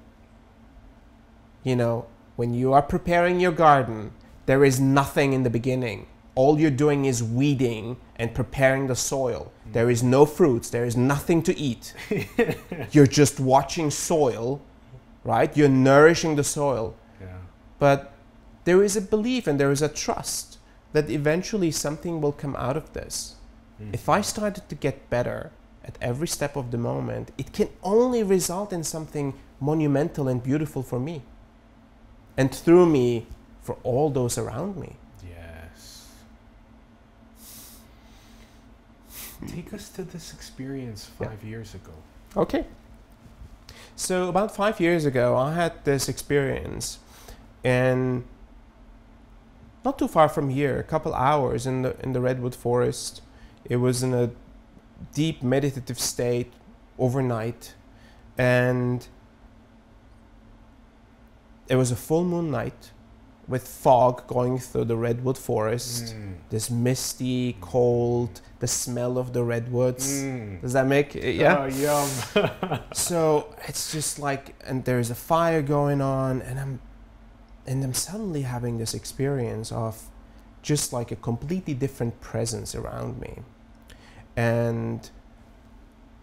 you 1.62 1.76
know 1.76 2.06
when 2.36 2.54
you 2.54 2.72
are 2.72 2.82
preparing 2.82 3.40
your 3.40 3.52
garden 3.52 4.12
There 4.50 4.64
is 4.64 4.80
nothing 4.80 5.32
in 5.32 5.44
the 5.44 5.50
beginning. 5.50 6.08
All 6.34 6.58
you're 6.58 6.72
doing 6.72 7.04
is 7.04 7.22
weeding 7.22 7.98
and 8.16 8.34
preparing 8.34 8.88
the 8.88 8.96
soil. 8.96 9.52
There 9.72 9.88
is 9.88 10.02
no 10.02 10.26
fruits, 10.26 10.70
there 10.70 10.84
is 10.84 10.96
nothing 10.96 11.40
to 11.44 11.56
eat. 11.56 11.94
you're 12.90 13.06
just 13.06 13.38
watching 13.38 13.92
soil, 13.92 14.60
right? 15.22 15.56
You're 15.56 15.68
nourishing 15.68 16.34
the 16.34 16.42
soil. 16.42 16.96
Yeah. 17.20 17.28
But 17.78 18.12
there 18.64 18.82
is 18.82 18.96
a 18.96 19.00
belief 19.00 19.46
and 19.46 19.60
there 19.60 19.70
is 19.70 19.82
a 19.82 19.88
trust 19.88 20.58
that 20.94 21.08
eventually 21.08 21.70
something 21.70 22.20
will 22.20 22.32
come 22.32 22.56
out 22.56 22.76
of 22.76 22.92
this. 22.92 23.36
Mm. 23.80 23.94
If 23.94 24.08
I 24.08 24.20
started 24.20 24.68
to 24.68 24.74
get 24.74 25.08
better 25.10 25.52
at 25.84 25.96
every 26.00 26.26
step 26.26 26.56
of 26.56 26.72
the 26.72 26.78
moment, 26.78 27.30
it 27.38 27.52
can 27.52 27.68
only 27.84 28.24
result 28.24 28.72
in 28.72 28.82
something 28.82 29.34
monumental 29.60 30.26
and 30.26 30.42
beautiful 30.42 30.82
for 30.82 30.98
me. 30.98 31.22
And 32.40 32.50
through 32.54 32.86
me, 32.86 33.26
for 33.60 33.76
all 33.82 34.08
those 34.08 34.38
around 34.38 34.78
me. 34.78 34.96
Yes. 35.22 36.06
Hmm. 39.40 39.46
Take 39.46 39.74
us 39.74 39.90
to 39.90 40.04
this 40.04 40.32
experience 40.32 41.10
Yeah. 41.20 41.28
five 41.28 41.44
years 41.44 41.74
ago. 41.74 41.92
Okay. 42.34 42.64
So 43.94 44.30
about 44.30 44.56
five 44.56 44.80
years 44.80 45.04
ago, 45.04 45.36
I 45.36 45.52
had 45.52 45.72
this 45.84 46.08
experience, 46.08 46.98
and 47.62 48.24
not 49.84 49.98
too 49.98 50.08
far 50.08 50.28
from 50.30 50.48
here, 50.48 50.78
a 50.78 50.82
couple 50.92 51.12
hours 51.12 51.66
in 51.66 51.82
the 51.82 51.92
in 52.04 52.14
the 52.14 52.20
redwood 52.22 52.54
forest. 52.54 53.20
It 53.66 53.76
was 53.76 54.02
in 54.02 54.14
a 54.14 54.30
deep 55.12 55.42
meditative 55.42 56.00
state 56.00 56.50
overnight, 56.98 57.74
and 58.38 59.06
it 61.70 61.76
was 61.76 61.90
a 61.90 61.96
full 61.96 62.24
moon 62.24 62.50
night, 62.50 62.90
with 63.46 63.66
fog 63.66 64.26
going 64.26 64.58
through 64.58 64.84
the 64.84 64.96
redwood 64.96 65.38
forest. 65.38 66.14
Mm. 66.14 66.34
This 66.50 66.68
misty, 66.70 67.56
cold, 67.60 68.40
the 68.58 68.66
smell 68.66 69.18
of 69.18 69.32
the 69.32 69.42
redwoods. 69.42 70.22
Mm. 70.22 70.60
Does 70.60 70.72
that 70.72 70.86
make 70.86 71.16
it? 71.16 71.34
yeah? 71.34 71.58
Oh, 71.58 71.66
yum. 71.66 72.80
So 72.92 73.54
it's 73.68 73.92
just 73.92 74.18
like, 74.18 74.54
and 74.66 74.84
there's 74.84 75.10
a 75.10 75.14
fire 75.14 75.62
going 75.62 76.00
on, 76.00 76.42
and 76.42 76.58
I'm, 76.58 76.80
and 77.66 77.82
I'm 77.84 77.94
suddenly 77.94 78.42
having 78.42 78.78
this 78.78 78.92
experience 78.92 79.70
of 79.72 80.02
just 80.62 80.92
like 80.92 81.10
a 81.12 81.16
completely 81.16 81.74
different 81.74 82.20
presence 82.20 82.74
around 82.74 83.20
me, 83.20 83.38
and, 84.36 85.08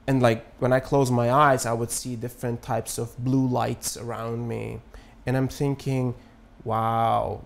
and 0.08 0.22
like 0.22 0.46
when 0.60 0.72
I 0.74 0.80
close 0.80 1.10
my 1.10 1.32
eyes, 1.32 1.66
I 1.66 1.74
would 1.74 1.92
see 1.92 2.16
different 2.16 2.62
types 2.62 2.98
of 2.98 3.18
blue 3.18 3.48
lights 3.48 3.98
around 3.98 4.48
me, 4.48 4.82
and 5.28 5.36
I'm 5.36 5.50
thinking, 5.50 6.16
wow, 6.64 7.44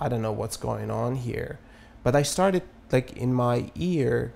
I 0.00 0.08
don't 0.08 0.22
know 0.22 0.32
what's 0.32 0.56
going 0.56 0.90
on 0.90 1.16
here, 1.16 1.58
but 2.04 2.14
I 2.14 2.22
started 2.22 2.62
like 2.92 3.16
in 3.16 3.34
my 3.34 3.72
ear, 3.74 4.32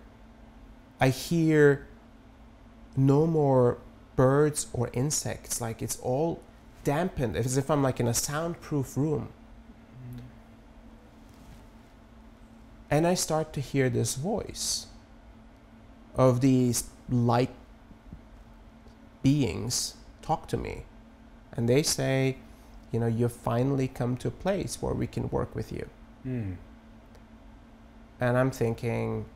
I 1.00 1.08
hear 1.08 1.86
no 2.96 3.26
more 3.26 3.78
birds 4.16 4.66
or 4.72 4.90
insects. 4.92 5.60
Like 5.60 5.80
it's 5.80 5.96
all 6.00 6.42
dampened, 6.82 7.36
as 7.36 7.56
if 7.56 7.70
I'm 7.70 7.82
like 7.82 8.00
in 8.00 8.08
a 8.08 8.14
soundproof 8.14 8.96
room. 8.96 9.28
And 12.90 13.06
I 13.06 13.14
start 13.14 13.52
to 13.54 13.60
hear 13.60 13.88
this 13.88 14.16
voice 14.16 14.88
of 16.16 16.40
these 16.40 16.90
light 17.08 17.54
beings 19.22 19.94
talk 20.20 20.48
to 20.48 20.56
me. 20.56 20.84
And 21.56 21.68
they 21.68 21.82
say, 21.82 22.36
you 22.92 23.00
know, 23.00 23.06
you've 23.06 23.32
finally 23.32 23.88
come 23.88 24.16
to 24.18 24.28
a 24.28 24.30
place 24.30 24.80
where 24.80 24.94
we 24.94 25.06
can 25.06 25.28
work 25.30 25.54
with 25.54 25.72
you. 25.72 25.88
Mm. 26.26 26.56
And 28.20 28.38
I'm 28.38 28.50
thinking, 28.50 29.26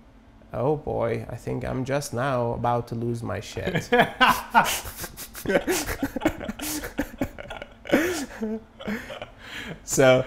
oh 0.52 0.76
boy, 0.76 1.26
I 1.28 1.36
think 1.36 1.64
I'm 1.64 1.84
just 1.84 2.14
now 2.14 2.52
about 2.52 2.88
to 2.88 2.94
lose 2.94 3.22
my 3.22 3.40
shit. 3.40 3.84
so 9.84 10.24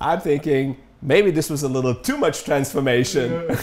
I'm 0.00 0.20
thinking 0.20 0.76
maybe 1.00 1.30
this 1.30 1.48
was 1.50 1.62
a 1.62 1.68
little 1.68 1.94
too 1.94 2.16
much 2.16 2.44
transformation. 2.44 3.56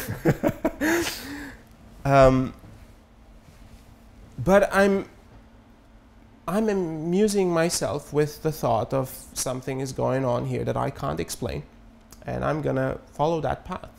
um, 2.05 2.53
but 4.43 4.73
I'm 4.73 5.05
I'm 6.47 6.69
amusing 6.69 7.51
myself 7.51 8.11
with 8.11 8.43
the 8.43 8.51
thought 8.51 8.93
of 8.93 9.09
something 9.33 9.79
is 9.79 9.93
going 9.93 10.25
on 10.25 10.45
here 10.45 10.63
that 10.63 10.75
I 10.75 10.89
can't 10.89 11.19
explain, 11.19 11.63
and 12.25 12.43
I'm 12.43 12.61
gonna 12.61 12.99
follow 13.13 13.41
that 13.41 13.63
path. 13.65 13.89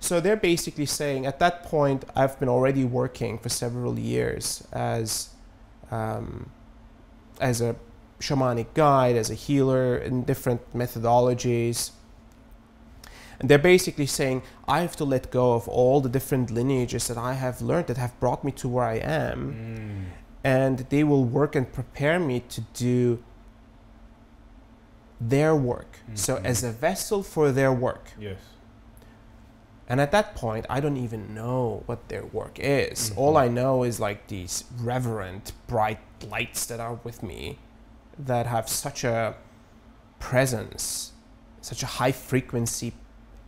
So 0.00 0.20
they're 0.20 0.36
basically 0.36 0.86
saying 0.86 1.26
at 1.26 1.38
that 1.38 1.62
point, 1.62 2.04
I've 2.16 2.38
been 2.40 2.48
already 2.48 2.84
working 2.84 3.38
for 3.38 3.48
several 3.48 3.98
years 3.98 4.66
as 4.72 5.30
um, 5.90 6.50
as 7.40 7.60
a 7.60 7.76
shamanic 8.20 8.74
guide, 8.74 9.16
as 9.16 9.30
a 9.30 9.34
healer 9.34 9.96
in 9.96 10.24
different 10.24 10.60
methodologies. 10.74 11.90
And 13.40 13.48
they're 13.48 13.58
basically 13.58 14.06
saying, 14.06 14.42
I 14.68 14.80
have 14.80 14.94
to 14.96 15.04
let 15.04 15.30
go 15.30 15.54
of 15.54 15.68
all 15.68 16.00
the 16.00 16.08
different 16.08 16.50
lineages 16.50 17.08
that 17.08 17.18
I 17.18 17.34
have 17.34 17.60
learned 17.60 17.88
that 17.88 17.96
have 17.96 18.18
brought 18.20 18.44
me 18.44 18.52
to 18.52 18.68
where 18.68 18.84
I 18.84 18.96
am 18.96 19.38
Mm. 19.52 20.21
And 20.44 20.80
they 20.90 21.04
will 21.04 21.24
work 21.24 21.54
and 21.54 21.72
prepare 21.72 22.18
me 22.18 22.40
to 22.40 22.62
do 22.74 23.22
their 25.20 25.54
work. 25.54 25.98
So, 26.14 26.36
Mhm. 26.36 26.44
as 26.44 26.64
a 26.64 26.72
vessel 26.72 27.22
for 27.22 27.52
their 27.52 27.72
work. 27.72 28.10
Yes. 28.18 28.38
And 29.88 30.00
at 30.00 30.10
that 30.12 30.34
point, 30.34 30.66
I 30.70 30.80
don't 30.80 30.96
even 30.96 31.34
know 31.34 31.82
what 31.86 32.08
their 32.08 32.24
work 32.24 32.58
is. 32.58 33.12
All 33.16 33.34
Mhm. 33.34 33.40
I 33.40 33.48
know 33.48 33.82
is 33.84 34.00
like 34.00 34.28
these 34.28 34.64
reverent, 34.80 35.52
bright 35.66 36.00
lights 36.28 36.66
that 36.66 36.80
are 36.80 36.98
with 37.04 37.22
me 37.22 37.58
that 38.18 38.46
have 38.46 38.68
such 38.68 39.04
a 39.04 39.36
presence, 40.18 41.12
such 41.60 41.82
a 41.82 41.86
high 41.86 42.12
frequency. 42.12 42.94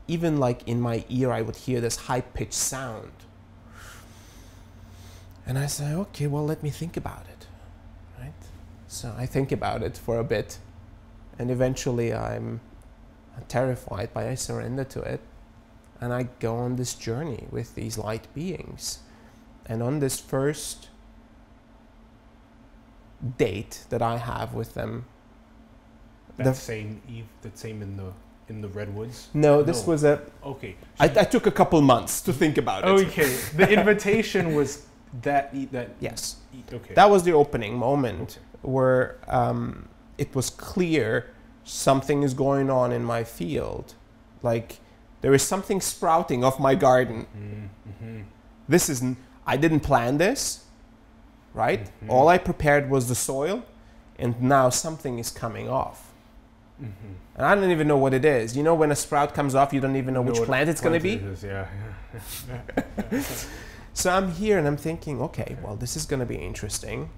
Even 0.07 0.39
like 0.39 0.67
in 0.69 0.81
my 0.81 1.05
ear, 1.09 1.33
I 1.33 1.41
would 1.41 1.57
hear 1.57 1.81
this 1.81 1.97
high 1.97 2.21
pitched 2.21 2.53
sound. 2.53 3.13
And 5.47 5.59
I 5.59 5.67
say, 5.67 5.93
okay, 5.93 6.27
well, 6.27 6.45
let 6.45 6.63
me 6.63 6.71
think 6.71 6.97
about 6.97 7.27
it. 7.31 7.47
Right? 8.19 8.33
So 8.89 9.15
I 9.17 9.27
think 9.27 9.53
about 9.53 9.83
it 9.83 9.97
for 9.97 10.19
a 10.19 10.25
bit. 10.25 10.59
And 11.39 11.51
eventually 11.51 12.15
I'm 12.15 12.61
terrified, 13.49 14.11
but 14.15 14.27
I 14.27 14.35
surrender 14.37 14.85
to 14.85 15.01
it 15.03 15.21
and 16.01 16.13
I 16.13 16.29
go 16.41 16.57
on 16.57 16.77
this 16.77 16.95
journey 16.95 17.47
with 17.51 17.75
these 17.75 17.99
light 17.99 18.27
beings. 18.35 18.99
And 19.67 19.83
on 19.83 19.99
this 20.01 20.21
first 20.21 20.89
date 23.39 23.85
that 23.91 24.03
I 24.03 24.19
have 24.19 24.55
with 24.55 24.75
them, 24.75 25.07
That 26.37 26.45
The- 26.45 26.55
same 26.55 27.01
eve. 27.09 27.27
That 27.43 27.57
same 27.59 27.81
in 27.83 27.97
the 27.97 28.13
in 28.49 28.61
the 28.61 28.69
redwoods. 28.69 29.29
no, 29.33 29.63
this 29.63 29.83
No. 29.87 29.93
was 29.93 30.05
a. 30.05 30.21
Okay. 30.45 30.77
I, 31.01 31.05
I 31.05 31.25
took 31.25 31.47
a 31.47 31.51
couple 31.51 31.81
months 31.81 32.21
to 32.23 32.33
think 32.33 32.59
about 32.59 32.85
it. 32.85 33.07
okay. 33.07 33.35
The 33.57 33.71
invitation 33.73 34.55
was 34.55 34.85
that. 35.23 35.53
That. 35.73 35.91
Yes, 36.01 36.37
okay. 36.73 36.95
that 36.95 37.09
was 37.11 37.23
the 37.23 37.33
opening 37.33 37.77
moment 37.77 38.39
Okay. 38.39 38.73
where 38.73 39.17
um, 39.29 39.89
it 40.19 40.35
was 40.35 40.51
clear 40.51 41.31
something 41.65 42.23
is 42.23 42.35
going 42.35 42.71
on 42.71 42.93
in 42.93 43.05
my 43.05 43.25
field. 43.25 43.95
Like 44.43 44.79
there 45.21 45.33
is 45.35 45.43
something 45.43 45.81
sprouting 45.81 46.45
off 46.45 46.59
my 46.61 46.75
garden. 46.75 47.27
Mm-hmm. 47.37 48.21
this 48.69 48.89
isn't 48.89 49.17
i 49.47 49.57
didn't 49.59 49.81
plan 49.81 50.17
this 50.19 50.65
right 51.53 51.85
Mhm. 52.03 52.09
all 52.09 52.29
i 52.29 52.39
prepared 52.39 52.89
was 52.91 53.09
the 53.09 53.15
soil 53.15 53.63
and 54.19 54.41
now 54.41 54.71
something 54.71 55.19
is 55.19 55.31
coming 55.31 55.69
off 55.69 55.99
Mm-hmm. 56.83 57.13
and 57.37 57.47
i 57.47 57.55
don't 57.55 57.71
even 57.71 57.87
know 57.87 57.99
what 57.99 58.15
it 58.15 58.25
is 58.25 58.57
you 58.57 58.63
know 58.63 58.75
when 58.75 58.91
a 58.91 58.97
sprout 58.97 59.35
comes 59.35 59.55
off 59.55 59.73
you 59.75 59.81
don't 59.81 59.97
even 59.97 60.15
know 60.15 60.23
which 60.23 60.41
plant 60.49 60.69
it's 60.71 60.81
going 60.81 60.99
to 61.01 61.05
be 61.11 61.17
Yeah. 61.47 61.67
so 63.95 64.11
i'm 64.11 64.31
here 64.33 64.59
and 64.59 64.67
i'm 64.67 64.77
thinking 64.77 65.21
okay 65.23 65.57
well 65.63 65.77
this 65.77 65.97
is 65.97 66.05
going 66.05 66.21
to 66.21 66.27
be 66.27 66.37
interesting 66.37 67.09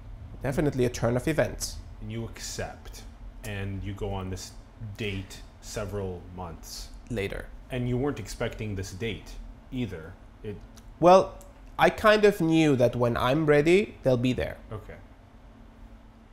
definitely 0.43 0.85
a 0.85 0.89
turn 0.89 1.15
of 1.17 1.27
events 1.27 1.75
And 2.01 2.11
you 2.11 2.23
accept, 2.25 3.01
and 3.43 3.83
you 3.83 3.93
go 3.93 4.09
on 4.13 4.29
this 4.29 4.51
date 4.97 5.41
several 5.61 6.21
months, 6.35 6.89
later 7.09 7.41
and 7.71 7.89
you 7.89 7.97
weren't 7.97 8.19
expecting 8.19 8.75
this 8.75 8.91
date 8.91 9.29
either. 9.71 10.13
It. 10.43 10.55
well 10.99 11.33
i 11.79 11.89
kind 11.89 12.23
of 12.25 12.39
knew 12.39 12.75
that 12.77 12.95
when 12.95 13.17
i'm 13.17 13.45
ready 13.47 13.95
they'll 14.03 14.23
be 14.29 14.33
there 14.33 14.57
Okay. 14.71 14.95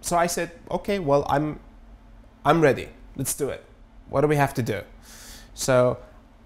so 0.01 0.17
I 0.25 0.27
said, 0.29 0.51
okay, 0.71 0.99
well, 0.99 1.25
I'm, 1.35 1.59
I'm 2.45 2.61
ready. 2.61 2.89
Let's 3.17 3.35
do 3.35 3.49
it. 3.49 3.65
What 4.11 4.21
do 4.21 4.27
we 4.29 4.37
have 4.37 4.53
to 4.55 4.63
do? 4.63 4.83
So 5.55 5.97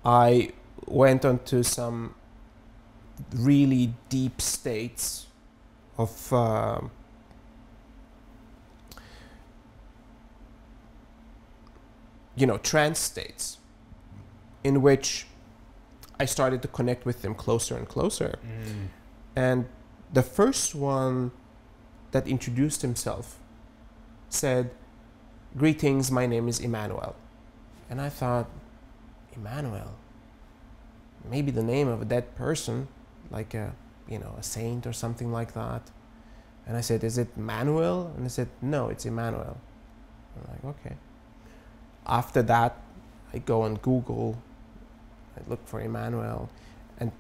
I 0.05 0.51
went 0.87 1.25
on 1.25 1.41
to 1.51 1.65
some 1.65 2.15
really 3.35 3.95
deep 4.09 4.41
states 4.41 5.27
of 5.97 6.33
um 6.33 6.91
you 12.39 12.47
know, 12.47 12.59
trance 12.59 13.01
states 13.01 13.59
in 14.63 14.81
which 14.81 15.27
I 16.21 16.25
started 16.25 16.63
to 16.63 16.69
connect 16.69 17.05
with 17.05 17.23
them 17.23 17.35
closer 17.35 17.77
and 17.77 17.87
closer. 17.87 18.39
Mm. 18.47 18.89
And 19.35 19.67
the 20.13 20.23
first 20.23 20.75
one 20.75 21.33
that 22.13 22.27
introduced 22.27 22.83
himself 22.83 23.39
said, 24.29 24.71
Greetings, 25.57 26.11
my 26.11 26.27
name 26.27 26.49
is 26.49 26.61
Emmanuel. 26.61 27.17
And 27.91 28.01
I 28.01 28.09
thought, 28.09 28.49
Emmanuel? 29.35 29.95
Maybe 31.29 31.51
the 31.51 31.63
name 31.63 31.89
of 31.89 32.03
a 32.03 32.05
dead 32.05 32.35
person, 32.37 32.89
like 33.31 33.55
a, 33.55 33.73
you 34.09 34.19
know, 34.19 34.35
a 34.39 34.43
saint 34.43 34.87
or 34.87 34.93
something 34.93 35.33
like 35.33 35.53
that. 35.55 35.83
And 36.67 36.77
I 36.77 36.81
said, 36.81 37.05
Is 37.05 37.19
it 37.19 37.37
Manuel? 37.37 38.13
And 38.15 38.25
he 38.25 38.29
said, 38.29 38.49
No, 38.61 38.89
it's 38.89 39.07
Emmanuel. 39.07 39.59
I'm 40.37 40.53
like, 40.53 40.77
Okay. 40.77 40.97
After 42.07 42.43
that, 42.43 42.77
I 43.33 43.39
go 43.39 43.63
on 43.63 43.75
Google, 43.77 44.41
I 45.37 45.49
look 45.51 45.67
for 45.69 45.81
Emmanuel, 45.81 46.49
and 46.99 47.13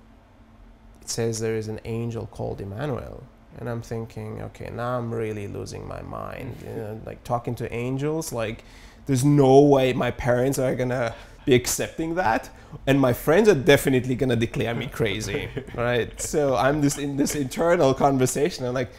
it 1.02 1.10
says 1.10 1.40
there 1.40 1.56
is 1.56 1.68
an 1.68 1.80
angel 1.84 2.26
called 2.26 2.60
Emmanuel. 2.60 3.22
And 3.58 3.68
I'm 3.68 3.82
thinking, 3.82 4.40
okay, 4.42 4.70
now 4.70 4.98
I'm 4.98 5.12
really 5.12 5.48
losing 5.48 5.86
my 5.86 6.00
mind. 6.02 6.56
You 6.62 6.74
know, 6.74 7.00
like 7.04 7.22
talking 7.24 7.54
to 7.56 7.72
angels, 7.72 8.32
like 8.32 8.64
there's 9.06 9.24
no 9.24 9.60
way 9.60 9.92
my 9.92 10.10
parents 10.10 10.58
are 10.58 10.74
gonna 10.74 11.14
be 11.48 11.54
accepting 11.54 12.14
that, 12.16 12.50
and 12.86 13.00
my 13.00 13.12
friends 13.12 13.48
are 13.48 13.54
definitely 13.54 14.14
gonna 14.14 14.36
declare 14.36 14.74
me 14.74 14.86
crazy, 14.86 15.48
right? 15.74 16.20
So 16.20 16.54
I'm 16.54 16.82
just 16.82 16.98
in 16.98 17.16
this 17.16 17.34
internal 17.34 17.94
conversation. 17.94 18.66
I'm 18.66 18.74
like, 18.74 18.90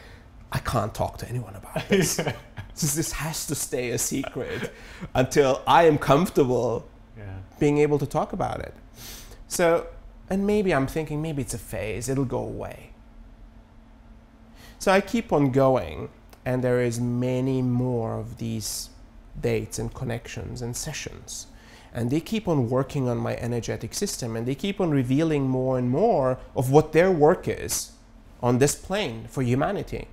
I 0.51 0.59
can't 0.59 0.93
talk 0.93 1.17
to 1.19 1.29
anyone 1.29 1.55
about 1.55 1.87
this. 1.89 2.15
this, 2.79 2.95
this 2.95 3.11
has 3.13 3.45
to 3.47 3.55
stay 3.55 3.91
a 3.91 3.97
secret 3.99 4.73
until 5.13 5.61
I 5.67 5.83
am 5.83 5.97
comfortable 5.99 6.87
Yeah. 7.17 7.25
being 7.59 7.77
able 7.85 7.99
to 7.99 8.07
talk 8.07 8.33
about 8.33 8.59
it. 8.61 8.73
So, 9.47 9.85
and 10.29 10.45
maybe 10.47 10.73
I'm 10.73 10.87
thinking 10.87 11.21
maybe 11.21 11.41
it's 11.43 11.53
a 11.53 11.59
phase, 11.73 12.09
it'll 12.09 12.25
go 12.39 12.39
away. 12.55 12.77
So 14.79 14.91
I 14.91 15.01
keep 15.01 15.31
on 15.31 15.51
going, 15.51 16.09
and 16.45 16.63
there 16.63 16.81
is 16.81 16.99
many 16.99 17.61
more 17.61 18.17
of 18.17 18.37
these 18.37 18.89
dates 19.39 19.77
and 19.77 19.93
connections 19.93 20.61
and 20.63 20.75
sessions. 20.75 21.47
And 21.93 22.11
they 22.11 22.19
keep 22.19 22.47
on 22.47 22.69
working 22.69 23.07
on 23.07 23.17
my 23.17 23.35
energetic 23.37 23.93
system 23.93 24.35
and 24.35 24.45
they 24.47 24.55
keep 24.55 24.79
on 24.79 24.91
revealing 24.91 25.47
more 25.47 25.77
and 25.77 25.89
more 25.89 26.37
of 26.55 26.71
what 26.71 26.93
their 26.93 27.11
work 27.11 27.47
is 27.47 27.91
on 28.41 28.59
this 28.59 28.75
plane 28.75 29.25
for 29.27 29.41
humanity. 29.41 30.07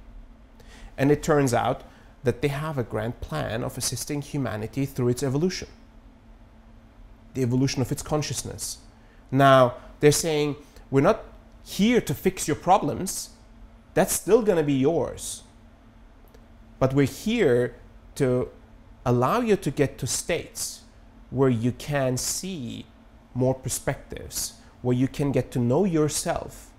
And 0.97 1.11
it 1.11 1.23
turns 1.23 1.53
out 1.53 1.83
that 2.25 2.43
they 2.43 2.49
have 2.49 2.79
a 2.79 2.83
grand 2.83 3.21
plan 3.21 3.63
of 3.63 3.79
assisting 3.79 4.23
humanity 4.23 4.87
through 4.87 5.09
its 5.09 5.23
evolution, 5.23 5.69
the 7.35 7.43
evolution 7.43 7.83
of 7.83 7.93
its 7.93 8.03
consciousness. 8.03 8.79
Now, 9.31 9.75
they're 10.01 10.13
saying, 10.13 10.57
we're 10.91 11.03
not 11.03 11.25
here 11.65 12.01
to 12.01 12.15
fix 12.15 12.49
your 12.49 12.57
problems, 12.57 13.31
that's 13.95 14.13
still 14.13 14.43
going 14.43 14.59
to 14.59 14.65
be 14.65 14.75
yours. 14.75 15.43
But 16.79 16.95
we're 16.95 17.07
here 17.07 17.77
to 18.17 18.49
allow 19.05 19.41
you 19.41 19.57
to 19.57 19.71
get 19.71 19.99
to 19.99 20.07
states 20.07 20.83
where 21.31 21.49
you 21.49 21.73
can 21.73 22.17
see 22.17 22.87
more 23.35 23.55
perspectives, 23.55 24.55
where 24.83 24.97
you 24.97 25.09
can 25.09 25.33
get 25.33 25.51
to 25.53 25.59
know 25.59 25.85
yourself 25.85 26.71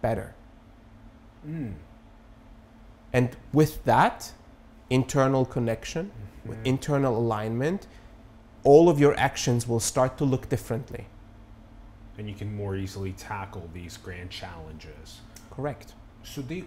better. 0.00 0.34
Mm. 1.46 1.74
And 3.12 3.36
with 3.52 3.84
that 3.84 4.32
internal 4.90 5.44
connection, 5.44 6.10
with 6.44 6.58
internal 6.64 7.16
alignment, 7.18 7.86
all 8.64 8.88
of 8.88 8.98
your 9.00 9.18
actions 9.18 9.66
will 9.66 9.80
start 9.80 10.18
to 10.18 10.24
look 10.24 10.48
differently. 10.48 11.06
And 12.16 12.28
you 12.28 12.34
can 12.34 12.54
more 12.54 12.76
easily 12.76 13.12
tackle 13.12 13.68
these 13.72 13.96
grand 13.96 14.30
challenges. 14.30 15.20
Correct. 15.50 15.94
So 16.24 16.42
they, 16.42 16.64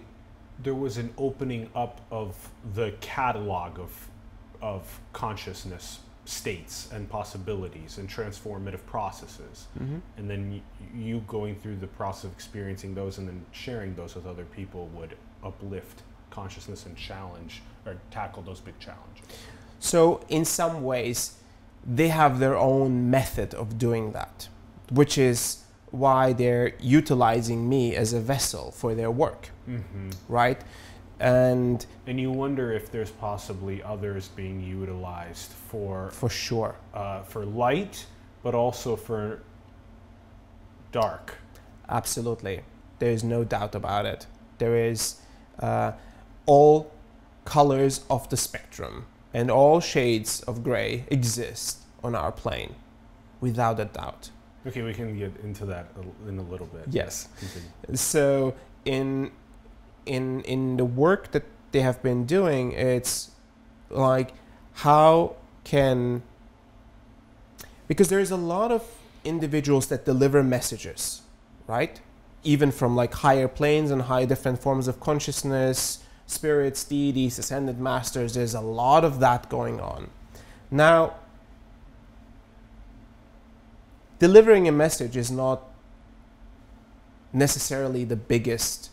there 0.63 0.73
was 0.73 0.97
an 0.97 1.13
opening 1.17 1.69
up 1.75 2.01
of 2.09 2.49
the 2.73 2.93
catalog 3.01 3.79
of, 3.79 4.09
of 4.61 4.99
consciousness 5.13 5.99
states 6.25 6.89
and 6.93 7.09
possibilities 7.09 7.97
and 7.97 8.07
transformative 8.09 8.85
processes. 8.85 9.67
Mm-hmm. 9.79 9.97
And 10.17 10.29
then 10.29 10.51
you, 10.51 10.61
you 10.93 11.23
going 11.27 11.55
through 11.55 11.77
the 11.77 11.87
process 11.87 12.25
of 12.25 12.31
experiencing 12.33 12.93
those 12.93 13.17
and 13.17 13.27
then 13.27 13.43
sharing 13.51 13.95
those 13.95 14.15
with 14.15 14.27
other 14.27 14.45
people 14.45 14.87
would 14.93 15.15
uplift 15.43 16.03
consciousness 16.29 16.85
and 16.85 16.95
challenge 16.95 17.61
or 17.85 17.97
tackle 18.11 18.43
those 18.43 18.59
big 18.59 18.77
challenges. 18.79 19.25
So, 19.79 20.23
in 20.29 20.45
some 20.45 20.83
ways, 20.83 21.37
they 21.85 22.09
have 22.09 22.39
their 22.39 22.55
own 22.55 23.09
method 23.09 23.55
of 23.55 23.79
doing 23.79 24.11
that, 24.11 24.47
which 24.91 25.17
is 25.17 25.63
why 25.89 26.33
they're 26.33 26.73
utilizing 26.79 27.67
me 27.67 27.95
as 27.95 28.13
a 28.13 28.19
vessel 28.19 28.71
for 28.71 28.93
their 28.95 29.11
work, 29.11 29.49
Mm-hmm. 29.67 30.09
right? 30.29 30.61
And 31.21 31.85
And 32.07 32.19
you 32.19 32.31
wonder 32.31 32.73
if 32.73 32.91
there's 32.91 33.11
possibly 33.11 33.83
others 33.83 34.27
being 34.29 34.59
utilized 34.59 35.51
for 35.51 36.09
for 36.11 36.29
sure, 36.29 36.75
uh, 36.93 37.21
for 37.23 37.45
light, 37.45 38.05
but 38.43 38.55
also 38.55 38.95
for 38.95 39.41
dark. 40.91 41.35
absolutely, 41.87 42.61
there 42.99 43.11
is 43.11 43.23
no 43.23 43.43
doubt 43.43 43.75
about 43.75 44.05
it. 44.05 44.25
There 44.57 44.75
is 44.75 45.21
uh, 45.59 45.91
all 46.45 46.91
colors 47.45 48.03
of 48.09 48.27
the 48.29 48.37
spectrum 48.37 49.05
and 49.33 49.49
all 49.51 49.79
shades 49.79 50.41
of 50.43 50.63
gray 50.63 51.05
exist 51.09 51.77
on 52.03 52.15
our 52.15 52.31
plane, 52.31 52.75
without 53.41 53.79
a 53.79 53.85
doubt. 53.85 54.31
Okay, 54.67 54.81
we 54.81 54.93
can 54.93 55.17
get 55.17 55.31
into 55.43 55.65
that 55.65 55.87
in 56.27 56.37
a 56.37 56.43
little 56.43 56.67
bit. 56.67 56.85
Yes. 56.89 57.27
Continue. 57.39 57.95
so 57.95 58.53
in 58.85 59.31
in 60.05 60.41
in 60.41 60.77
the 60.77 60.85
work 60.85 61.31
that 61.31 61.43
they 61.71 61.81
have 61.81 62.01
been 62.03 62.25
doing 62.25 62.71
it's 62.73 63.31
like 63.89 64.33
how 64.73 65.35
can 65.63 66.21
because 67.87 68.09
there's 68.09 68.31
a 68.31 68.37
lot 68.37 68.71
of 68.71 68.83
individuals 69.23 69.87
that 69.87 70.05
deliver 70.05 70.41
messages 70.41 71.21
right? 71.71 72.01
Even 72.43 72.71
from 72.71 72.95
like 72.95 73.13
higher 73.13 73.47
planes 73.47 73.91
and 73.91 74.03
high 74.03 74.25
different 74.25 74.61
forms 74.61 74.87
of 74.87 74.99
consciousness 74.99 76.03
spirits 76.25 76.83
deities 76.83 77.37
ascended 77.37 77.79
masters 77.79 78.33
there's 78.33 78.53
a 78.53 78.61
lot 78.61 79.03
of 79.03 79.19
that 79.19 79.49
going 79.49 79.79
on. 79.79 80.09
Now 80.69 81.15
delivering 84.19 84.67
a 84.67 84.71
message 84.71 85.15
is 85.17 85.31
not 85.31 85.63
necessarily 87.33 88.03
the 88.03 88.15
biggest 88.15 88.89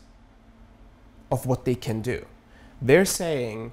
of 1.31 1.47
what 1.47 1.65
they 1.65 1.75
can 1.75 2.01
do. 2.01 2.25
They're 2.81 3.05
saying 3.05 3.73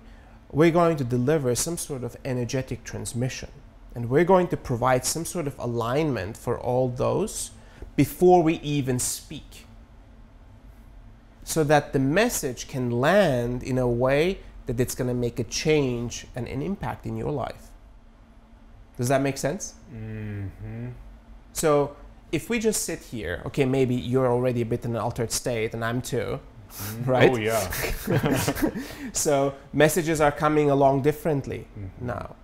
we're 0.52 0.72
going 0.72 0.98
to 0.98 1.04
deliver 1.04 1.56
some 1.56 1.78
sort 1.78 2.04
of 2.04 2.18
energetic 2.26 2.84
transmission 2.84 3.50
and 3.94 4.10
we're 4.10 4.26
going 4.26 4.48
to 4.50 4.58
provide 4.58 5.06
some 5.06 5.26
sort 5.26 5.48
of 5.48 5.58
alignment 5.58 6.36
for 6.36 6.60
all 6.60 6.90
those 6.90 7.52
before 7.96 8.44
we 8.44 8.56
even 8.56 9.00
speak 9.00 9.66
so 11.44 11.64
that 11.64 11.94
the 11.94 12.00
message 12.00 12.68
can 12.68 12.92
land 12.92 13.64
in 13.64 13.78
a 13.78 13.88
way 13.88 14.40
that 14.66 14.80
it's 14.80 14.96
going 14.96 15.08
to 15.08 15.14
make 15.14 15.40
a 15.40 15.44
change 15.44 16.26
and 16.36 16.48
an 16.48 16.62
impact 16.62 17.06
in 17.06 17.16
your 17.16 17.32
life. 17.32 17.70
Does 18.98 19.10
that 19.10 19.22
make 19.22 19.38
sense? 19.38 19.76
Mm-hmm. 19.94 20.90
So 21.54 21.96
if 22.32 22.50
we 22.50 22.60
just 22.60 22.84
sit 22.84 23.00
here, 23.00 23.42
okay, 23.46 23.64
maybe 23.64 23.96
you're 23.96 24.32
already 24.32 24.62
a 24.62 24.66
bit 24.66 24.84
in 24.86 24.92
an 24.92 24.98
altered 24.98 25.32
state, 25.32 25.74
and 25.74 25.86
I'm 25.86 26.02
too, 26.02 26.40
right? 27.06 27.32
Oh 27.32 27.38
yeah. 27.38 27.72
So 29.14 29.54
messages 29.74 30.20
are 30.22 30.32
coming 30.32 30.70
along 30.70 31.02
differently 31.04 31.68
Mhm. 31.78 31.90
now. 32.02 32.36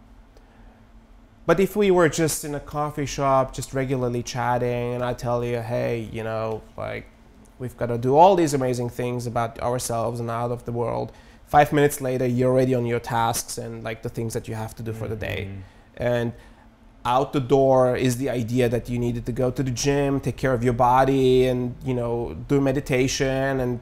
But 1.45 1.59
if 1.59 1.75
we 1.75 1.91
were 1.91 2.07
just 2.07 2.45
in 2.45 2.53
a 2.55 2.59
coffee 2.59 3.05
shop, 3.05 3.53
just 3.53 3.73
regularly 3.73 4.23
chatting, 4.23 4.93
and 4.93 5.03
I 5.03 5.13
tell 5.13 5.43
you, 5.43 5.59
hey, 5.59 6.07
you 6.11 6.23
know, 6.23 6.61
like, 6.77 7.05
we've 7.59 7.75
got 7.75 7.87
to 7.87 7.97
do 7.97 8.15
all 8.15 8.35
these 8.35 8.53
amazing 8.53 8.89
things 8.89 9.25
about 9.27 9.59
ourselves 9.59 10.19
and 10.19 10.29
out 10.29 10.51
of 10.51 10.65
the 10.65 10.71
world. 10.71 11.11
Five 11.47 11.73
minutes 11.73 11.99
later, 11.99 12.25
you're 12.25 12.51
already 12.51 12.73
on 12.75 12.85
your 12.85 12.99
tasks 12.99 13.57
and 13.57 13.83
like 13.83 14.01
the 14.03 14.09
things 14.09 14.33
that 14.33 14.47
you 14.47 14.55
have 14.55 14.73
to 14.75 14.83
do 14.83 14.93
for 14.93 15.07
the 15.07 15.15
day. 15.15 15.47
Mhm. 15.49 15.61
and 15.97 16.31
out 17.03 17.33
the 17.33 17.39
door 17.41 17.95
is 17.97 18.17
the 18.17 18.29
idea 18.29 18.69
that 18.69 18.87
you 18.89 18.97
needed 18.97 19.25
to 19.25 19.31
go 19.31 19.49
to 19.51 19.61
the 19.63 19.71
gym 19.71 20.19
take 20.19 20.37
care 20.37 20.53
of 20.53 20.63
your 20.63 20.73
body 20.73 21.47
and 21.47 21.75
you 21.83 21.93
know 21.93 22.35
do 22.47 22.61
meditation 22.61 23.59
and 23.59 23.79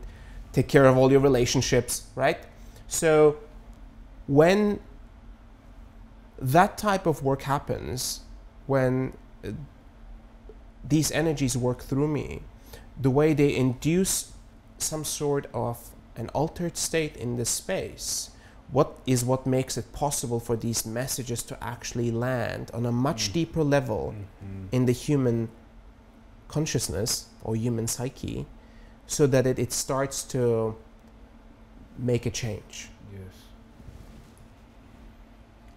take 0.53 0.67
care 0.67 0.85
of 0.85 0.97
all 0.97 1.11
your 1.11 1.19
relationships 1.21 2.07
right 2.15 2.39
so 2.87 3.37
when 4.27 4.79
that 6.39 6.77
type 6.77 7.05
of 7.05 7.23
work 7.23 7.43
happens 7.43 8.21
when 8.67 9.13
uh, 9.45 9.49
these 10.87 11.11
energies 11.11 11.57
work 11.57 11.81
through 11.81 12.07
me 12.07 12.41
the 12.99 13.09
way 13.09 13.33
they 13.33 13.55
induce 13.55 14.31
some 14.77 15.03
sort 15.03 15.47
of 15.53 15.89
an 16.15 16.29
altered 16.29 16.77
state 16.77 17.15
in 17.17 17.35
this 17.37 17.49
space 17.49 18.31
what 18.71 18.97
is 19.05 19.25
what 19.25 19.45
makes 19.47 19.77
it 19.77 19.91
possible 19.93 20.39
for 20.39 20.55
these 20.55 20.85
messages 20.85 21.41
to 21.43 21.61
actually 21.63 22.11
land 22.11 22.69
on 22.73 22.85
a 22.85 22.91
much 22.91 23.29
Mm. 23.29 23.33
deeper 23.33 23.63
level 23.63 24.13
Mhm. 24.13 24.67
in 24.71 24.85
the 24.85 24.91
human 24.91 25.49
consciousness 26.47 27.25
or 27.43 27.55
human 27.55 27.87
psyche 27.87 28.45
so 29.09 29.25
that 29.25 29.47
it, 29.47 29.57
it 29.57 29.73
starts 29.73 30.23
to 30.23 30.75
make 31.97 32.27
a 32.27 32.29
change. 32.29 32.89
Yes. 33.11 33.33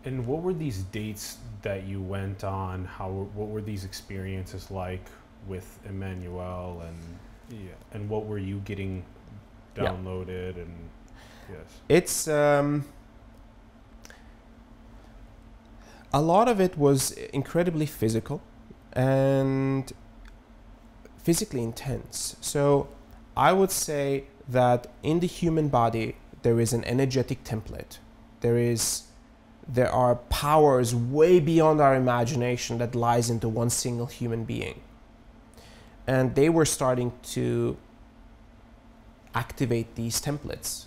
And 0.04 0.26
what 0.26 0.42
were 0.42 0.52
these 0.52 0.82
dates 0.92 1.38
that 1.62 1.84
you 1.84 2.02
went 2.02 2.44
on? 2.44 2.84
How 2.84 3.08
what 3.34 3.48
were 3.48 3.62
these 3.62 3.84
experiences 3.84 4.70
like 4.70 5.06
with 5.48 5.78
Emmanuel 5.88 6.82
and 6.86 7.58
yeah, 7.58 7.72
and 7.92 8.08
what 8.08 8.26
were 8.26 8.38
you 8.38 8.60
getting 8.64 9.02
Yeah. 9.76 9.84
downloaded 9.88 10.56
and 10.56 10.74
yes. 11.50 11.66
It's 11.88 12.28
um, 12.28 12.84
a 16.12 16.20
lot 16.20 16.48
of 16.48 16.60
it 16.60 16.76
was 16.76 17.12
incredibly 17.32 17.86
physical 17.86 18.42
and 18.92 19.90
physically 21.24 21.62
intense. 21.62 22.36
So 22.42 22.88
I 23.36 23.52
would 23.52 23.70
say 23.70 24.24
that 24.48 24.88
in 25.02 25.20
the 25.20 25.26
human 25.26 25.68
body 25.68 26.16
there 26.42 26.60
is 26.60 26.72
an 26.72 26.84
energetic 26.84 27.44
template. 27.44 27.98
There 28.40 28.58
is 28.58 29.04
there 29.66 29.90
are 29.90 30.16
powers 30.16 30.92
way 30.92 31.38
beyond 31.38 31.80
our 31.80 31.94
imagination 31.94 32.78
that 32.78 32.96
lies 32.96 33.30
into 33.30 33.48
one 33.48 33.70
single 33.70 34.06
human 34.06 34.44
being. 34.44 34.80
And 36.04 36.34
they 36.34 36.48
were 36.48 36.64
starting 36.64 37.12
to 37.34 37.76
activate 39.34 39.94
these 39.94 40.20
templates 40.20 40.86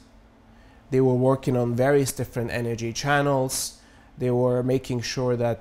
they 0.91 1.02
were 1.02 1.16
working 1.16 1.58
on 1.58 1.76
various 1.76 2.12
different 2.12 2.52
energy 2.52 2.93
channels. 2.93 3.80
They 4.18 4.32
were 4.32 4.64
making 4.64 5.02
sure 5.02 5.36
that 5.36 5.60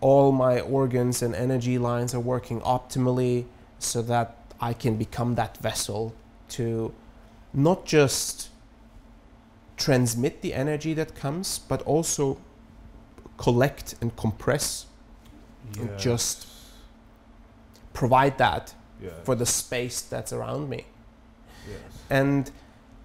all 0.00 0.32
my 0.32 0.60
organs 0.60 1.22
and 1.22 1.34
energy 1.34 1.78
lines 1.78 2.14
are 2.14 2.20
working 2.20 2.60
optimally 2.60 3.44
so 3.78 4.02
that 4.02 4.41
I 4.62 4.72
can 4.72 4.96
become 4.96 5.34
that 5.34 5.58
vessel 5.58 6.14
to 6.50 6.94
not 7.52 7.84
just 7.84 8.48
transmit 9.76 10.40
the 10.40 10.54
energy 10.54 10.94
that 10.94 11.14
comes, 11.14 11.58
but 11.58 11.82
also 11.82 12.38
collect 13.36 13.96
and 14.00 14.16
compress 14.16 14.86
and 15.78 15.98
just 15.98 16.46
provide 17.92 18.38
that 18.38 18.74
for 19.24 19.34
the 19.34 19.46
space 19.46 20.00
that's 20.02 20.32
around 20.32 20.68
me. 20.68 20.84
yes. 21.68 21.78
And 22.08 22.50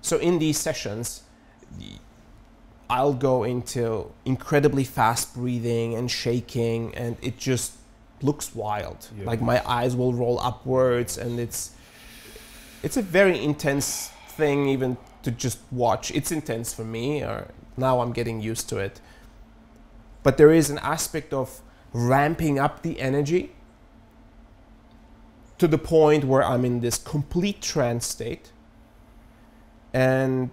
so 0.01 0.17
in 0.17 0.37
these 0.37 0.59
sessions, 0.59 1.23
I'll 2.89 3.13
go 3.13 3.43
into 3.43 4.11
incredibly 4.25 4.83
fast 4.83 5.33
breathing 5.33 5.95
and 5.95 6.09
shaking, 6.09 6.93
and 6.95 7.17
it 7.21 7.37
just 7.37 7.76
looks 8.21 8.55
wild. 8.55 9.09
Yeah. 9.17 9.25
Like 9.25 9.41
my 9.41 9.61
eyes 9.67 9.95
will 9.95 10.13
roll 10.13 10.39
upwards, 10.39 11.17
and 11.17 11.39
it's 11.39 11.71
it's 12.83 12.97
a 12.97 13.01
very 13.01 13.43
intense 13.43 14.11
thing 14.29 14.67
even 14.67 14.97
to 15.23 15.31
just 15.31 15.59
watch. 15.71 16.11
It's 16.11 16.31
intense 16.31 16.73
for 16.73 16.83
me, 16.83 17.23
or 17.23 17.47
now 17.75 18.01
I'm 18.01 18.11
getting 18.11 18.41
used 18.41 18.69
to 18.69 18.77
it. 18.77 19.01
But 20.23 20.37
there 20.37 20.51
is 20.51 20.69
an 20.69 20.79
aspect 20.79 21.33
of 21.33 21.61
ramping 21.93 22.59
up 22.59 22.81
the 22.81 22.99
energy 22.99 23.51
to 25.57 25.67
the 25.67 25.77
point 25.77 26.23
where 26.23 26.43
I'm 26.43 26.65
in 26.65 26.81
this 26.81 26.97
complete 26.97 27.61
trance 27.61 28.05
state 28.05 28.51
and 29.93 30.49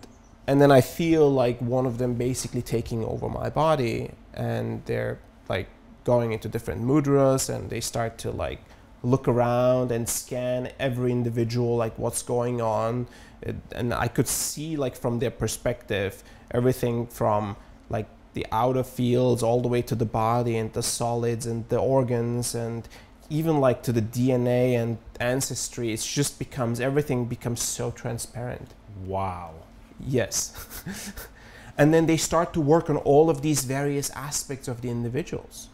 and 0.47 0.61
then 0.61 0.71
I 0.71 0.81
feel 0.81 1.31
like 1.31 1.59
one 1.61 1.87
of 1.87 1.99
them 1.99 2.15
basically 2.15 2.62
taking 2.62 3.05
over 3.05 3.29
my 3.29 3.49
body 3.51 4.11
and 4.35 4.85
they're 4.85 5.19
like 5.49 5.69
going 6.05 6.32
into 6.32 6.48
different 6.48 6.82
mudras 6.82 7.48
and 7.55 7.70
they 7.70 7.80
start 7.80 8.18
to 8.18 8.30
like 8.30 8.61
look 9.02 9.28
around 9.28 9.90
and 9.92 10.09
scan 10.09 10.70
every 10.78 11.12
individual 11.12 11.76
like 11.76 11.98
what's 11.98 12.22
going 12.22 12.61
on 12.61 13.07
It- 13.42 13.57
and 13.72 13.92
I 13.92 14.09
could 14.09 14.28
see 14.28 14.76
like 14.76 14.96
from 14.96 15.18
their 15.18 15.30
perspective 15.30 16.22
everything 16.50 17.07
from 17.07 17.57
like 17.90 18.07
the 18.34 18.46
outer 18.50 18.82
fields 18.82 19.42
all 19.42 19.61
the 19.61 19.68
way 19.68 19.82
to 19.82 19.94
the 19.94 20.07
body 20.07 20.57
and 20.57 20.72
the 20.72 20.82
solids 20.82 21.46
and 21.46 21.68
the 21.68 21.78
organs 21.78 22.55
and 22.55 22.88
even 23.30 23.59
like 23.61 23.82
to 23.82 23.92
the 23.92 24.02
DNA 24.02 24.74
and 24.74 24.98
ancestry 25.20 25.92
it 25.92 26.00
just 26.00 26.38
becomes 26.38 26.80
everything 26.80 27.24
becomes 27.26 27.62
so 27.62 27.90
transparent 27.90 28.70
Wow. 29.07 29.55
Yes. 30.00 30.52
and 31.78 31.92
then 31.92 32.07
they 32.07 32.16
start 32.16 32.52
to 32.55 32.61
work 32.61 32.88
on 32.88 32.96
all 32.98 33.28
of 33.30 33.42
these 33.42 33.64
various 33.64 34.11
aspects 34.11 34.68
of 34.68 34.80
the 34.82 34.88
individuals. 34.90 35.68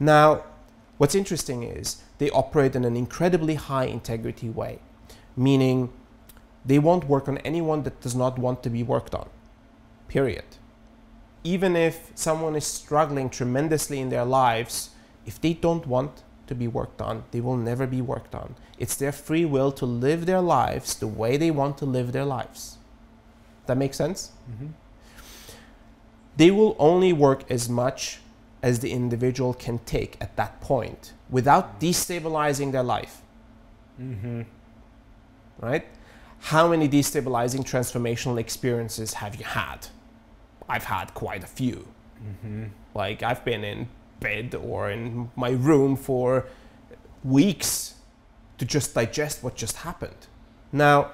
Now, 0.00 0.44
what's 0.98 1.14
interesting 1.14 1.62
is 1.62 2.02
they 2.18 2.30
operate 2.30 2.76
in 2.76 2.84
an 2.84 2.96
incredibly 2.96 3.54
high 3.54 3.86
integrity 3.86 4.48
way, 4.48 4.78
meaning 5.36 5.92
they 6.64 6.78
won't 6.78 7.08
work 7.08 7.28
on 7.28 7.38
anyone 7.38 7.82
that 7.84 8.00
does 8.00 8.14
not 8.14 8.38
want 8.38 8.62
to 8.62 8.70
be 8.70 8.82
worked 8.82 9.14
on. 9.14 9.28
Period. 10.08 10.44
Even 11.44 11.76
if 11.76 12.10
someone 12.14 12.56
is 12.56 12.66
struggling 12.66 13.30
tremendously 13.30 14.00
in 14.00 14.10
their 14.10 14.24
lives, 14.24 14.90
if 15.26 15.40
they 15.40 15.54
don't 15.54 15.86
want 15.86 16.22
to 16.46 16.54
be 16.54 16.66
worked 16.66 17.00
on, 17.00 17.24
they 17.30 17.40
will 17.40 17.56
never 17.56 17.86
be 17.86 18.00
worked 18.00 18.34
on. 18.34 18.54
It's 18.78 18.96
their 18.96 19.12
free 19.12 19.44
will 19.44 19.70
to 19.72 19.86
live 19.86 20.26
their 20.26 20.40
lives 20.40 20.94
the 20.94 21.06
way 21.06 21.36
they 21.36 21.50
want 21.50 21.78
to 21.78 21.84
live 21.84 22.12
their 22.12 22.24
lives. 22.24 22.78
That 23.66 23.76
makes 23.76 23.96
sense? 23.96 24.32
Mm-hmm. 24.50 24.68
They 26.36 26.50
will 26.50 26.76
only 26.78 27.12
work 27.12 27.50
as 27.50 27.68
much 27.68 28.20
as 28.62 28.80
the 28.80 28.90
individual 28.92 29.54
can 29.54 29.78
take 29.80 30.16
at 30.20 30.36
that 30.36 30.60
point 30.60 31.12
without 31.30 31.80
destabilizing 31.80 32.72
their 32.72 32.82
life, 32.82 33.22
Mm-hmm. 34.00 34.42
right? 35.60 35.84
How 36.40 36.68
many 36.68 36.88
destabilizing 36.88 37.64
transformational 37.64 38.38
experiences 38.38 39.14
have 39.14 39.34
you 39.36 39.44
had? 39.44 39.88
I've 40.68 40.84
had 40.84 41.14
quite 41.14 41.42
a 41.42 41.48
few. 41.48 41.88
Mm-hmm. 42.24 42.64
Like 42.94 43.22
I've 43.24 43.44
been 43.44 43.64
in 43.64 43.88
bed 44.20 44.54
or 44.54 44.90
in 44.90 45.30
my 45.34 45.50
room 45.50 45.96
for 45.96 46.46
weeks 47.24 47.94
to 48.58 48.64
just 48.64 48.94
digest 48.94 49.42
what 49.42 49.56
just 49.56 49.78
happened. 49.78 50.26
Now, 50.72 51.10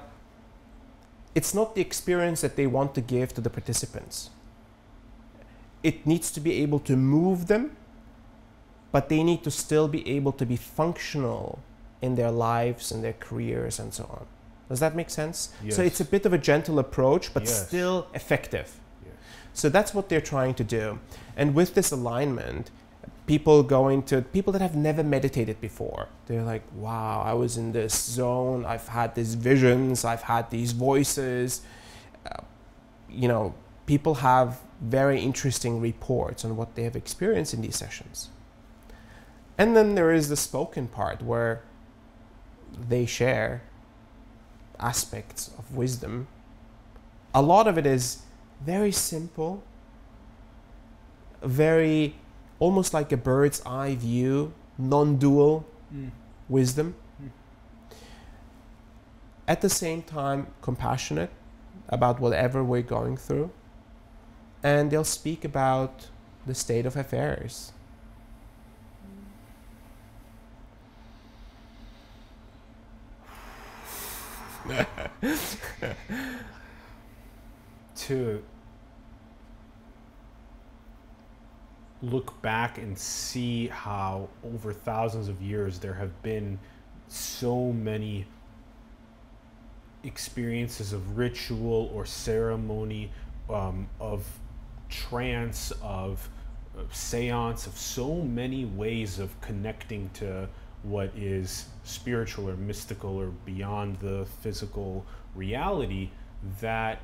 it's 1.35 1.55
not 1.55 1.75
the 1.75 1.81
experience 1.81 2.41
that 2.43 2.57
they 2.57 2.67
want 2.67 2.95
to 2.95 3.01
give 3.01 3.33
to 3.35 3.41
the 3.41 3.51
participants. 3.51 4.31
It 5.85 6.07
needs 6.07 6.32
to 6.32 6.41
be 6.41 6.62
able 6.64 6.80
to 6.80 6.97
move 6.97 7.47
them, 7.47 7.76
but 8.91 9.09
they 9.09 9.22
need 9.22 9.45
to 9.45 9.51
still 9.51 9.87
be 9.87 10.03
able 10.16 10.32
to 10.32 10.45
be 10.47 10.57
functional 10.57 11.61
in 12.01 12.16
their 12.16 12.32
lives 12.32 12.91
and 12.91 13.05
their 13.05 13.12
careers 13.26 13.78
and 13.78 13.93
so 13.95 14.05
on. 14.05 14.26
Does 14.68 14.80
that 14.80 14.97
make 14.97 15.11
sense? 15.11 15.53
So 15.70 15.82
it's 15.82 16.01
a 16.01 16.05
bit 16.05 16.24
of 16.26 16.32
a 16.32 16.39
gentle 16.39 16.78
approach, 16.78 17.32
but 17.35 17.43
Yes. 17.45 17.66
still 17.68 18.07
effective. 18.14 18.68
Yes. 19.05 19.14
So 19.53 19.68
that's 19.68 19.93
what 19.95 20.09
they're 20.09 20.28
trying 20.35 20.55
to 20.55 20.64
do. 20.64 20.99
And 21.37 21.55
with 21.55 21.74
this 21.74 21.93
alignment, 21.93 22.70
people 23.26 23.62
go 23.62 23.89
into 23.89 24.22
people 24.22 24.53
that 24.55 24.62
have 24.62 24.76
never 24.76 25.03
meditated 25.03 25.61
before. 25.61 26.09
They're 26.26 26.43
like, 26.55 26.62
wow, 26.74 27.22
I 27.24 27.35
was 27.35 27.57
in 27.57 27.72
this 27.72 27.95
zone. 27.95 28.64
I've 28.64 28.89
had 28.89 29.14
these 29.14 29.35
visions. 29.35 30.05
I've 30.05 30.22
had 30.22 30.51
these 30.51 30.72
voices. 30.72 31.61
Uh, 32.24 32.43
you 33.11 33.28
know, 33.28 33.55
people 33.87 34.14
have 34.16 34.61
very 34.91 35.20
interesting 35.20 35.80
reports 35.80 36.45
on 36.45 36.57
what 36.57 36.74
they 36.74 36.82
have 36.82 36.97
experienced 36.97 37.55
in 37.55 37.61
these 37.62 37.76
sessions. 37.76 38.30
And 39.57 39.76
then 39.76 39.95
there 39.95 40.12
is 40.12 40.28
the 40.28 40.37
spoken 40.37 40.89
part 40.89 41.22
where 41.22 41.62
they 42.89 43.07
share 43.07 43.62
aspects 44.80 45.49
of 45.59 45.74
wisdom. 45.74 46.26
A 47.35 47.41
lot 47.43 47.66
of 47.68 47.78
it 47.78 47.87
is 47.87 48.22
very 48.64 48.91
simple, 48.93 49.62
very 51.43 52.16
almost 52.59 52.93
like 52.95 53.12
a 53.12 53.16
bird's 53.16 53.62
eye 53.64 53.95
view, 53.95 54.53
non 54.78 55.16
dual 55.16 55.64
Mm. 55.95 56.11
wisdom. 56.49 56.95
Mm. 57.22 57.30
At 59.47 59.61
the 59.61 59.68
same 59.68 60.03
time, 60.03 60.49
compassionate 60.62 61.30
about 61.89 62.18
whatever 62.18 62.64
we're 62.64 62.82
going 62.82 63.16
through. 63.16 63.51
And 64.65 64.91
they'll 64.91 65.05
speak 65.05 65.45
about 65.45 66.09
the 66.47 66.55
state 66.55 66.87
of 66.87 66.97
affairs. 66.97 67.71
to 77.97 78.43
look 82.03 82.41
back 82.43 82.79
and 82.79 82.99
see 82.99 83.69
how 83.69 84.29
over 84.43 84.73
thousands 84.73 85.29
of 85.29 85.41
years 85.43 85.79
there 85.79 85.95
have 85.95 86.23
been 86.23 86.59
so 87.09 87.73
many 87.73 88.27
experiences 90.03 90.93
of 90.93 91.17
ritual 91.17 91.91
or 91.95 92.05
ceremony, 92.05 93.11
um, 93.49 93.89
of 94.01 94.27
trance, 94.89 95.72
of, 95.82 96.28
of 96.78 96.95
seance, 96.95 97.66
of 97.66 97.76
so 97.76 98.16
many 98.16 98.64
ways 98.64 99.18
of 99.18 99.41
connecting 99.41 100.11
to 100.14 100.49
what 100.82 101.11
is 101.16 101.66
spiritual 101.82 102.49
or 102.49 102.57
mystical 102.57 103.16
or 103.16 103.28
beyond 103.47 103.97
the 103.97 104.26
physical 104.43 105.05
reality 105.35 106.11
that 106.61 107.01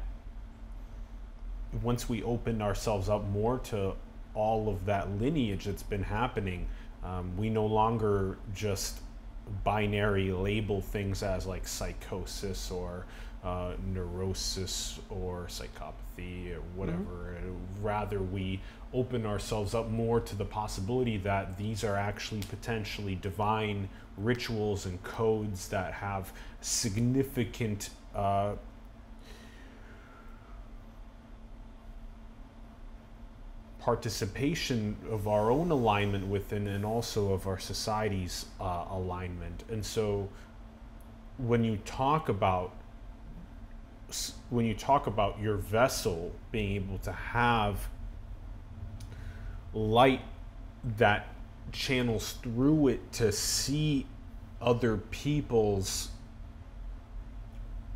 once 1.82 2.08
we 2.08 2.22
open 2.22 2.60
ourselves 2.60 3.08
up 3.08 3.26
more 3.28 3.58
to 3.58 3.94
all 4.34 4.68
of 4.68 4.84
that 4.84 5.10
lineage 5.18 5.64
that's 5.64 5.82
been 5.82 6.02
happening, 6.02 6.66
um, 7.04 7.34
we 7.36 7.48
no 7.48 7.64
longer 7.64 8.38
just 8.54 9.00
binary 9.64 10.30
label 10.30 10.80
things 10.80 11.22
as 11.22 11.46
like 11.46 11.66
psychosis 11.66 12.70
or 12.70 13.06
uh, 13.42 13.72
neurosis 13.92 14.98
or 15.08 15.46
psychopathy 15.48 16.54
or 16.54 16.60
whatever. 16.74 17.36
Rather, 17.80 18.20
we 18.20 18.60
open 18.92 19.24
ourselves 19.24 19.74
up 19.74 19.88
more 19.88 20.20
to 20.20 20.36
the 20.36 20.44
possibility 20.44 21.16
that 21.16 21.56
these 21.56 21.84
are 21.84 21.96
actually 21.96 22.42
potentially 22.42 23.14
divine 23.14 23.88
rituals 24.16 24.86
and 24.86 25.02
codes 25.02 25.68
that 25.68 25.94
have 25.94 26.32
significant. 26.60 27.90
Uh, 28.14 28.52
participation 33.80 34.94
of 35.10 35.26
our 35.26 35.50
own 35.50 35.70
alignment 35.70 36.26
within 36.26 36.68
and 36.68 36.84
also 36.84 37.32
of 37.32 37.46
our 37.46 37.58
society's 37.58 38.44
uh, 38.60 38.84
alignment. 38.90 39.64
And 39.70 39.84
so 39.84 40.28
when 41.38 41.64
you 41.64 41.78
talk 41.78 42.28
about 42.28 42.72
when 44.50 44.66
you 44.66 44.74
talk 44.74 45.06
about 45.06 45.40
your 45.40 45.56
vessel 45.56 46.32
being 46.50 46.76
able 46.76 46.98
to 46.98 47.12
have 47.12 47.88
light 49.72 50.22
that 50.96 51.28
channels 51.72 52.32
through 52.42 52.88
it 52.88 53.12
to 53.12 53.30
see 53.30 54.06
other 54.60 54.96
people's 54.96 56.10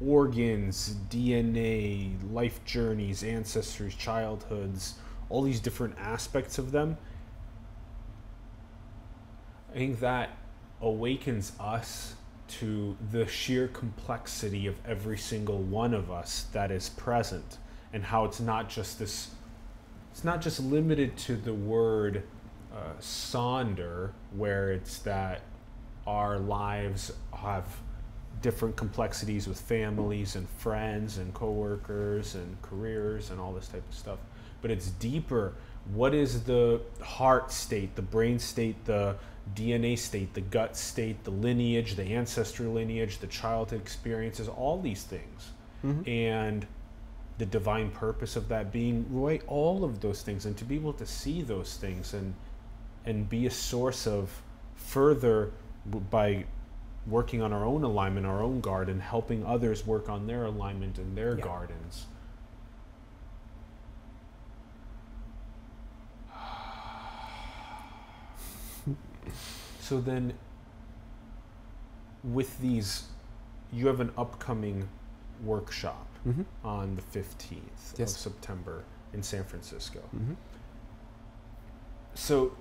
organs, 0.05 0.97
DNA, 1.11 2.17
life 2.33 2.65
journeys, 2.65 3.23
ancestors, 3.23 3.95
childhoods, 3.95 4.95
all 5.29 5.43
these 5.43 5.61
different 5.61 5.97
aspects 5.99 6.59
of 6.59 6.73
them. 6.73 6.97
I 9.71 9.79
think 9.79 10.01
that 10.01 10.31
awakens 10.81 11.53
us 11.59 12.15
to 12.47 12.97
the 13.11 13.27
sheer 13.27 13.69
complexity 13.69 14.67
of 14.67 14.77
every 14.87 15.19
single 15.19 15.59
one 15.59 15.95
of 15.95 16.11
us 16.11 16.47
that 16.53 16.71
is 16.71 16.89
present 16.91 17.59
and 17.93 18.05
how 18.05 18.25
it's 18.25 18.41
not 18.41 18.69
just 18.69 18.99
this 18.99 19.31
it's 20.11 20.25
not 20.25 20.41
just 20.41 20.61
limited 20.61 21.17
to 21.17 21.37
the 21.37 21.55
word 21.55 22.23
uh, 22.73 22.93
sonder 23.01 24.11
where 24.37 24.73
it's 24.73 24.99
that 24.99 25.41
our 26.07 26.39
lives 26.39 27.13
have 27.33 27.65
different 28.43 28.77
complexities 28.77 29.49
with 29.49 29.61
families 29.61 30.37
and 30.37 30.49
friends 30.49 31.19
and 31.19 31.33
coworkers 31.35 32.35
and 32.35 32.61
careers 32.63 33.31
and 33.31 33.41
all 33.41 33.53
this 33.53 33.69
type 33.69 33.89
of 33.89 33.95
stuff 33.95 34.19
but 34.65 34.71
it's 34.71 34.89
deeper. 34.93 35.53
What 35.93 36.15
is 36.15 36.45
the 36.45 36.81
heart 37.03 37.53
state 37.53 37.95
the 37.97 38.03
brain 38.03 38.39
state 38.39 38.83
the 38.87 39.17
DNA 39.55 39.99
state, 39.99 40.35
the 40.35 40.41
gut 40.41 40.77
state, 40.77 41.23
the 41.25 41.31
lineage, 41.31 41.97
the 41.97 42.05
ancestry 42.05 42.67
lineage, 42.67 43.19
the 43.19 43.27
childhood 43.27 43.81
experiences, 43.81 44.49
all 44.49 44.81
these 44.81 45.05
things. 45.05 45.51
Mm-hmm. 45.85 46.09
And 46.09 46.67
the 47.39 47.47
divine 47.47 47.91
purpose 47.91 48.37
of 48.37 48.49
that 48.49 48.73
being 48.73 49.05
right 49.11 49.43
all 49.47 49.85
of 49.85 50.01
those 50.01 50.23
things 50.23 50.47
and 50.47 50.57
to 50.57 50.65
be 50.65 50.77
able 50.77 50.93
to 50.93 51.07
see 51.07 51.43
those 51.43 51.77
things 51.77 52.15
and 52.15 52.35
and 53.05 53.29
be 53.29 53.47
a 53.47 53.51
source 53.51 54.07
of 54.07 54.31
further 54.77 55.51
by 56.11 56.45
working 57.07 57.43
on 57.43 57.53
our 57.53 57.65
own 57.65 57.83
alignment 57.83 58.25
our 58.25 58.41
own 58.41 58.61
garden 58.61 59.01
helping 59.01 59.45
others 59.45 59.87
work 59.87 60.09
on 60.09 60.27
their 60.27 60.45
alignment 60.45 60.99
in 60.99 61.15
their 61.15 61.37
yeah. 61.37 61.45
gardens 61.45 62.07
So 69.85 70.01
then, 70.01 70.33
with 72.23 72.59
these, 72.59 73.03
you 73.71 73.87
have 73.89 74.01
an 74.01 74.13
upcoming 74.17 74.89
workshop 75.45 76.09
mm-hmm. 76.27 76.45
on 76.65 76.97
the 76.97 77.03
15th 77.03 77.59
yes. 77.99 78.01
of 78.01 78.09
September 78.09 78.85
in 79.13 79.23
San 79.23 79.45
Francisco. 79.45 79.99
Mm-hmm. 80.17 80.33
So, 82.15 82.57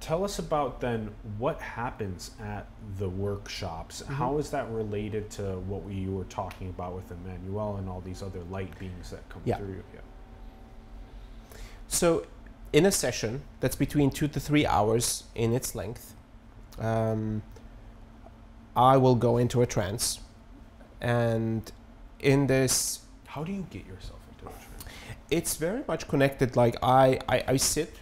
tell 0.00 0.24
us 0.24 0.40
about 0.40 0.80
then 0.80 1.14
what 1.38 1.60
happens 1.60 2.32
at 2.40 2.66
the 2.98 3.08
workshops. 3.08 4.02
Mm-hmm. 4.02 4.14
How 4.14 4.38
is 4.38 4.50
that 4.50 4.68
related 4.68 5.30
to 5.30 5.60
what 5.60 5.84
we 5.84 6.08
were 6.08 6.24
talking 6.24 6.70
about 6.70 6.92
with 6.96 7.08
Emmanuel 7.12 7.76
and 7.76 7.88
all 7.88 8.00
these 8.00 8.20
other 8.20 8.40
light 8.50 8.76
beings 8.80 9.10
that 9.10 9.28
come 9.28 9.42
yeah. 9.44 9.58
through? 9.58 9.84
Yeah. 9.94 10.00
So, 11.86 12.26
in 12.72 12.84
a 12.84 12.90
session 12.90 13.42
that's 13.60 13.76
between 13.76 14.10
two 14.10 14.26
to 14.26 14.40
three 14.40 14.66
hours 14.66 15.22
in 15.36 15.52
its 15.52 15.76
length, 15.76 16.16
um, 16.80 17.42
I 18.76 18.96
will 18.96 19.14
go 19.14 19.36
into 19.38 19.62
a 19.62 19.66
trance, 19.66 20.20
and 21.00 21.70
in 22.20 22.46
this, 22.46 23.00
how 23.26 23.44
do 23.44 23.52
you 23.52 23.66
get 23.70 23.86
yourself 23.86 24.20
into 24.30 24.46
a 24.46 24.50
trance? 24.50 24.84
It's 25.30 25.56
very 25.56 25.82
much 25.86 26.08
connected. 26.08 26.56
Like 26.56 26.76
I, 26.82 27.18
I, 27.28 27.44
I 27.48 27.56
sit 27.56 27.94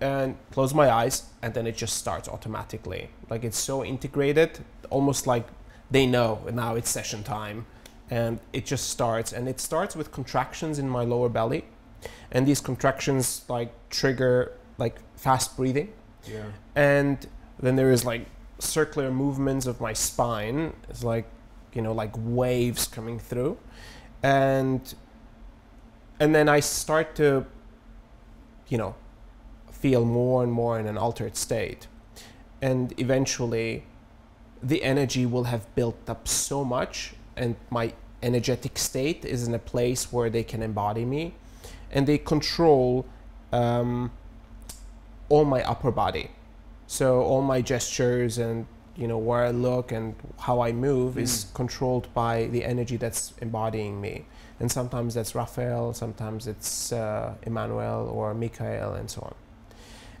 and 0.00 0.36
close 0.52 0.72
my 0.74 0.90
eyes, 0.90 1.24
and 1.42 1.52
then 1.54 1.66
it 1.66 1.76
just 1.76 1.96
starts 1.96 2.28
automatically. 2.28 3.10
Like 3.28 3.44
it's 3.44 3.58
so 3.58 3.84
integrated, 3.84 4.60
almost 4.88 5.26
like 5.26 5.46
they 5.90 6.06
know 6.06 6.40
now 6.52 6.74
it's 6.76 6.90
session 6.90 7.22
time, 7.22 7.66
and 8.10 8.40
it 8.52 8.66
just 8.66 8.88
starts. 8.90 9.32
And 9.32 9.48
it 9.48 9.60
starts 9.60 9.94
with 9.96 10.10
contractions 10.12 10.78
in 10.78 10.88
my 10.88 11.02
lower 11.02 11.28
belly, 11.28 11.64
and 12.30 12.46
these 12.46 12.60
contractions 12.60 13.44
like 13.48 13.72
trigger 13.90 14.52
like 14.78 14.96
fast 15.16 15.56
breathing. 15.56 15.92
Yeah. 16.26 16.44
And 16.74 17.26
then 17.60 17.76
there 17.76 17.90
is 17.90 18.04
like 18.04 18.26
circular 18.58 19.10
movements 19.10 19.66
of 19.66 19.80
my 19.80 19.92
spine. 19.92 20.74
It's 20.88 21.04
like, 21.04 21.26
you 21.72 21.82
know, 21.82 21.92
like 21.92 22.12
waves 22.16 22.86
coming 22.86 23.18
through. 23.18 23.58
And 24.22 24.94
and 26.18 26.34
then 26.34 26.48
I 26.48 26.60
start 26.60 27.14
to, 27.16 27.46
you 28.68 28.76
know, 28.76 28.94
feel 29.70 30.04
more 30.04 30.42
and 30.42 30.52
more 30.52 30.78
in 30.78 30.86
an 30.86 30.98
altered 30.98 31.36
state. 31.36 31.86
And 32.60 32.92
eventually 32.98 33.84
the 34.62 34.82
energy 34.82 35.24
will 35.24 35.44
have 35.44 35.74
built 35.74 35.96
up 36.08 36.28
so 36.28 36.64
much 36.64 37.14
and 37.36 37.56
my 37.70 37.94
energetic 38.22 38.76
state 38.76 39.24
is 39.24 39.48
in 39.48 39.54
a 39.54 39.58
place 39.58 40.12
where 40.12 40.28
they 40.28 40.42
can 40.42 40.62
embody 40.62 41.06
me 41.06 41.32
and 41.90 42.06
they 42.06 42.18
control 42.18 43.06
um, 43.52 44.10
all 45.30 45.46
my 45.46 45.62
upper 45.62 45.90
body 45.90 46.28
so 46.90 47.22
all 47.22 47.40
my 47.40 47.62
gestures 47.62 48.38
and 48.38 48.66
you 48.96 49.06
know 49.06 49.16
where 49.16 49.44
I 49.44 49.52
look 49.52 49.92
and 49.92 50.16
how 50.40 50.60
I 50.60 50.72
move 50.72 51.14
mm. 51.14 51.22
is 51.22 51.46
controlled 51.54 52.12
by 52.14 52.46
the 52.46 52.64
energy 52.64 52.96
that's 52.96 53.32
embodying 53.40 54.00
me. 54.00 54.26
And 54.58 54.72
sometimes 54.72 55.14
that's 55.14 55.36
Raphael, 55.36 55.94
sometimes 55.94 56.48
it's 56.48 56.90
uh, 56.90 57.36
Emmanuel 57.44 58.08
or 58.08 58.34
Michael, 58.34 58.94
and 58.94 59.08
so 59.08 59.20
on. 59.22 59.34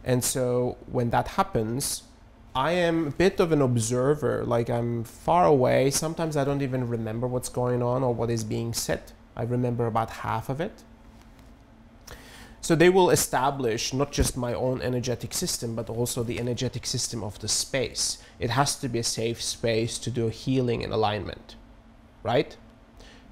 And 0.04 0.22
so 0.22 0.76
when 0.86 1.10
that 1.10 1.26
happens, 1.40 2.04
I 2.54 2.70
am 2.70 3.08
a 3.08 3.10
bit 3.10 3.40
of 3.40 3.50
an 3.50 3.62
observer. 3.62 4.44
Like 4.44 4.70
I'm 4.70 5.02
far 5.02 5.46
away. 5.46 5.90
Sometimes 5.90 6.36
I 6.36 6.44
don't 6.44 6.62
even 6.62 6.86
remember 6.86 7.26
what's 7.26 7.48
going 7.48 7.82
on 7.82 8.04
or 8.04 8.14
what 8.14 8.30
is 8.30 8.44
being 8.44 8.74
said. 8.74 9.02
I 9.36 9.42
remember 9.42 9.88
about 9.88 10.10
half 10.10 10.48
of 10.48 10.60
it. 10.60 10.84
So 12.62 12.74
they 12.74 12.90
will 12.90 13.10
establish 13.10 13.94
not 13.94 14.12
just 14.12 14.36
my 14.36 14.52
own 14.52 14.82
energetic 14.82 15.32
system, 15.32 15.74
but 15.74 15.88
also 15.88 16.22
the 16.22 16.38
energetic 16.38 16.84
system 16.84 17.22
of 17.24 17.38
the 17.38 17.48
space. 17.48 18.18
It 18.38 18.50
has 18.50 18.76
to 18.76 18.88
be 18.88 18.98
a 18.98 19.04
safe 19.04 19.42
space 19.42 19.98
to 19.98 20.10
do 20.10 20.28
healing 20.28 20.84
and 20.84 20.92
alignment, 20.92 21.56
right? 22.22 22.56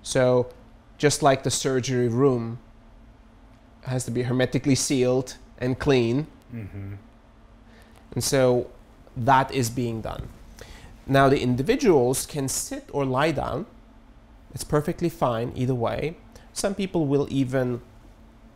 So 0.03 0.51
just 0.97 1.23
like 1.23 1.43
the 1.43 1.51
surgery 1.51 2.09
room 2.09 2.59
has 3.83 4.05
to 4.07 4.11
be 4.11 4.23
hermetically 4.23 4.75
sealed 4.75 5.37
and 5.59 5.79
clean. 5.79 6.27
Mm-hmm. 6.55 6.95
And 8.13 8.25
so 8.25 8.71
that 9.17 9.53
is 9.53 9.69
being 9.69 10.01
done. 10.01 10.29
Now 11.07 11.29
the 11.29 11.41
individuals 11.41 12.27
can 12.27 12.49
sit 12.49 12.89
or 12.93 13.05
lie 13.05 13.33
down. 13.33 13.67
It's 14.55 14.65
perfectly 14.65 15.09
fine 15.09 15.53
either 15.55 15.75
way. 15.75 16.17
Some 16.53 16.75
people 16.75 17.07
will 17.07 17.29
even, 17.31 17.83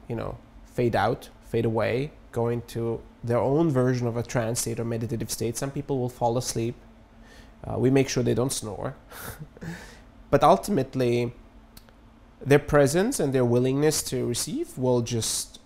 you 0.08 0.16
know, 0.16 0.38
fade 0.74 0.96
out, 0.96 1.28
fade 1.42 1.64
away, 1.64 2.12
go 2.32 2.48
into 2.48 3.00
their 3.22 3.38
own 3.38 3.70
version 3.70 4.06
of 4.06 4.16
a 4.16 4.22
trance 4.22 4.60
state 4.60 4.80
or 4.80 4.84
meditative 4.84 5.30
state. 5.30 5.56
Some 5.56 5.70
people 5.70 5.98
will 5.98 6.08
fall 6.08 6.36
asleep. 6.36 6.74
Uh, 7.64 7.78
we 7.78 7.90
make 7.90 8.08
sure 8.08 8.22
they 8.22 8.34
don't 8.34 8.52
snore. 8.52 8.96
but 10.30 10.42
ultimately, 10.42 11.32
their 12.40 12.58
presence 12.58 13.20
and 13.20 13.32
their 13.32 13.44
willingness 13.44 14.02
to 14.04 14.26
receive 14.26 14.76
will 14.76 15.02
just 15.02 15.60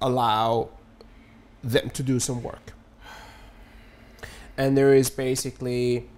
allow 0.00 0.70
them 1.62 1.90
to 1.90 2.02
do 2.02 2.18
some 2.18 2.42
work. 2.42 2.72
And 4.56 4.76
there 4.76 4.92
is 4.92 5.10
basically 5.10 6.08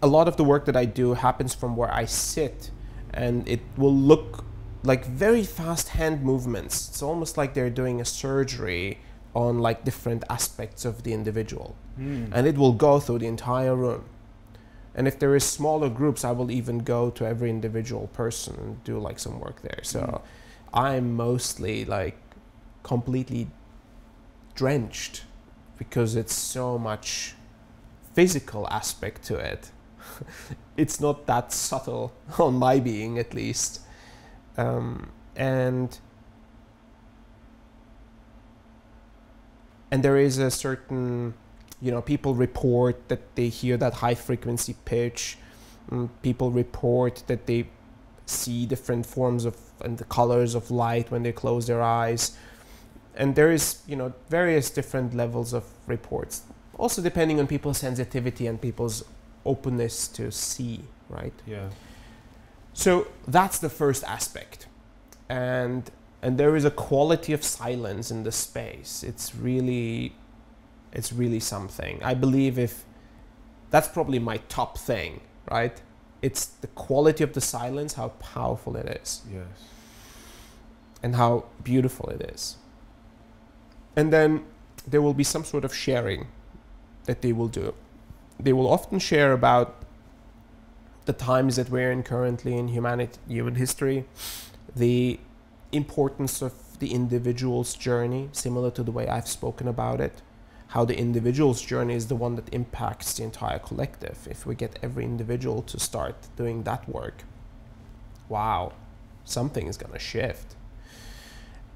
a 0.00 0.06
lot 0.06 0.28
of 0.28 0.36
the 0.36 0.44
work 0.44 0.64
that 0.66 0.76
I 0.76 0.84
do 0.84 1.14
happens 1.14 1.54
from 1.54 1.76
where 1.76 1.92
I 1.92 2.06
sit, 2.06 2.70
and 3.12 3.46
it 3.48 3.60
will 3.76 3.94
look 3.94 4.45
like 4.86 5.04
very 5.04 5.42
fast 5.44 5.88
hand 5.88 6.22
movements. 6.22 6.88
It's 6.88 7.02
almost 7.02 7.36
like 7.36 7.54
they're 7.54 7.70
doing 7.82 8.00
a 8.00 8.04
surgery 8.04 8.98
on 9.34 9.58
like 9.58 9.84
different 9.84 10.24
aspects 10.30 10.84
of 10.84 11.02
the 11.02 11.12
individual, 11.12 11.74
Mm. 11.98 12.28
and 12.32 12.46
it 12.46 12.56
will 12.56 12.72
go 12.72 13.00
through 13.00 13.18
the 13.20 13.26
entire 13.26 13.74
room. 13.74 14.04
And 14.94 15.06
if 15.08 15.18
there 15.18 15.34
is 15.36 15.44
smaller 15.44 15.90
groups, 15.90 16.24
I 16.24 16.32
will 16.32 16.50
even 16.50 16.78
go 16.78 17.10
to 17.10 17.26
every 17.26 17.50
individual 17.50 18.06
person 18.22 18.54
and 18.62 18.84
do 18.84 18.98
like 18.98 19.18
some 19.18 19.40
work 19.40 19.60
there. 19.62 19.80
So 19.82 20.00
Mm. 20.00 20.20
I'm 20.72 21.16
mostly 21.16 21.84
like 21.84 22.16
completely 22.82 23.48
drenched 24.54 25.24
because 25.78 26.16
it's 26.16 26.34
so 26.34 26.78
much 26.78 27.34
physical 28.14 28.66
aspect 28.70 29.22
to 29.24 29.34
it. 29.36 29.70
it's 30.76 31.00
not 31.00 31.26
that 31.26 31.52
subtle 31.52 32.12
on 32.38 32.54
my 32.54 32.78
being, 32.80 33.18
at 33.18 33.34
least. 33.34 33.80
Um, 34.56 35.10
and 35.36 35.98
and 39.90 40.02
there 40.02 40.16
is 40.16 40.38
a 40.38 40.50
certain, 40.50 41.34
you 41.80 41.90
know, 41.90 42.02
people 42.02 42.34
report 42.34 43.08
that 43.08 43.34
they 43.36 43.48
hear 43.48 43.76
that 43.76 43.94
high 43.94 44.14
frequency 44.14 44.74
pitch. 44.84 45.38
Mm, 45.90 46.08
people 46.22 46.50
report 46.50 47.22
that 47.28 47.46
they 47.46 47.68
see 48.26 48.66
different 48.66 49.06
forms 49.06 49.44
of 49.44 49.56
and 49.84 49.98
the 49.98 50.04
colors 50.04 50.54
of 50.54 50.70
light 50.70 51.10
when 51.10 51.22
they 51.22 51.32
close 51.32 51.66
their 51.66 51.82
eyes 51.82 52.36
and 53.14 53.34
there 53.34 53.52
is 53.52 53.82
you 53.86 53.96
know 53.96 54.12
various 54.28 54.68
different 54.70 55.14
levels 55.14 55.52
of 55.52 55.64
reports 55.86 56.42
also 56.76 57.00
depending 57.00 57.38
on 57.38 57.46
people's 57.46 57.78
sensitivity 57.78 58.46
and 58.46 58.60
people's 58.60 59.04
openness 59.44 60.08
to 60.08 60.30
see 60.32 60.80
right 61.08 61.32
Yeah. 61.46 61.68
So 62.84 63.06
that's 63.26 63.58
the 63.58 63.70
first 63.70 64.04
aspect 64.04 64.66
and 65.28 65.90
and 66.22 66.36
there 66.38 66.54
is 66.56 66.64
a 66.64 66.70
quality 66.70 67.32
of 67.32 67.42
silence 67.42 68.10
in 68.10 68.22
the 68.22 68.32
space 68.32 69.02
it's 69.02 69.34
really 69.34 70.12
it's 70.92 71.10
really 71.12 71.40
something 71.40 71.94
i 72.02 72.12
believe 72.14 72.58
if 72.58 72.84
that's 73.70 73.88
probably 73.88 74.18
my 74.18 74.36
top 74.48 74.76
thing 74.78 75.20
right 75.50 75.80
it's 76.20 76.46
the 76.64 76.66
quality 76.68 77.24
of 77.24 77.32
the 77.32 77.40
silence 77.40 77.94
how 77.94 78.08
powerful 78.34 78.76
it 78.76 78.86
is 79.02 79.22
Yes. 79.32 79.46
and 81.02 81.14
how 81.16 81.44
beautiful 81.62 82.08
it 82.08 82.22
is. 82.34 82.56
And 83.94 84.12
then 84.12 84.44
there 84.86 85.00
will 85.02 85.14
be 85.14 85.24
some 85.24 85.44
sort 85.44 85.64
of 85.64 85.72
sharing 85.74 86.26
that 87.04 87.20
they 87.22 87.32
will 87.32 87.48
do. 87.48 87.74
They 88.40 88.52
will 88.52 88.68
often 88.68 88.98
share 88.98 89.32
about 89.32 89.68
the 91.06 91.12
times 91.12 91.56
that 91.56 91.70
we're 91.70 91.90
in 91.90 92.02
currently 92.02 92.56
in 92.56 92.68
humanity, 92.68 93.18
human 93.28 93.54
history, 93.54 94.04
the 94.74 95.18
importance 95.72 96.42
of 96.42 96.78
the 96.78 96.92
individual's 96.92 97.74
journey, 97.74 98.28
similar 98.32 98.70
to 98.72 98.82
the 98.82 98.92
way 98.92 99.08
I've 99.08 99.28
spoken 99.28 99.66
about 99.66 100.00
it. 100.00 100.20
How 100.68 100.84
the 100.84 100.98
individual's 100.98 101.62
journey 101.62 101.94
is 101.94 102.08
the 102.08 102.16
one 102.16 102.34
that 102.34 102.52
impacts 102.52 103.14
the 103.14 103.22
entire 103.22 103.60
collective. 103.60 104.26
If 104.28 104.44
we 104.44 104.54
get 104.54 104.78
every 104.82 105.04
individual 105.04 105.62
to 105.62 105.78
start 105.78 106.16
doing 106.36 106.64
that 106.64 106.88
work, 106.88 107.22
wow, 108.28 108.72
something 109.24 109.68
is 109.68 109.76
going 109.76 109.92
to 109.92 109.98
shift. 109.98 110.56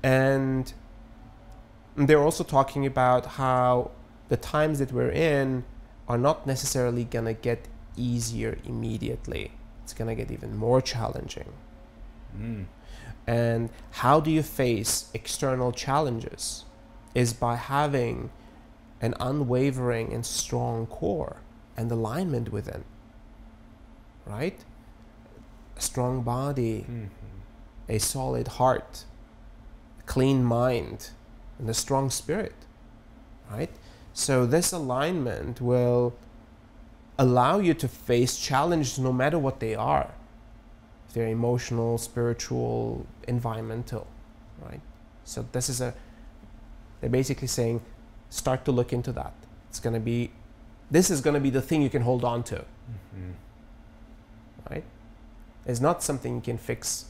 And 0.03 0.73
they're 1.97 2.23
also 2.23 2.43
talking 2.43 2.85
about 2.85 3.27
how 3.27 3.93
the 4.29 4.37
times 4.37 4.81
that 4.81 4.93
we're 4.93 5.11
in 5.11 5.65
are 6.09 6.19
not 6.19 6.47
necessarily 6.47 7.05
going 7.05 7.27
to 7.27 7.35
get 7.35 7.69
easier 7.97 8.59
immediately. 8.65 9.53
It's 9.83 9.93
going 9.93 10.09
to 10.09 10.15
get 10.15 10.31
even 10.31 10.57
more 10.57 10.81
challenging. 10.81 11.53
Mm. 12.37 12.67
And 13.27 13.71
how 13.93 14.21
do 14.21 14.31
you 14.31 14.43
face 14.43 15.11
external 15.15 15.73
challenges? 15.73 16.65
Is 17.15 17.33
by 17.33 17.57
having 17.57 18.31
an 19.01 19.15
unwavering 19.19 20.13
and 20.13 20.25
strong 20.25 20.87
core 20.87 21.37
and 21.77 21.91
alignment 21.91 22.53
within. 22.53 22.85
Right? 24.27 24.65
A 25.77 25.81
strong 25.81 26.23
body, 26.23 26.85
Mhm. 26.89 27.09
a 27.89 27.99
solid 27.99 28.49
heart, 28.49 29.05
a 29.99 30.03
clean 30.03 30.45
mind, 30.45 31.11
and 31.59 31.69
a 31.69 31.75
strong 31.75 32.11
spirit. 32.11 32.55
Right? 33.51 33.71
So 34.13 34.47
this 34.47 34.73
alignment 34.73 35.61
will 35.61 36.15
allow 37.21 37.59
you 37.59 37.75
to 37.75 37.87
face 37.87 38.39
challenges 38.39 38.99
no 38.99 39.13
matter 39.13 39.39
what 39.39 39.61
they 39.61 39.75
are. 39.75 40.11
If 41.07 41.15
they're 41.15 41.29
emotional, 41.29 41.99
spiritual, 41.99 43.07
environmental, 43.29 44.07
right? 44.67 44.81
So 45.25 45.45
this 45.53 45.69
is 45.69 45.81
a 45.83 45.93
they're 47.01 47.11
basically 47.11 47.49
saying 47.49 47.83
start 48.31 48.65
to 48.65 48.73
look 48.73 48.93
into 48.93 49.13
that. 49.13 49.35
It's 49.69 49.81
gonna 49.81 50.01
be 50.01 50.31
this 50.91 51.11
is 51.11 51.21
gonna 51.21 51.41
be 51.41 51.51
the 51.51 51.61
thing 51.63 51.83
you 51.83 51.91
can 51.91 52.03
hold 52.03 52.25
on 52.25 52.43
to, 52.45 52.65
Mhm. 53.15 53.35
right? 54.71 54.85
It's 55.67 55.81
not 55.81 56.03
something 56.03 56.37
you 56.37 56.41
can 56.41 56.59
fix 56.59 57.05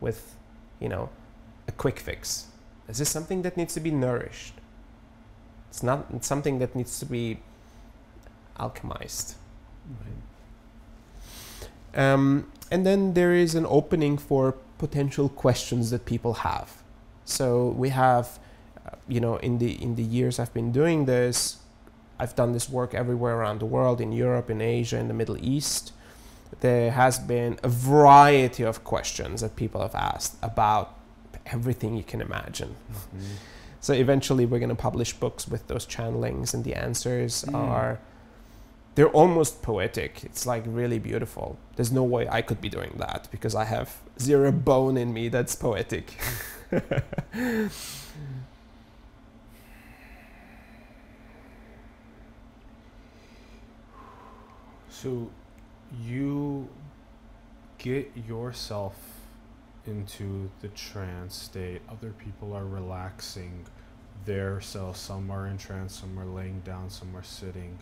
with, 0.00 0.36
you 0.80 0.88
know, 0.88 1.10
a 1.68 1.72
quick 1.72 1.98
fix. 2.00 2.46
This 2.86 3.00
is 3.00 3.08
something 3.10 3.42
that 3.42 3.56
needs 3.58 3.74
to 3.74 3.80
be 3.80 3.90
nourished. 3.90 4.54
It's 5.68 5.82
not 5.82 6.06
it's 6.14 6.26
something 6.26 6.60
that 6.60 6.74
needs 6.74 6.98
to 7.00 7.06
be 7.06 7.40
alchemized. 8.58 9.34
Um, 11.94 12.50
and 12.70 12.84
then 12.84 13.14
there 13.14 13.32
is 13.32 13.54
an 13.54 13.66
opening 13.68 14.18
for 14.18 14.56
potential 14.78 15.28
questions 15.28 15.90
that 15.90 16.04
people 16.04 16.34
have. 16.34 16.82
So 17.24 17.68
we 17.68 17.90
have, 17.90 18.38
uh, 18.84 18.96
you 19.08 19.20
know, 19.20 19.36
in 19.36 19.58
the 19.58 19.80
in 19.82 19.94
the 19.94 20.02
years 20.02 20.38
I've 20.38 20.52
been 20.52 20.72
doing 20.72 21.04
this, 21.06 21.58
I've 22.18 22.34
done 22.34 22.52
this 22.52 22.68
work 22.68 22.94
everywhere 22.94 23.36
around 23.36 23.60
the 23.60 23.66
world, 23.66 24.00
in 24.00 24.12
Europe, 24.12 24.50
in 24.50 24.60
Asia, 24.60 24.98
in 24.98 25.08
the 25.08 25.14
Middle 25.14 25.38
East. 25.38 25.92
There 26.60 26.90
has 26.92 27.18
been 27.18 27.58
a 27.62 27.68
variety 27.68 28.62
of 28.64 28.84
questions 28.84 29.40
that 29.40 29.56
people 29.56 29.80
have 29.80 29.94
asked 29.94 30.36
about 30.42 30.94
everything 31.46 31.94
you 31.96 32.04
can 32.04 32.20
imagine. 32.20 32.76
Mhm. 32.92 33.22
So 33.80 33.92
eventually, 33.92 34.46
we're 34.46 34.60
going 34.60 34.68
to 34.76 34.82
publish 34.90 35.12
books 35.12 35.46
with 35.48 35.66
those 35.66 35.86
channelings, 35.86 36.54
and 36.54 36.64
the 36.64 36.74
answers 36.74 37.44
Mm. 37.44 37.54
are 37.54 37.98
they're 38.94 39.08
almost 39.08 39.62
poetic. 39.62 40.22
It's 40.24 40.46
like 40.46 40.62
really 40.66 40.98
beautiful. 40.98 41.58
There's 41.76 41.92
no 41.92 42.04
way 42.04 42.28
I 42.28 42.42
could 42.42 42.60
be 42.60 42.68
doing 42.68 42.94
that 42.98 43.28
because 43.30 43.54
I 43.54 43.64
have 43.64 43.96
zero 44.20 44.52
bone 44.52 44.96
in 44.96 45.12
me 45.12 45.28
that's 45.28 45.54
poetic. 45.54 46.16
So 55.04 55.28
you 56.00 56.66
get 57.76 58.10
yourself 58.26 58.96
into 59.86 60.48
the 60.62 60.68
trance 60.68 61.34
state. 61.36 61.82
Other 61.90 62.12
people 62.12 62.54
are 62.54 62.64
relaxing 62.64 63.66
their 64.24 64.62
selves. 64.62 64.98
Some 64.98 65.30
are 65.30 65.46
in 65.46 65.58
trance, 65.58 66.00
some 66.00 66.18
are 66.18 66.24
laying 66.24 66.60
down, 66.60 66.88
some 66.88 67.14
are 67.14 67.22
sitting. 67.22 67.78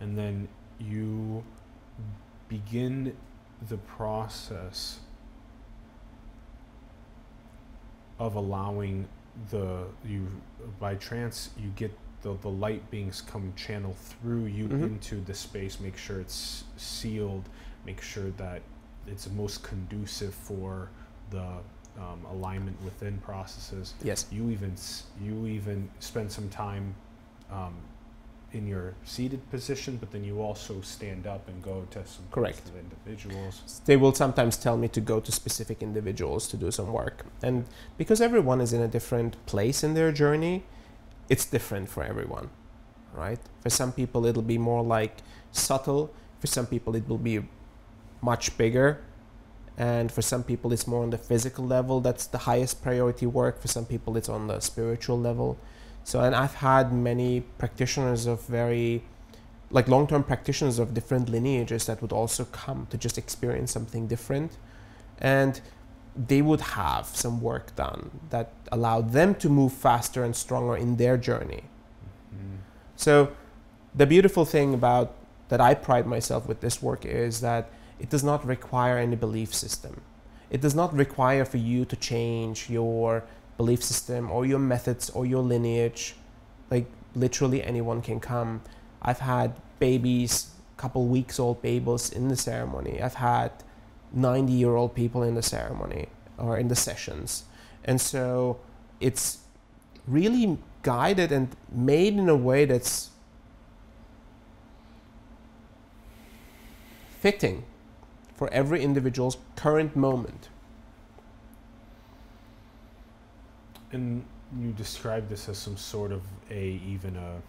And 0.00 0.16
then 0.16 0.48
you 0.78 1.42
begin 2.48 3.16
the 3.68 3.78
process 3.78 5.00
of 8.18 8.34
allowing 8.34 9.08
the 9.50 9.84
you 10.06 10.26
by 10.80 10.94
trance 10.94 11.50
you 11.58 11.68
get 11.76 11.92
the, 12.22 12.34
the 12.40 12.48
light 12.48 12.88
beings 12.90 13.20
come 13.20 13.52
channel 13.56 13.94
through 14.00 14.46
you 14.46 14.68
Mhm. 14.68 14.82
into 14.82 15.20
the 15.20 15.34
space 15.34 15.78
make 15.80 15.96
sure 15.98 16.20
it's 16.20 16.64
sealed 16.76 17.44
make 17.84 18.00
sure 18.00 18.30
that 18.32 18.62
it's 19.06 19.28
most 19.30 19.62
conducive 19.62 20.34
for 20.34 20.88
the 21.30 21.44
um, 21.98 22.24
alignment 22.30 22.80
within 22.82 23.18
processes 23.18 23.94
yes. 24.02 24.26
you 24.30 24.48
even 24.50 24.74
you 25.22 25.46
even 25.46 25.88
spend 25.98 26.30
some 26.32 26.48
time 26.48 26.94
um, 27.50 27.74
in 28.52 28.66
your 28.66 28.94
seated 29.04 29.50
position 29.50 29.96
but 29.96 30.10
then 30.12 30.24
you 30.24 30.40
also 30.40 30.80
stand 30.80 31.26
up 31.26 31.48
and 31.48 31.62
go 31.62 31.86
to 31.90 31.98
some 32.06 32.24
Correct. 32.30 32.68
of 32.68 32.76
individuals 32.76 33.80
They 33.84 33.96
will 33.96 34.14
sometimes 34.14 34.56
tell 34.56 34.76
me 34.76 34.88
to 34.88 35.00
go 35.00 35.20
to 35.20 35.32
specific 35.32 35.82
individuals 35.82 36.48
to 36.48 36.56
do 36.56 36.70
some 36.70 36.92
work. 36.92 37.26
And 37.42 37.64
because 37.98 38.20
everyone 38.20 38.60
is 38.60 38.72
in 38.72 38.82
a 38.82 38.88
different 38.88 39.44
place 39.46 39.82
in 39.84 39.94
their 39.94 40.12
journey, 40.12 40.64
it's 41.28 41.44
different 41.44 41.88
for 41.88 42.02
everyone, 42.04 42.50
right? 43.14 43.38
For 43.60 43.70
some 43.70 43.92
people, 43.92 44.26
it'll 44.26 44.42
be 44.42 44.58
more 44.58 44.82
like 44.82 45.18
subtle. 45.52 46.12
For 46.40 46.46
some 46.46 46.66
people, 46.66 46.94
it 46.96 47.08
will 47.08 47.18
be 47.18 47.40
much 48.20 48.56
bigger. 48.56 49.00
And 49.76 50.10
for 50.10 50.22
some 50.22 50.42
people, 50.42 50.72
it's 50.72 50.86
more 50.86 51.02
on 51.02 51.10
the 51.10 51.18
physical 51.18 51.66
level. 51.66 52.00
That's 52.00 52.26
the 52.26 52.38
highest 52.38 52.82
priority 52.82 53.26
work. 53.26 53.60
For 53.60 53.68
some 53.68 53.84
people, 53.84 54.16
it's 54.16 54.28
on 54.28 54.46
the 54.46 54.60
spiritual 54.60 55.18
level. 55.18 55.58
So, 56.06 56.20
and 56.20 56.36
I've 56.36 56.54
had 56.54 56.92
many 56.92 57.40
practitioners 57.58 58.26
of 58.26 58.40
very, 58.46 59.02
like 59.72 59.88
long 59.88 60.06
term 60.06 60.22
practitioners 60.22 60.78
of 60.78 60.94
different 60.94 61.28
lineages 61.28 61.86
that 61.86 62.00
would 62.00 62.12
also 62.12 62.44
come 62.44 62.86
to 62.90 62.96
just 62.96 63.18
experience 63.18 63.72
something 63.72 64.06
different. 64.06 64.56
And 65.18 65.60
they 66.14 66.42
would 66.42 66.60
have 66.60 67.06
some 67.06 67.40
work 67.40 67.74
done 67.74 68.20
that 68.30 68.52
allowed 68.70 69.10
them 69.10 69.34
to 69.34 69.48
move 69.48 69.72
faster 69.72 70.22
and 70.22 70.36
stronger 70.36 70.76
in 70.76 70.96
their 70.96 71.16
journey. 71.16 71.64
Mm. 72.32 72.58
So, 72.94 73.32
the 73.92 74.06
beautiful 74.06 74.44
thing 74.44 74.74
about 74.74 75.12
that 75.48 75.60
I 75.60 75.74
pride 75.74 76.06
myself 76.06 76.46
with 76.46 76.60
this 76.60 76.80
work 76.80 77.04
is 77.04 77.40
that 77.40 77.68
it 77.98 78.10
does 78.10 78.22
not 78.22 78.46
require 78.46 78.96
any 78.96 79.16
belief 79.16 79.52
system. 79.52 80.02
It 80.50 80.60
does 80.60 80.76
not 80.76 80.94
require 80.94 81.44
for 81.44 81.56
you 81.56 81.84
to 81.84 81.96
change 81.96 82.70
your 82.70 83.24
belief 83.56 83.82
system 83.82 84.30
or 84.30 84.46
your 84.46 84.58
methods 84.58 85.10
or 85.10 85.26
your 85.26 85.42
lineage. 85.42 86.14
Like 86.70 86.86
literally 87.14 87.62
anyone 87.62 88.02
can 88.02 88.20
come. 88.20 88.62
I've 89.02 89.20
had 89.20 89.54
babies, 89.78 90.50
couple 90.76 91.06
weeks 91.06 91.38
old 91.38 91.62
babies 91.62 92.10
in 92.10 92.28
the 92.28 92.36
ceremony. 92.36 93.00
I've 93.00 93.14
had 93.14 93.52
90 94.12 94.52
year 94.52 94.76
old 94.76 94.94
people 94.94 95.22
in 95.22 95.34
the 95.34 95.42
ceremony 95.42 96.08
or 96.38 96.58
in 96.58 96.68
the 96.68 96.76
sessions. 96.76 97.44
And 97.84 98.00
so 98.00 98.58
it's 99.00 99.38
really 100.06 100.58
guided 100.82 101.32
and 101.32 101.48
made 101.70 102.14
in 102.14 102.28
a 102.28 102.36
way 102.36 102.64
that's 102.64 103.10
fitting 107.20 107.64
for 108.34 108.52
every 108.52 108.82
individual's 108.82 109.38
current 109.56 109.96
moment. 109.96 110.48
And 113.92 114.24
you 114.58 114.72
describe 114.72 115.28
this 115.28 115.48
as 115.48 115.58
some 115.58 115.76
sort 115.76 116.12
of 116.12 116.22
a 116.50 116.80
even 116.86 117.16
a 117.16 117.40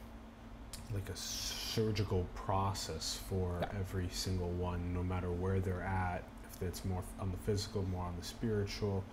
like 0.94 1.10
a 1.10 1.16
surgical 1.18 2.26
process 2.34 3.20
for 3.30 3.60
Yeah. 3.62 3.80
every 3.80 4.08
single 4.10 4.50
one, 4.52 4.94
no 4.94 5.04
matter 5.04 5.32
where 5.32 5.60
they're 5.60 5.82
at. 5.84 6.24
If 6.54 6.62
it's 6.64 6.86
more 6.86 7.04
on 7.20 7.32
the 7.32 7.38
physical, 7.38 7.84
more 7.84 8.06
on 8.06 8.16
the 8.18 8.26
spiritual. 8.26 9.04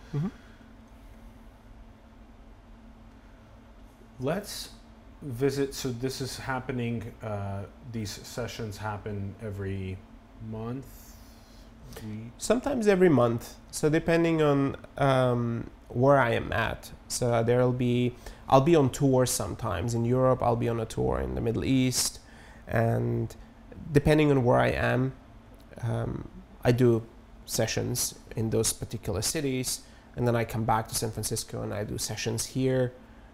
Let's 4.20 4.70
visit. 5.22 5.74
So 5.74 5.90
this 5.90 6.20
is 6.20 6.38
happening. 6.38 7.12
Uh, 7.22 7.64
these 7.92 8.10
sessions 8.10 8.76
happen 8.76 9.34
every 9.42 9.98
month. 10.50 10.86
Week. 11.96 12.30
Sometimes 12.38 12.86
every 12.88 13.08
month. 13.08 13.54
So 13.70 13.88
depending 13.88 14.42
on 14.42 14.76
um, 14.98 15.70
where 15.94 16.18
I 16.18 16.32
am 16.32 16.52
at. 16.52 16.90
So 17.08 17.42
there'll 17.42 17.72
be, 17.72 18.14
I'll 18.48 18.60
be 18.60 18.76
on 18.76 18.90
tour 18.90 19.26
sometimes 19.26 19.94
in 19.94 20.04
Europe. 20.04 20.42
I'll 20.42 20.56
be 20.56 20.68
on 20.68 20.80
a 20.80 20.84
tour 20.84 21.20
in 21.20 21.34
the 21.34 21.40
Middle 21.40 21.64
East, 21.64 22.20
and 22.66 23.34
depending 23.92 24.30
on 24.30 24.44
where 24.44 24.58
I 24.58 24.68
am, 24.68 25.12
um, 25.82 26.28
I 26.62 26.72
do 26.72 27.06
sessions 27.46 28.14
in 28.36 28.50
those 28.50 28.72
particular 28.72 29.22
cities, 29.22 29.82
and 30.16 30.26
then 30.26 30.34
I 30.34 30.44
come 30.44 30.64
back 30.64 30.88
to 30.88 30.94
San 30.94 31.10
Francisco 31.10 31.62
and 31.62 31.74
I 31.74 31.84
do 31.84 31.98
sessions 31.98 32.46
here. 32.46 32.92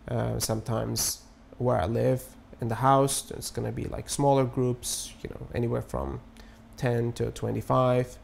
Uh, 0.09 0.39
sometimes 0.39 1.23
where 1.59 1.79
I 1.79 1.87
live 1.87 2.25
in 2.61 2.69
the 2.69 2.77
house, 2.77 3.31
it's 3.31 3.51
gonna 3.51 3.73
be 3.73 3.85
like 3.85 4.09
smaller 4.09 4.45
groups, 4.45 5.13
you 5.23 5.31
know, 5.31 5.47
anywhere 5.55 5.83
from 5.83 6.21
10 6.79 7.13
to 7.13 7.31
25 7.31 8.19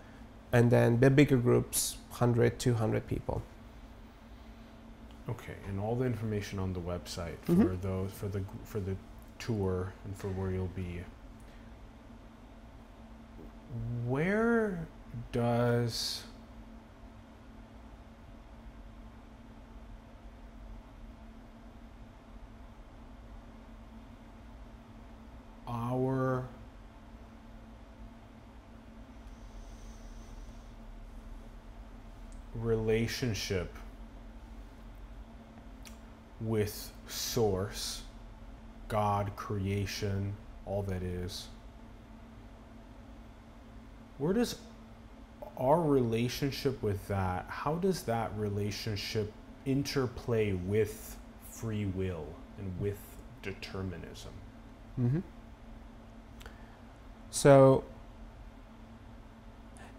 and 0.53 0.71
then 0.71 1.01
the 1.01 1.11
bigger 1.11 1.37
groups 1.37 1.99
100 2.11 2.59
200 2.59 3.07
people 3.07 3.43
Okay, 5.29 5.55
and 5.69 5.81
all 5.81 5.97
the 5.97 6.05
information 6.05 6.59
on 6.59 6.73
the 6.73 6.81
website 6.81 7.37
for 7.45 7.53
Mhm. 7.53 7.81
those 7.81 8.13
for 8.13 8.29
the 8.29 8.43
for 8.65 8.79
the 8.81 8.97
tour 9.39 9.93
and 10.05 10.17
for 10.17 10.29
where 10.29 10.51
you'll 10.51 10.69
be. 10.69 11.03
Where 14.07 14.87
does 15.33 16.23
our 25.67 26.45
relationship 32.55 33.75
with 36.41 36.93
source, 37.09 38.03
God, 38.89 39.35
creation, 39.37 40.35
all 40.65 40.83
that 40.83 41.03
is. 41.03 41.47
Where 44.19 44.33
does 44.33 44.57
our 45.57 45.81
relationship 45.81 46.83
with 46.83 47.07
that, 47.09 47.47
how 47.49 47.77
does 47.77 48.03
that 48.03 48.31
relationship 48.37 49.33
interplay 49.65 50.53
with 50.53 51.17
free 51.51 51.87
will 51.87 52.27
and 52.59 52.79
with 52.81 52.99
determinism? 53.43 54.33
mm-hmm. 55.01 55.21
so 57.31 57.85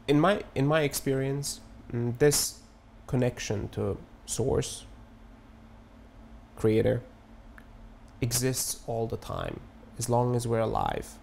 in 0.08 0.20
my 0.20 0.44
in 0.56 0.66
my 0.68 0.82
experience 0.82 1.62
mm, 1.92 2.18
this 2.20 2.60
connection 3.06 3.70
to 3.70 3.98
source 4.26 4.86
creator 6.58 7.02
exists 8.22 8.82
all 8.88 9.08
the 9.08 9.18
time 9.18 9.60
as 9.98 10.10
long 10.10 10.36
as 10.36 10.48
we're 10.48 10.60
alive. 10.60 11.18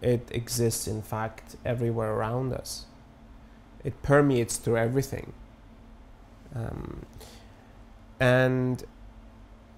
It 0.00 0.28
exists 0.32 0.86
in 0.86 1.02
fact 1.02 1.56
everywhere 1.64 2.12
around 2.12 2.52
us. 2.52 2.86
It 3.84 4.02
permeates 4.02 4.56
through 4.56 4.78
everything. 4.78 5.32
Um, 6.54 7.06
and 8.20 8.84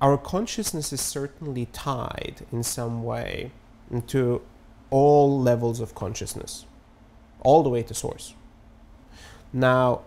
our 0.01 0.19
consciousness 0.19 0.93
is 0.93 1.01
certainly 1.01 1.67
tied 1.67 2.47
in 2.53 2.63
some 2.63 3.03
way 3.03 3.53
to 4.09 4.43
all 4.91 5.41
levels 5.41 5.81
of 5.81 5.95
consciousness 5.95 6.67
all 7.41 7.63
the 7.63 7.69
way 7.69 7.83
to 7.83 7.95
source. 7.95 8.35
Now 9.53 10.03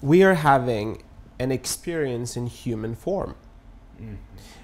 we 0.00 0.22
are 0.22 0.34
having 0.34 1.02
an 1.38 1.52
experience 1.52 2.36
in 2.36 2.46
human 2.46 2.94
form 2.94 3.34
Mm. 4.00 4.16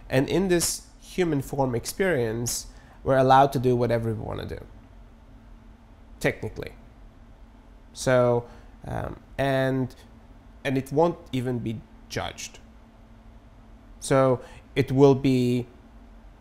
and 0.08 0.28
in 0.28 0.48
this 0.48 0.86
human 1.00 1.42
form 1.42 1.74
experience, 1.74 2.66
we're 3.04 3.18
allowed 3.18 3.52
to 3.52 3.58
do 3.58 3.76
whatever 3.76 4.12
we 4.12 4.20
want 4.20 4.40
to 4.40 4.56
do, 4.56 4.64
technically. 6.20 6.72
So, 7.92 8.46
um, 8.86 9.20
and 9.38 9.94
and 10.64 10.76
it 10.76 10.92
won't 10.92 11.18
even 11.32 11.58
be 11.58 11.80
judged. 12.08 12.58
So 14.00 14.40
it 14.74 14.92
will 14.92 15.14
be 15.14 15.66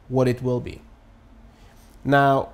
what 0.08 0.28
it 0.28 0.42
will 0.42 0.60
be. 0.60 0.82
Now, 2.04 2.50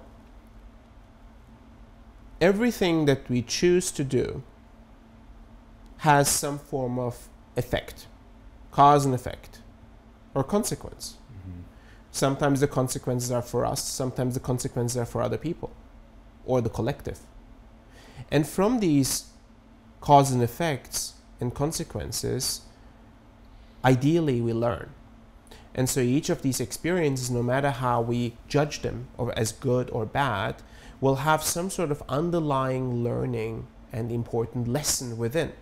everything 2.40 3.06
that 3.06 3.30
we 3.30 3.42
choose 3.42 3.92
to 3.92 4.04
do 4.04 4.44
has 5.98 6.28
some 6.28 6.58
form 6.58 6.98
of 6.98 7.30
effect, 7.56 8.08
cause 8.72 9.06
and 9.06 9.14
effect, 9.14 9.60
or 10.34 10.44
consequence. 10.44 11.16
Mhm. 11.32 11.64
Sometimes 12.12 12.60
the 12.60 12.68
consequences 12.68 13.32
are 13.32 13.42
for 13.42 13.66
us, 13.66 13.84
sometimes 13.84 14.34
the 14.34 14.40
consequences 14.40 14.98
are 14.98 15.06
for 15.06 15.22
other 15.22 15.38
people 15.38 15.72
or 16.46 16.62
the 16.62 16.70
collective. 16.70 17.20
And 18.30 18.48
from 18.48 18.80
these 18.80 19.26
cause 20.00 20.32
and 20.32 20.42
effects 20.42 21.14
and 21.40 21.54
consequences, 21.54 22.62
ideally 23.84 24.42
we 24.42 24.54
learn. 24.54 24.90
And 25.74 25.90
so 25.90 26.02
each 26.02 26.30
of 26.30 26.42
these 26.42 26.60
experiences, 26.60 27.32
no 27.32 27.42
matter 27.42 27.72
how 27.72 28.02
we 28.02 28.38
judge 28.48 28.82
them 28.82 29.08
or 29.18 29.38
as 29.38 29.52
good 29.52 29.90
or 29.92 30.06
bad, 30.06 30.56
will 31.00 31.18
have 31.18 31.42
some 31.44 31.70
sort 31.70 31.92
of 31.92 32.04
underlying 32.10 33.04
learning 33.04 33.68
and 33.92 34.12
important 34.12 34.68
lesson 34.68 35.18
within. 35.18 35.54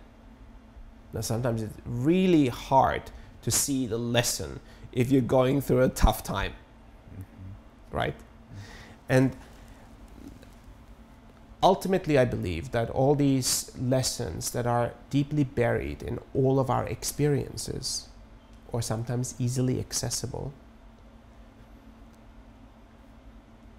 Now, 1.12 1.22
sometimes 1.22 1.62
it's 1.62 1.74
really 1.84 2.48
hard 2.48 3.10
to 3.42 3.50
see 3.50 3.86
the 3.86 3.98
lesson 3.98 4.60
if 4.92 5.10
you're 5.10 5.22
going 5.22 5.60
through 5.60 5.82
a 5.82 5.88
tough 5.88 6.22
time, 6.22 6.52
Mhm. 7.16 7.24
right? 7.92 8.14
And 9.08 9.36
ultimately, 11.62 12.18
I 12.18 12.24
believe 12.24 12.72
that 12.72 12.90
all 12.90 13.14
these 13.14 13.70
lessons 13.78 14.50
that 14.50 14.66
are 14.66 14.94
deeply 15.10 15.44
buried 15.44 16.02
in 16.02 16.18
all 16.34 16.58
of 16.58 16.70
our 16.70 16.84
experiences, 16.86 18.08
or 18.72 18.82
sometimes 18.82 19.34
easily 19.38 19.78
accessible, 19.78 20.52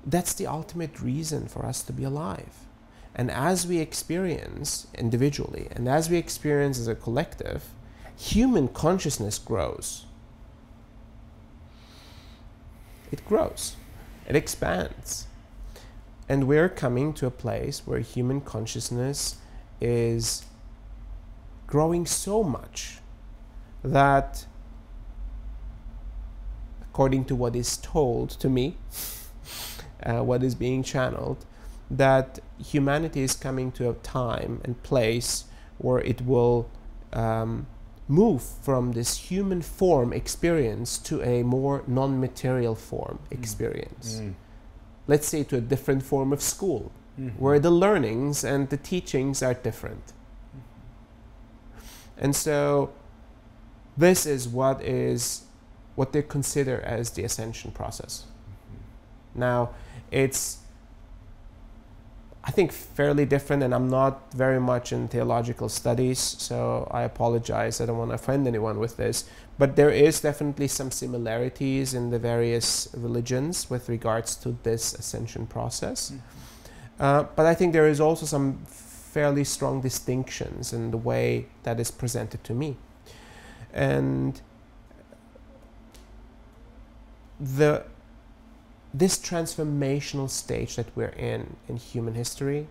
that's 0.05 0.33
the 0.33 0.47
ultimate 0.47 0.99
reason 0.99 1.47
for 1.47 1.65
us 1.65 1.83
to 1.83 1.93
be 1.93 2.03
alive. 2.03 2.65
And 3.13 3.29
as 3.29 3.67
we 3.67 3.79
experience 3.79 4.87
individually 4.95 5.67
and 5.71 5.87
as 5.87 6.09
we 6.09 6.17
experience 6.17 6.79
as 6.79 6.87
a 6.87 6.95
collective, 6.95 7.69
human 8.17 8.67
consciousness 8.67 9.39
grows. 9.39 10.05
It 13.11 13.25
grows, 13.25 13.75
it 14.27 14.35
expands. 14.35 15.27
And 16.29 16.47
we're 16.47 16.69
coming 16.69 17.13
to 17.15 17.27
a 17.27 17.31
place 17.31 17.85
where 17.85 17.99
human 17.99 18.39
consciousness 18.39 19.35
is 19.81 20.45
growing 21.67 22.05
so 22.05 22.43
much 22.43 22.99
that, 23.83 24.45
according 26.83 27.25
to 27.25 27.35
what 27.35 27.55
is 27.55 27.75
told 27.77 28.29
to 28.29 28.49
me, 28.49 28.77
uh, 30.03 30.23
what 30.23 30.43
is 30.43 30.55
being 30.55 30.83
channeled, 30.83 31.45
that 31.89 32.39
humanity 32.57 33.21
is 33.21 33.35
coming 33.35 33.71
to 33.73 33.89
a 33.89 33.93
time 33.95 34.61
and 34.63 34.81
place 34.83 35.45
where 35.77 35.99
it 35.99 36.21
will 36.21 36.69
um, 37.11 37.67
move 38.11 38.43
from 38.61 38.91
this 38.91 39.31
human 39.31 39.61
form 39.61 40.11
experience 40.11 40.97
to 40.97 41.23
a 41.23 41.43
more 41.43 41.83
non 41.87 42.19
material 42.19 42.75
form 42.75 43.17
mm. 43.17 43.31
experience. 43.31 44.19
Mm. 44.19 44.33
Let's 45.07 45.27
say 45.27 45.43
to 45.45 45.57
a 45.57 45.61
different 45.61 46.03
form 46.03 46.33
of 46.33 46.41
school, 46.41 46.91
mm-hmm. 47.19 47.41
where 47.41 47.59
the 47.59 47.71
learnings 47.71 48.43
and 48.43 48.69
the 48.69 48.77
teachings 48.77 49.41
are 49.41 49.53
different. 49.53 50.07
Mm-hmm. 50.07 52.25
And 52.25 52.35
so, 52.35 52.91
this 53.97 54.25
is 54.25 54.47
what 54.47 54.83
is 54.83 55.43
what 55.95 56.11
they 56.11 56.21
consider 56.21 56.81
as 56.81 57.11
the 57.11 57.23
ascension 57.23 57.71
process. 57.71 58.25
Mm-hmm. 58.25 59.39
Now, 59.39 59.69
it's 60.11 60.57
I 62.43 62.49
think 62.49 62.71
fairly 62.71 63.25
different, 63.25 63.61
and 63.61 63.73
I'm 63.73 63.87
not 63.87 64.33
very 64.33 64.59
much 64.59 64.91
in 64.91 65.07
theological 65.07 65.69
studies, 65.69 66.19
so 66.19 66.87
I 66.89 67.03
apologize. 67.03 67.79
I 67.79 67.85
don't 67.85 67.99
want 67.99 68.09
to 68.09 68.15
offend 68.15 68.47
anyone 68.47 68.79
with 68.79 68.97
this, 68.97 69.25
but 69.59 69.75
there 69.75 69.91
is 69.91 70.21
definitely 70.21 70.67
some 70.67 70.89
similarities 70.89 71.93
in 71.93 72.09
the 72.09 72.17
various 72.17 72.87
religions 72.97 73.69
with 73.69 73.87
regards 73.89 74.35
to 74.37 74.57
this 74.63 74.93
ascension 74.95 75.45
process. 75.45 76.09
Mm-hmm. 76.09 77.03
Uh, 77.03 77.23
but 77.35 77.45
I 77.45 77.53
think 77.53 77.73
there 77.73 77.87
is 77.87 77.99
also 77.99 78.25
some 78.25 78.65
fairly 78.65 79.43
strong 79.43 79.81
distinctions 79.81 80.73
in 80.73 80.89
the 80.89 80.97
way 80.97 81.45
that 81.63 81.79
is 81.79 81.91
presented 81.91 82.43
to 82.45 82.53
me, 82.53 82.75
and 83.71 84.41
the 87.39 87.83
this 88.93 89.17
transformational 89.17 90.29
stage 90.29 90.75
that 90.75 90.87
we're 90.95 91.07
in 91.09 91.55
in 91.67 91.77
human 91.77 92.13
history 92.13 92.67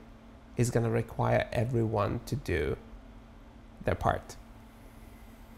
is 0.56 0.70
going 0.70 0.84
to 0.84 0.90
require 0.90 1.48
everyone 1.52 2.20
to 2.26 2.36
do 2.36 2.76
their 3.84 3.94
part. 3.94 4.36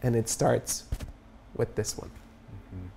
And 0.01 0.15
it 0.15 0.29
starts 0.29 0.85
with 1.55 1.75
this 1.75 1.97
one. 1.97 2.09
Mm-hmm. 2.09 2.87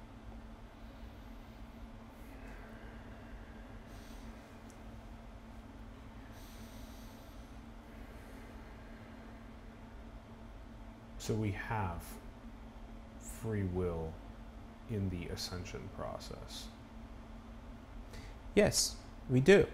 So 11.18 11.34
we 11.34 11.50
have 11.50 12.02
free 13.42 13.64
will 13.64 14.12
in 14.90 15.08
the 15.10 15.26
ascension 15.32 15.80
process. 15.96 16.66
Yes, 18.56 18.96
we 19.28 19.40
do. 19.40 19.66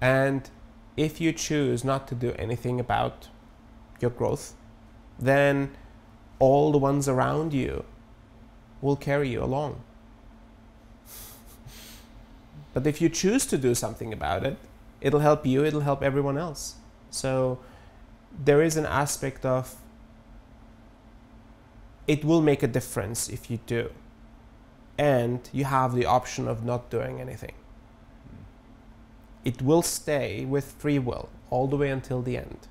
And 0.00 0.48
if 0.96 1.20
you 1.20 1.32
choose 1.32 1.82
not 1.82 2.06
to 2.08 2.14
do 2.14 2.34
anything 2.38 2.78
about 2.78 3.28
your 4.00 4.10
growth, 4.10 4.54
then 5.18 5.74
all 6.38 6.70
the 6.70 6.78
ones 6.78 7.08
around 7.08 7.54
you 7.54 7.84
will 8.82 8.96
carry 8.96 9.30
you 9.30 9.42
along. 9.42 9.82
but 12.74 12.86
if 12.86 13.00
you 13.00 13.08
choose 13.08 13.46
to 13.46 13.56
do 13.56 13.74
something 13.74 14.12
about 14.12 14.44
it, 14.44 14.58
it'll 15.00 15.20
help 15.20 15.46
you, 15.46 15.64
it'll 15.64 15.80
help 15.80 16.02
everyone 16.02 16.36
else. 16.36 16.74
So 17.10 17.60
there 18.44 18.60
is 18.60 18.76
an 18.76 18.84
aspect 18.84 19.46
of 19.46 19.76
it 22.06 22.24
will 22.24 22.42
make 22.42 22.62
a 22.62 22.66
difference 22.66 23.30
if 23.30 23.50
you 23.50 23.58
do. 23.66 23.90
And 24.98 25.48
you 25.50 25.64
have 25.64 25.94
the 25.94 26.04
option 26.04 26.46
of 26.46 26.62
not 26.62 26.90
doing 26.90 27.18
anything 27.18 27.54
it 29.44 29.60
will 29.60 29.82
stay 29.82 30.44
with 30.44 30.72
free 30.72 30.98
will 30.98 31.28
all 31.50 31.66
the 31.66 31.76
way 31.76 31.90
until 31.90 32.22
the 32.22 32.36
end. 32.36 32.68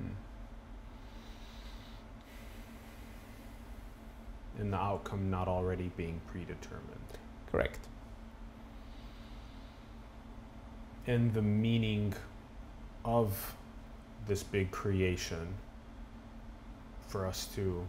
Mm. 0.00 0.10
And 4.58 4.72
the 4.72 4.78
outcome 4.78 5.30
not 5.30 5.48
already 5.48 5.90
being 5.96 6.20
predetermined. 6.30 7.18
Correct. 7.50 7.80
And 11.06 11.32
the 11.34 11.42
meaning 11.42 12.14
of 13.04 13.54
this 14.26 14.42
big 14.42 14.70
creation 14.70 15.54
for 17.06 17.26
us 17.26 17.46
to 17.54 17.86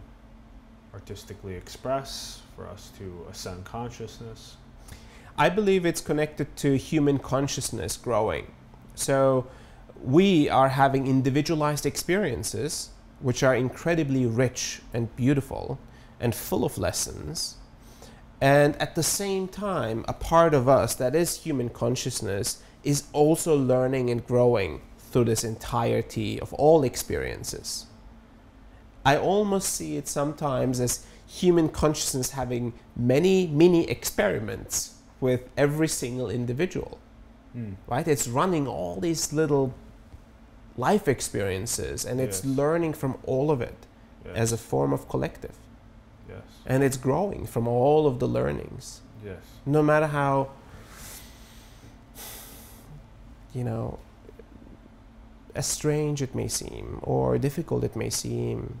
artistically 0.94 1.54
express, 1.54 2.42
for 2.54 2.66
us 2.68 2.92
to 2.98 3.26
ascend 3.30 3.64
consciousness, 3.64 4.56
I 5.40 5.48
believe 5.48 5.86
it's 5.86 6.00
connected 6.00 6.56
to 6.56 6.76
human 6.76 7.20
consciousness 7.20 7.96
growing. 7.96 8.50
So 8.96 9.46
we 10.02 10.48
are 10.48 10.70
having 10.70 11.06
individualized 11.06 11.86
experiences 11.86 12.90
which 13.20 13.44
are 13.44 13.54
incredibly 13.54 14.26
rich 14.26 14.80
and 14.92 15.14
beautiful 15.14 15.78
and 16.18 16.34
full 16.34 16.64
of 16.64 16.76
lessons. 16.76 17.56
And 18.40 18.74
at 18.82 18.96
the 18.96 19.02
same 19.04 19.46
time, 19.46 20.04
a 20.08 20.12
part 20.12 20.54
of 20.54 20.68
us 20.68 20.96
that 20.96 21.14
is 21.14 21.36
human 21.36 21.68
consciousness 21.68 22.60
is 22.82 23.04
also 23.12 23.56
learning 23.56 24.10
and 24.10 24.26
growing 24.26 24.80
through 24.98 25.24
this 25.24 25.44
entirety 25.44 26.40
of 26.40 26.52
all 26.54 26.82
experiences. 26.82 27.86
I 29.04 29.16
almost 29.16 29.68
see 29.72 29.96
it 29.96 30.08
sometimes 30.08 30.80
as 30.80 31.06
human 31.28 31.68
consciousness 31.68 32.30
having 32.30 32.72
many 32.96 33.46
mini 33.46 33.88
experiments 33.88 34.97
with 35.20 35.48
every 35.56 35.88
single 35.88 36.30
individual, 36.30 36.98
mm. 37.56 37.74
right? 37.86 38.06
It's 38.06 38.28
running 38.28 38.66
all 38.66 39.00
these 39.00 39.32
little 39.32 39.74
life 40.76 41.08
experiences 41.08 42.04
and 42.04 42.20
it's 42.20 42.44
yes. 42.44 42.56
learning 42.56 42.94
from 42.94 43.18
all 43.24 43.50
of 43.50 43.60
it 43.60 43.86
yes. 44.24 44.36
as 44.36 44.52
a 44.52 44.56
form 44.56 44.92
of 44.92 45.08
collective. 45.08 45.56
Yes. 46.28 46.42
And 46.66 46.82
it's 46.84 46.96
growing 46.96 47.46
from 47.46 47.66
all 47.66 48.06
of 48.06 48.20
the 48.20 48.28
learnings. 48.28 49.00
Yes. 49.24 49.42
No 49.66 49.82
matter 49.82 50.06
how, 50.06 50.50
you 53.54 53.64
know, 53.64 53.98
as 55.54 55.66
strange 55.66 56.22
it 56.22 56.34
may 56.34 56.46
seem, 56.46 57.00
or 57.02 57.38
difficult 57.38 57.82
it 57.82 57.96
may 57.96 58.10
seem, 58.10 58.78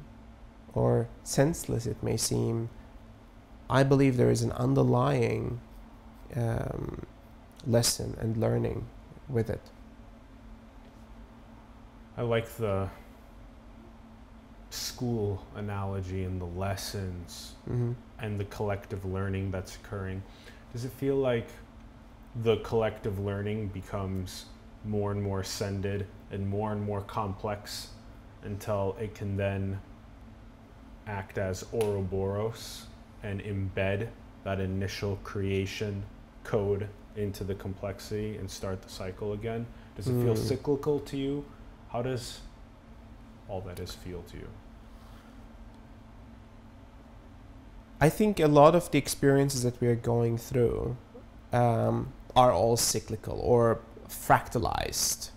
or 0.74 1.08
senseless 1.24 1.86
it 1.86 2.00
may 2.02 2.16
seem, 2.16 2.68
I 3.68 3.82
believe 3.82 4.16
there 4.16 4.30
is 4.30 4.42
an 4.42 4.52
underlying 4.52 5.60
um, 6.36 7.06
lesson 7.66 8.16
and 8.20 8.36
learning 8.36 8.86
with 9.28 9.50
it. 9.50 9.60
I 12.16 12.22
like 12.22 12.48
the 12.56 12.88
school 14.70 15.46
analogy 15.54 16.24
and 16.24 16.40
the 16.40 16.58
lessons 16.58 17.54
mm-hmm. 17.68 17.92
and 18.18 18.38
the 18.38 18.44
collective 18.46 19.04
learning 19.04 19.50
that's 19.50 19.76
occurring. 19.76 20.22
Does 20.72 20.84
it 20.84 20.92
feel 20.92 21.16
like 21.16 21.48
the 22.42 22.56
collective 22.58 23.18
learning 23.18 23.68
becomes 23.68 24.46
more 24.84 25.12
and 25.12 25.22
more 25.22 25.40
ascended 25.40 26.06
and 26.30 26.46
more 26.46 26.72
and 26.72 26.82
more 26.82 27.00
complex 27.02 27.88
until 28.42 28.96
it 29.00 29.14
can 29.14 29.36
then 29.36 29.80
act 31.06 31.38
as 31.38 31.64
Ouroboros 31.72 32.86
and 33.22 33.40
embed 33.42 34.08
that 34.44 34.60
initial 34.60 35.16
creation 35.24 36.02
code 36.48 36.88
into 37.14 37.44
the 37.44 37.54
complexity 37.54 38.36
and 38.38 38.50
start 38.50 38.82
the 38.82 38.88
cycle 38.88 39.32
again? 39.32 39.66
Does 39.96 40.08
it 40.08 40.22
feel 40.24 40.34
hmm. 40.34 40.48
cyclical 40.50 40.98
to 41.00 41.16
you? 41.16 41.44
How 41.92 42.02
does 42.02 42.40
all 43.48 43.60
that 43.62 43.78
is 43.78 43.92
feel 43.92 44.22
to 44.22 44.36
you? 44.36 44.48
I 48.00 48.08
think 48.08 48.40
a 48.40 48.46
lot 48.46 48.74
of 48.74 48.90
the 48.90 48.98
experiences 48.98 49.62
that 49.64 49.80
we 49.80 49.88
are 49.88 49.96
going 49.96 50.38
through 50.38 50.96
um, 51.52 52.12
are 52.36 52.52
all 52.52 52.76
cyclical 52.76 53.38
or 53.40 53.80
fractalized, 54.08 55.30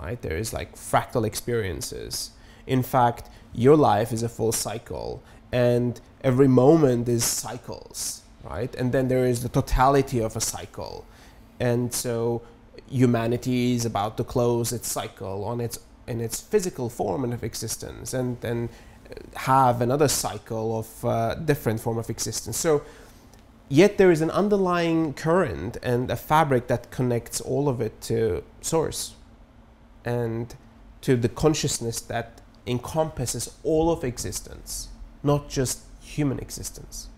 right? 0.00 0.20
There 0.20 0.36
is 0.36 0.52
like 0.52 0.74
fractal 0.74 1.24
experiences. 1.24 2.32
In 2.66 2.82
fact, 2.82 3.30
your 3.54 3.76
life 3.76 4.12
is 4.12 4.22
a 4.22 4.28
full 4.28 4.52
cycle, 4.52 5.22
and 5.52 6.00
every 6.22 6.48
moment 6.48 7.08
is 7.08 7.24
cycles 7.24 8.22
right? 8.44 8.74
And 8.74 8.92
then 8.92 9.08
there 9.08 9.26
is 9.26 9.42
the 9.42 9.48
totality 9.48 10.20
of 10.20 10.36
a 10.36 10.40
cycle. 10.40 11.04
and 11.60 11.92
so 11.92 12.42
humanity 12.90 13.74
is 13.74 13.84
about 13.84 14.16
to 14.16 14.24
close 14.24 14.72
its 14.72 14.88
cycle 14.88 15.44
on 15.44 15.60
its 15.60 15.78
in 16.06 16.20
its 16.20 16.40
physical 16.40 16.88
form 16.88 17.30
of 17.32 17.44
existence 17.44 18.14
and 18.14 18.40
then 18.40 18.68
have 19.34 19.82
another 19.82 20.08
cycle 20.08 20.78
of 20.78 21.04
uh, 21.04 21.34
different 21.34 21.80
form 21.80 21.98
of 21.98 22.08
existence 22.08 22.56
so 22.56 22.82
yet 23.68 23.98
there 23.98 24.10
is 24.10 24.20
an 24.22 24.30
underlying 24.30 25.12
current 25.12 25.76
and 25.82 26.10
a 26.10 26.16
fabric 26.16 26.66
that 26.68 26.90
connects 26.90 27.40
all 27.40 27.68
of 27.68 27.80
it 27.80 28.00
to 28.00 28.42
source 28.60 29.14
and 30.04 30.54
to 31.02 31.16
the 31.16 31.28
consciousness 31.28 32.00
that 32.00 32.40
encompasses 32.66 33.54
all 33.62 33.90
of 33.90 34.04
existence 34.04 34.88
not 35.22 35.48
just 35.48 35.80
human 36.00 36.38
existence 36.38 37.08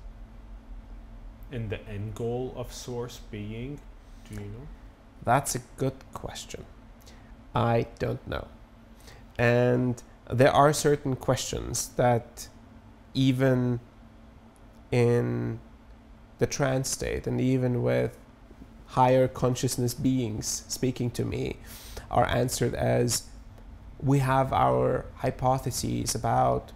And 1.52 1.68
the 1.68 1.86
end 1.89 2.14
goal 2.14 2.52
of 2.56 2.72
source 2.72 3.20
being, 3.31 3.81
do 4.28 4.35
you 4.35 4.48
know? 4.48 4.68
That's 5.24 5.55
a 5.55 5.60
good 5.77 5.94
question. 6.12 6.64
I 7.55 7.86
don't 7.98 8.24
know. 8.27 8.47
And 9.36 10.02
there 10.31 10.52
are 10.52 10.72
certain 10.72 11.16
questions 11.16 11.89
that, 11.97 12.48
even 13.14 13.81
in 14.93 15.59
the 16.39 16.47
trance 16.47 16.90
state 16.90 17.27
and 17.27 17.40
even 17.40 17.82
with 17.82 18.16
higher 18.86 19.28
consciousness 19.28 19.94
beings 19.94 20.64
speaking 20.68 21.10
to 21.12 21.24
me, 21.24 21.56
are 22.10 22.27
answered 22.27 22.74
as 22.74 23.24
we 23.98 24.20
have 24.20 24.52
our 24.52 25.05
hypotheses 25.16 26.14
about 26.14 26.72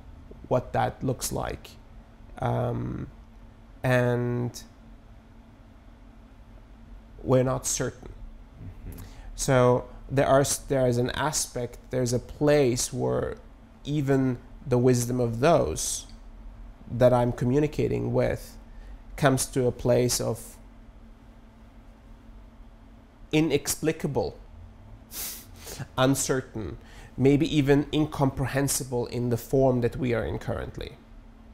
what 0.49 0.73
that 0.73 1.03
looks 1.03 1.33
like. 1.33 1.71
Um, 2.39 3.09
and 3.85 4.63
we're 7.23 7.43
not 7.43 7.67
certain. 7.67 8.09
So 9.37 9.87
there 10.11 10.27
are 10.27 10.45
there 10.69 10.89
is 10.89 10.99
an 10.99 11.11
aspect, 11.11 11.79
there's 11.91 12.13
a 12.13 12.19
place 12.19 12.93
where 12.93 13.37
even 13.85 14.39
the 14.67 14.79
wisdom 14.79 15.21
of 15.21 15.41
those 15.41 16.07
that 16.91 17.13
I'm 17.13 17.33
communicating 17.33 18.13
with 18.15 18.57
comes 19.17 19.47
to 19.47 19.67
a 19.67 19.73
place 19.73 20.21
of 20.21 20.57
inexplicable, 23.33 24.39
uncertain, 25.99 26.79
maybe 27.17 27.47
even 27.55 27.87
incomprehensible 27.93 29.07
in 29.07 29.29
the 29.29 29.37
form 29.37 29.83
that 29.83 29.97
we 29.97 30.15
are 30.15 30.25
in 30.25 30.39
currently. 30.39 30.93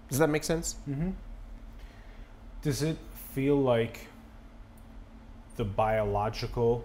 Does 0.08 0.18
that 0.18 0.28
make 0.28 0.44
sense? 0.44 0.76
Mm-hmm. 0.88 1.10
Does 2.62 2.82
it 2.82 2.98
feel 3.32 3.56
like 3.56 4.06
the 5.56 5.64
biological 5.64 6.84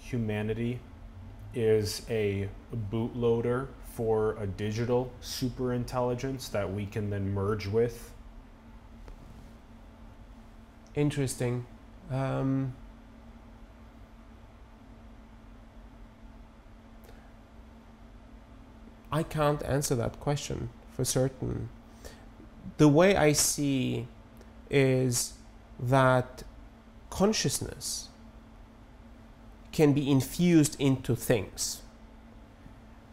humanity 0.00 0.78
is 1.54 2.02
a 2.08 2.48
bootloader 2.92 3.66
for 3.94 4.36
a 4.40 4.46
digital 4.46 5.10
super 5.20 5.72
intelligence 5.72 6.48
that 6.50 6.72
we 6.72 6.86
can 6.86 7.10
then 7.10 7.32
merge 7.32 7.66
with? 7.66 8.12
Interesting. 10.94 11.66
Um, 12.12 12.74
I 19.10 19.24
can't 19.24 19.64
answer 19.64 19.96
that 19.96 20.20
question 20.20 20.70
for 20.92 21.04
certain. 21.04 21.70
The 22.76 22.88
way 22.88 23.16
I 23.16 23.32
see 23.32 24.06
is 24.70 25.34
that 25.78 26.42
consciousness 27.10 28.08
can 29.72 29.92
be 29.92 30.10
infused 30.10 30.80
into 30.80 31.14
things. 31.14 31.82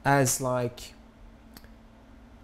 As 0.03 0.41
like 0.41 0.93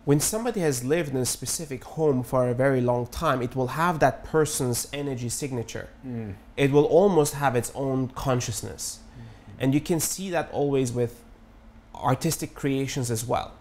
when 0.03 0.19
somebody 0.19 0.59
has 0.61 0.83
lived 0.83 1.09
in 1.09 1.17
a 1.17 1.25
specific 1.25 1.83
home 1.83 2.23
for 2.23 2.49
a 2.49 2.53
very 2.55 2.81
long 2.81 3.05
time 3.05 3.41
it 3.41 3.55
will 3.55 3.67
have 3.67 3.99
that 3.99 4.23
person's 4.23 4.87
energy 4.91 5.29
signature. 5.29 5.89
Mm. 6.05 6.35
it 6.57 6.71
will 6.71 6.85
almost 6.85 7.35
have 7.35 7.55
its 7.55 7.71
own 7.75 8.09
consciousness. 8.09 8.99
And 9.59 9.75
you 9.75 9.81
can 9.81 9.99
see 9.99 10.31
that 10.31 10.49
always 10.51 10.91
with 10.91 11.23
artistic 11.93 12.55
creations 12.55 13.11
as 13.11 13.23
well 13.25 13.53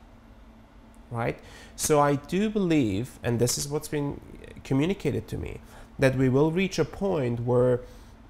right? 1.11 1.39
So 1.77 2.01
i 2.01 2.17
do 2.17 2.49
believe 2.51 3.19
and 3.23 3.39
this 3.39 3.59
is 3.59 3.69
what's 3.69 3.89
been 3.89 4.21
communicated 4.65 5.29
to 5.29 5.37
me 5.37 5.61
that 5.99 6.17
we 6.17 6.29
will 6.29 6.51
reach 6.51 6.79
a 6.79 6.85
point 6.85 7.41
where 7.41 7.81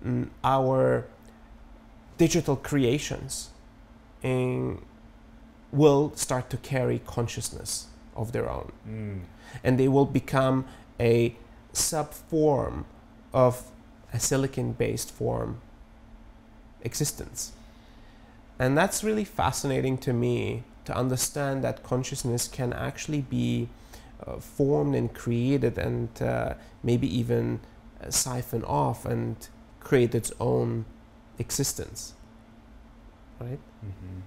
mm, 0.04 0.28
our 0.42 1.06
digital 2.18 2.56
creations 2.56 3.50
in, 4.22 4.82
will 5.72 6.12
start 6.16 6.50
to 6.50 6.56
carry 6.56 6.98
consciousness 6.98 7.86
of 8.16 8.32
their 8.32 8.50
own 8.50 8.72
Mm. 8.88 9.20
and 9.64 9.78
they 9.78 9.88
will 9.88 10.06
become 10.06 10.64
a 10.98 11.34
sub 11.72 12.12
form 12.12 12.84
of 13.32 13.70
a 14.12 14.18
silicon 14.18 14.72
based 14.72 15.10
form 15.10 15.60
existence. 16.82 17.52
And 18.58 18.76
that's 18.76 19.02
really 19.02 19.24
fascinating 19.24 19.96
to 19.98 20.12
me 20.12 20.64
to 20.84 20.94
understand 20.94 21.62
that 21.64 21.82
consciousness 21.82 22.48
can 22.48 22.72
actually 22.72 23.20
be 23.22 23.68
formed 24.38 24.94
and 24.94 25.12
created 25.14 25.78
and 25.78 26.08
uh, 26.22 26.54
maybe 26.82 27.06
even 27.18 27.60
uh, 28.02 28.10
siphon 28.10 28.64
off 28.64 29.04
and 29.06 29.48
create 29.80 30.14
its 30.14 30.32
own 30.40 30.84
existence. 31.38 32.14
Right? 33.40 33.58
Mhm. 33.84 34.22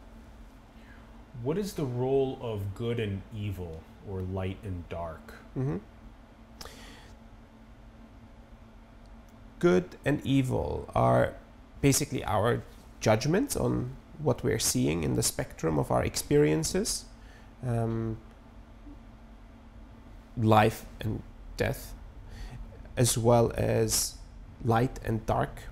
What 1.43 1.57
is 1.57 1.73
the 1.73 1.85
role 1.85 2.37
of 2.41 2.73
good 2.75 2.99
and 2.99 3.21
evil, 3.35 3.81
or 4.09 4.21
light 4.21 4.57
and 4.63 4.87
dark? 4.89 5.33
hmm 5.53 5.77
Good 9.59 9.95
and 10.03 10.19
evil 10.25 10.89
are 10.93 11.33
basically 11.81 12.23
our 12.25 12.63
judgments 12.99 13.55
on 13.55 13.95
what 14.19 14.43
we're 14.43 14.59
seeing 14.59 15.03
in 15.03 15.15
the 15.15 15.23
spectrum 15.23 15.79
of 15.79 15.89
our 15.91 16.03
experiences, 16.03 17.05
um, 17.65 18.17
life 20.37 20.85
and 21.01 21.21
death, 21.57 21.93
as 22.97 23.17
well 23.17 23.51
as 23.55 24.15
light 24.63 24.99
and 25.05 25.25
dark. 25.25 25.63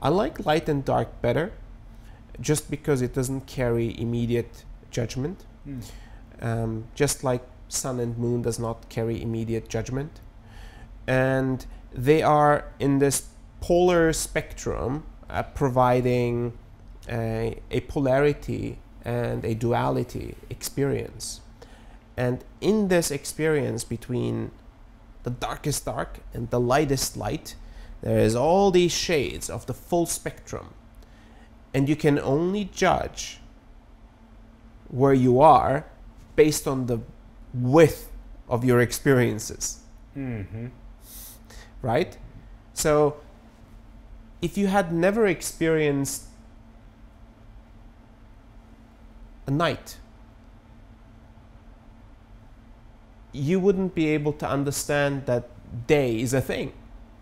I 0.00 0.08
like 0.08 0.44
light 0.46 0.68
and 0.68 0.84
dark 0.84 1.20
better 1.22 1.52
just 2.40 2.70
because 2.70 3.02
it 3.02 3.14
doesn't 3.14 3.46
carry 3.46 3.98
immediate 4.00 4.64
judgment 4.90 5.44
Mm. 5.66 5.82
um, 6.42 6.84
just 6.94 7.24
like 7.24 7.42
sun 7.68 7.98
and 7.98 8.16
moon 8.16 8.42
does 8.42 8.58
not 8.58 8.88
carry 8.88 9.20
immediate 9.20 9.68
judgment 9.68 10.20
and 11.08 11.66
they 11.92 12.22
are 12.22 12.66
in 12.78 12.98
this 13.00 13.26
polar 13.60 14.12
spectrum 14.12 15.02
uh, 15.28 15.42
providing 15.42 16.52
a, 17.08 17.58
a 17.72 17.80
polarity 17.80 18.78
and 19.04 19.44
a 19.44 19.54
duality 19.54 20.36
experience 20.50 21.40
and 22.16 22.44
in 22.60 22.88
this 22.88 23.10
experience 23.10 23.84
between 23.84 24.50
the 25.22 25.30
darkest 25.30 25.84
dark 25.84 26.20
and 26.32 26.50
the 26.50 26.60
lightest 26.60 27.16
light 27.16 27.54
there 28.02 28.18
is 28.18 28.34
all 28.36 28.70
these 28.70 28.92
shades 28.92 29.50
of 29.50 29.66
the 29.66 29.74
full 29.74 30.06
spectrum 30.06 30.74
and 31.74 31.88
you 31.88 31.96
can 31.96 32.18
only 32.18 32.64
judge 32.64 33.38
where 34.88 35.12
you 35.14 35.40
are 35.40 35.84
based 36.36 36.66
on 36.68 36.86
the 36.86 37.00
width 37.52 38.10
of 38.48 38.64
your 38.64 38.80
experiences, 38.80 39.80
Mm-hmm. 40.16 40.68
right? 41.82 42.16
So 42.72 43.16
if 44.40 44.56
you 44.56 44.68
had 44.68 44.92
never 44.92 45.26
experienced 45.26 46.24
a 49.46 49.50
night, 49.50 49.98
you 53.36 53.60
wouldn't 53.60 53.94
be 53.94 54.06
able 54.08 54.32
to 54.42 54.48
understand 54.48 55.26
that 55.26 55.44
day 55.86 56.20
is 56.20 56.32
a 56.34 56.40
thing. 56.40 56.72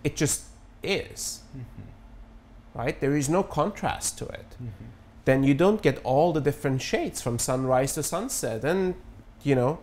It 0.03 0.17
just 0.17 0.43
is, 0.83 1.41
Mm-hmm. 1.57 2.79
right? 2.79 3.01
There 3.01 3.17
is 3.17 3.29
no 3.29 3.43
contrast 3.43 4.19
to 4.19 4.27
it. 4.27 4.51
Mm-hmm. 4.63 4.91
then 5.25 5.43
you 5.43 5.55
don't 5.55 5.81
get 5.81 5.97
all 6.05 6.33
the 6.35 6.41
different 6.41 6.83
shades 6.83 7.23
from 7.23 7.39
sunrise 7.39 7.95
to 7.95 8.03
sunset 8.03 8.63
and 8.65 8.95
you 9.49 9.55
know 9.55 9.79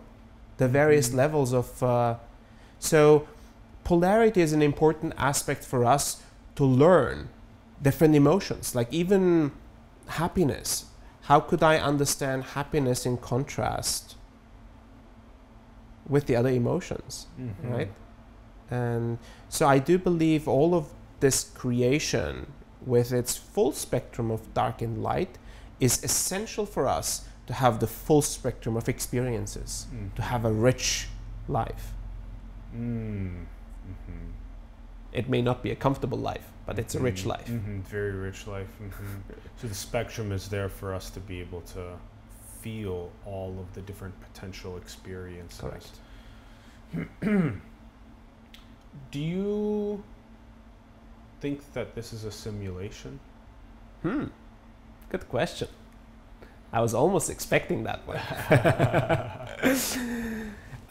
the 0.58 0.68
various 0.68 1.08
Mhm. 1.08 1.16
levels 1.22 1.52
of 1.52 1.82
uh, 1.82 2.14
so 2.78 3.26
polarity 3.84 4.40
is 4.40 4.52
an 4.52 4.62
important 4.62 5.12
aspect 5.30 5.62
for 5.64 5.80
us 5.94 6.04
to 6.58 6.64
learn 6.64 7.16
different 7.88 8.14
emotions 8.14 8.74
like 8.78 8.88
even 9.02 9.50
happiness 10.20 10.70
how 11.28 11.40
could 11.48 11.62
i 11.72 11.74
understand 11.90 12.38
happiness 12.58 13.04
in 13.06 13.16
contrast 13.32 14.14
with 16.08 16.26
the 16.26 16.36
other 16.36 16.50
emotions 16.50 17.26
Mm-hmm. 17.40 17.72
right? 17.72 17.90
And 18.70 19.18
so 19.48 19.68
I 19.68 19.78
do 19.78 19.98
believe 19.98 20.48
all 20.48 20.74
of 20.74 20.86
this 21.20 21.44
creation 21.44 22.46
with 22.86 23.12
its 23.12 23.36
full 23.36 23.72
spectrum 23.72 24.30
of 24.30 24.40
dark 24.54 24.82
and 24.82 25.02
light, 25.02 25.38
is 25.78 26.02
essential 26.02 26.66
for 26.66 26.88
us 26.88 27.24
to 27.46 27.52
have 27.52 27.78
the 27.80 27.86
full 27.86 28.22
spectrum 28.22 28.76
of 28.76 28.88
experiences, 28.88 29.86
Mm. 29.94 30.14
to 30.14 30.22
have 30.22 30.44
a 30.44 30.52
rich 30.52 31.08
life. 31.48 31.92
Mm. 32.74 33.44
hmm 33.86 34.30
It 35.12 35.28
may 35.28 35.42
not 35.42 35.62
be 35.62 35.70
a 35.70 35.76
comfortable 35.76 36.18
life, 36.18 36.46
but 36.66 36.78
it's 36.78 36.94
a 36.94 37.00
rich 37.00 37.26
life. 37.26 37.46
hmm 37.48 37.80
Very 37.82 38.12
rich 38.12 38.46
life. 38.46 38.70
hmm 38.78 39.20
So 39.60 39.68
the 39.68 39.74
spectrum 39.74 40.32
is 40.32 40.48
there 40.48 40.68
for 40.68 40.94
us 40.94 41.10
to 41.10 41.20
be 41.20 41.40
able 41.40 41.60
to 41.74 41.98
feel 42.62 43.10
all 43.26 43.56
of 43.58 43.72
the 43.74 43.80
different 43.82 44.14
potential 44.20 44.76
experiences. 44.76 45.60
Correct. 45.60 47.10
Do 49.10 49.18
you 49.18 50.02
think 51.40 51.72
that 51.72 51.94
this 51.94 52.12
is 52.12 52.24
a 52.24 52.30
simulation? 52.30 53.18
Hmm. 54.02 54.26
Good 55.10 55.28
question. 55.28 55.68
I 56.72 56.80
was 56.80 56.94
almost 56.94 57.28
expecting 57.30 57.84
that 57.84 58.00
one. 58.06 58.20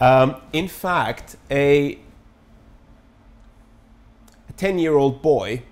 um, 0.00 0.36
in 0.52 0.68
fact, 0.68 1.36
a 1.50 1.98
10 4.56 4.78
year 4.78 4.94
old 4.94 5.22
boy 5.22 5.62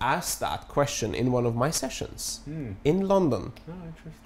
asked 0.00 0.40
that 0.40 0.68
question 0.68 1.14
in 1.14 1.32
one 1.32 1.46
of 1.46 1.54
my 1.56 1.70
sessions 1.70 2.40
Hmm. 2.44 2.72
in 2.84 3.08
London. 3.08 3.52
Oh, 3.68 3.72
interesting. 3.86 4.25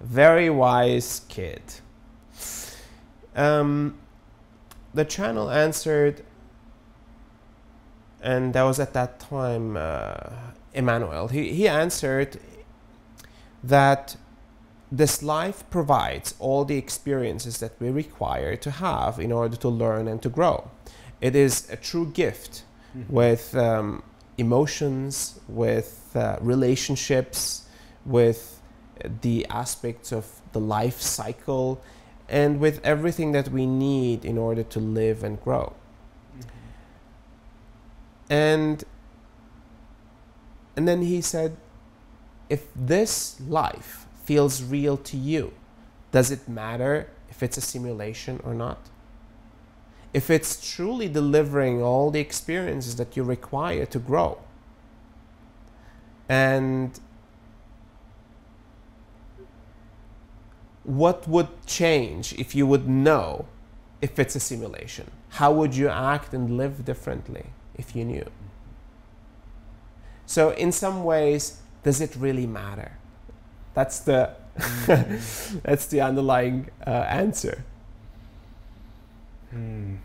Very 0.00 0.48
wise 0.50 1.22
kid. 1.28 1.62
Um, 3.34 3.98
the 4.94 5.04
channel 5.04 5.50
answered, 5.50 6.22
and 8.22 8.52
that 8.54 8.62
was 8.62 8.80
at 8.80 8.92
that 8.94 9.20
time 9.20 9.76
uh, 9.76 10.14
Emmanuel. 10.74 11.28
He, 11.28 11.52
he 11.52 11.68
answered 11.68 12.38
that 13.62 14.16
this 14.90 15.22
life 15.22 15.64
provides 15.70 16.34
all 16.38 16.64
the 16.64 16.76
experiences 16.78 17.58
that 17.58 17.72
we 17.80 17.90
require 17.90 18.56
to 18.56 18.70
have 18.70 19.18
in 19.20 19.30
order 19.32 19.56
to 19.56 19.68
learn 19.68 20.08
and 20.08 20.22
to 20.22 20.28
grow. 20.28 20.70
It 21.20 21.36
is 21.36 21.68
a 21.70 21.76
true 21.76 22.06
gift 22.06 22.62
Mhm. 22.96 23.10
with 23.10 23.54
um, 23.54 24.02
emotions, 24.38 25.38
with 25.46 26.10
uh, 26.16 26.38
relationships, 26.40 27.64
with 28.06 28.57
the 29.22 29.46
aspects 29.50 30.12
of 30.12 30.40
the 30.52 30.60
life 30.60 31.00
cycle, 31.00 31.80
and 32.28 32.60
with 32.60 32.80
everything 32.84 33.32
that 33.32 33.48
we 33.48 33.66
need 33.66 34.24
in 34.24 34.36
order 34.38 34.62
to 34.62 34.78
live 34.78 35.24
and 35.24 35.40
grow. 35.40 35.72
Mhm. 36.36 36.44
And 38.30 38.84
and 40.76 40.86
then 40.86 41.02
he 41.02 41.20
said, 41.20 41.56
if 42.48 42.68
this 42.76 43.40
life 43.40 44.06
feels 44.24 44.62
real 44.62 44.96
to 44.96 45.16
you, 45.16 45.52
does 46.12 46.30
it 46.30 46.48
matter 46.48 47.08
if 47.28 47.42
it's 47.42 47.56
a 47.56 47.60
simulation 47.60 48.40
or 48.44 48.54
not? 48.54 48.78
If 50.12 50.30
it's 50.30 50.74
truly 50.74 51.08
delivering 51.08 51.82
all 51.82 52.10
the 52.10 52.20
experiences 52.20 52.96
that 52.96 53.16
you 53.16 53.24
require 53.24 53.86
to 53.86 53.98
grow. 53.98 54.38
And 56.28 56.98
what 60.88 61.28
would 61.28 61.48
change 61.66 62.32
if 62.38 62.54
you 62.54 62.66
would 62.66 62.88
know 62.88 63.44
if 64.00 64.18
it's 64.18 64.34
a 64.34 64.40
simulation? 64.40 65.10
How 65.28 65.52
would 65.52 65.76
you 65.76 65.88
act 65.88 66.32
and 66.32 66.56
live 66.56 66.84
differently 66.86 67.44
if 67.76 67.94
you 67.94 68.06
knew? 68.06 68.24
So, 70.24 70.50
in 70.50 70.72
some 70.72 71.04
ways, 71.04 71.60
does 71.82 72.00
it 72.00 72.16
really 72.16 72.46
matter? 72.46 72.92
That's 73.74 74.00
the 74.00 74.30
that's 74.86 75.86
the 75.86 76.00
underlying 76.00 76.70
uh, 76.86 76.90
answer. 76.90 77.64
Hmm. 79.50 79.96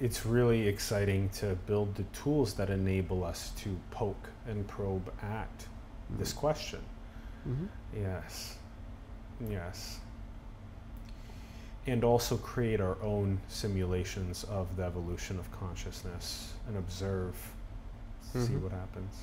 It's 0.00 0.24
really 0.24 0.66
exciting 0.68 1.28
to 1.40 1.54
build 1.66 1.94
the 1.94 2.04
tools 2.14 2.54
that 2.54 2.70
enable 2.70 3.24
us 3.24 3.50
to 3.58 3.76
poke 3.90 4.30
and 4.48 4.66
probe 4.66 5.12
at 5.22 5.66
this 6.18 6.32
question. 6.32 6.80
Mhm. 7.46 7.68
Yes. 7.94 8.56
Yes. 9.48 10.00
And 11.86 12.04
also 12.04 12.36
create 12.36 12.80
our 12.80 12.96
own 13.02 13.40
simulations 13.48 14.44
of 14.44 14.76
the 14.76 14.84
evolution 14.84 15.38
of 15.38 15.50
consciousness 15.52 16.52
and 16.68 16.76
observe, 16.76 17.34
see 18.32 18.38
Mhm. 18.38 18.62
what 18.62 18.72
happens. 18.72 19.14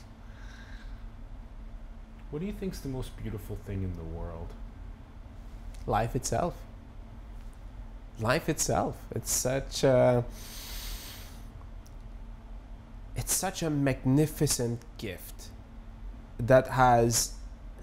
What 2.31 2.39
do 2.39 2.45
you 2.45 2.51
think 2.53 2.73
is 2.73 2.81
the 2.81 2.89
most 2.89 3.15
beautiful 3.15 3.57
thing 3.65 3.83
in 3.83 3.95
the 3.95 4.03
world? 4.03 4.53
Life 5.85 6.15
itself. 6.15 6.55
Life 8.19 8.49
itself. 8.49 8.95
It's 9.11 9.31
such 9.31 9.83
a 9.83 10.25
it's 13.15 13.33
such 13.33 13.63
a 13.63 13.69
magnificent 13.69 14.79
gift 14.99 15.49
that 16.39 16.67
has 16.67 17.33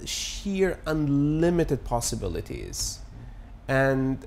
sheer 0.04 0.78
unlimited 0.86 1.84
possibilities. 1.84 3.00
And 3.68 4.26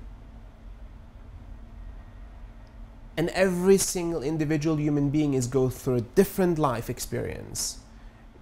and 3.16 3.30
every 3.30 3.78
single 3.78 4.22
individual 4.22 4.78
human 4.78 5.10
being 5.10 5.34
is 5.34 5.48
go 5.48 5.68
through 5.68 5.96
a 5.96 6.00
different 6.00 6.56
life 6.56 6.88
experience. 6.88 7.78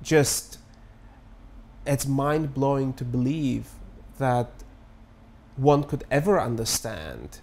Just 0.03 0.59
it's 1.87 2.07
mind 2.07 2.53
blowing 2.53 2.93
to 2.95 3.05
believe 3.05 3.71
that 4.19 4.51
one 5.57 5.85
could 5.85 6.05
ever 6.11 6.41
understand 6.41 7.41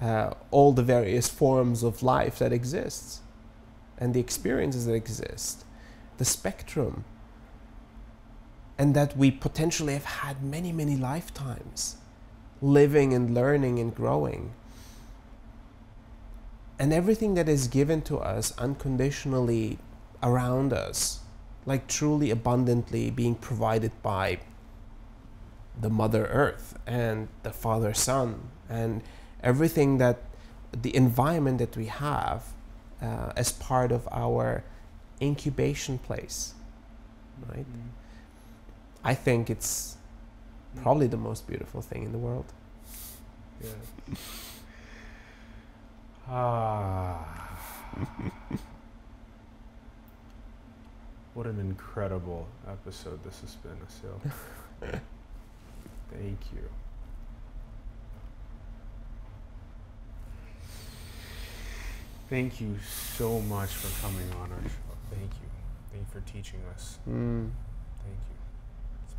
uh, 0.00 0.32
all 0.50 0.72
the 0.72 0.82
various 0.82 1.28
forms 1.28 1.82
of 1.82 2.02
life 2.02 2.38
that 2.38 2.52
exists 2.52 3.20
and 3.98 4.14
the 4.14 4.20
experiences 4.20 4.86
that 4.86 4.94
exist, 4.94 5.64
the 6.16 6.24
spectrum, 6.24 7.04
and 8.80 8.94
that 8.94 9.14
we 9.14 9.30
potentially 9.30 9.92
have 9.92 10.06
had 10.06 10.42
many, 10.42 10.72
many 10.72 10.96
lifetimes 10.96 11.96
living 12.62 13.12
and 13.12 13.34
learning 13.34 13.78
and 13.78 13.94
growing. 13.94 14.52
And 16.78 16.90
everything 16.90 17.34
that 17.34 17.46
is 17.46 17.68
given 17.68 18.00
to 18.02 18.16
us 18.20 18.56
unconditionally 18.56 19.76
around 20.22 20.72
us, 20.72 21.20
like 21.66 21.88
truly 21.88 22.30
abundantly 22.30 23.10
being 23.10 23.34
provided 23.34 23.92
by 24.02 24.38
the 25.78 25.90
Mother 25.90 26.24
Earth 26.24 26.78
and 26.86 27.28
the 27.42 27.52
Father 27.52 27.92
Sun, 27.92 28.48
and 28.70 29.02
everything 29.42 29.98
that 29.98 30.22
the 30.72 30.96
environment 30.96 31.58
that 31.58 31.76
we 31.76 31.84
have 31.84 32.46
uh, 33.02 33.34
as 33.36 33.52
part 33.52 33.92
of 33.92 34.08
our 34.10 34.64
incubation 35.20 35.98
place, 35.98 36.54
right? 37.46 37.66
I 39.04 39.14
think 39.14 39.48
it's 39.50 39.96
probably 40.82 41.06
the 41.06 41.16
most 41.16 41.46
beautiful 41.46 41.80
thing 41.82 42.04
in 42.04 42.12
the 42.12 42.18
world. 42.18 42.46
Yeah. 43.62 43.70
Ah. 46.28 47.58
what 51.34 51.46
an 51.46 51.58
incredible 51.58 52.46
episode 52.68 53.22
this 53.24 53.40
has 53.40 53.56
been, 53.56 53.76
Asil. 53.86 54.20
Thank 56.12 56.38
you. 56.54 56.68
Thank 62.28 62.60
you 62.60 62.76
so 63.16 63.40
much 63.40 63.70
for 63.70 64.02
coming 64.06 64.30
on 64.40 64.52
our 64.52 64.62
show. 64.62 64.94
Thank 65.10 65.22
you. 65.22 65.48
Thank 65.90 66.06
you 66.06 66.20
for 66.20 66.20
teaching 66.32 66.60
us. 66.72 66.98
Mm. 67.08 67.50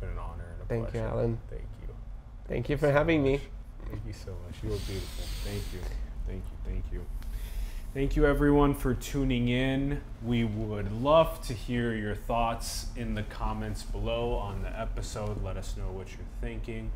Thank 0.02 0.08
you. 0.08 0.08
Been 0.08 0.10
an 0.10 0.18
honor 0.18 0.44
and 0.52 0.62
a 0.62 0.66
Thank 0.66 0.86
you, 0.86 1.00
pleasure. 1.00 1.06
Allen. 1.06 1.38
Thank 1.48 1.62
you. 1.62 1.94
Thank 2.48 2.68
you 2.68 2.76
for 2.76 2.90
having 2.90 3.22
me. 3.22 3.40
Thank 3.88 4.02
you 4.06 4.12
so 4.12 4.30
much. 4.30 4.62
You 4.62 4.70
were 4.70 4.76
beautiful. 4.76 5.24
Thank 5.44 5.62
you. 5.72 5.80
Thank 6.26 6.42
you. 6.42 6.70
Thank 6.70 6.84
you. 6.92 7.06
Thank 7.94 8.16
you, 8.16 8.26
everyone, 8.26 8.74
for 8.74 8.94
tuning 8.94 9.48
in. 9.48 10.00
We 10.24 10.44
would 10.44 10.90
love 10.92 11.42
to 11.42 11.52
hear 11.52 11.94
your 11.94 12.14
thoughts 12.14 12.86
in 12.96 13.14
the 13.14 13.22
comments 13.24 13.82
below 13.82 14.32
on 14.32 14.62
the 14.62 14.80
episode. 14.80 15.42
Let 15.42 15.58
us 15.58 15.76
know 15.76 15.90
what 15.90 16.08
you're 16.08 16.20
thinking. 16.40 16.90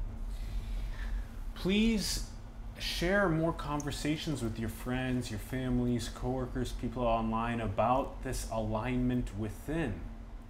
Please 1.55 2.31
share 2.79 3.29
more 3.29 3.53
conversations 3.53 4.43
with 4.43 4.59
your 4.59 4.69
friends, 4.71 5.31
your 5.31 5.39
families, 5.39 6.09
coworkers, 6.09 6.73
people 6.73 7.05
online 7.05 7.61
about 7.61 8.23
this 8.23 8.47
alignment 8.51 9.39
within, 9.39 10.01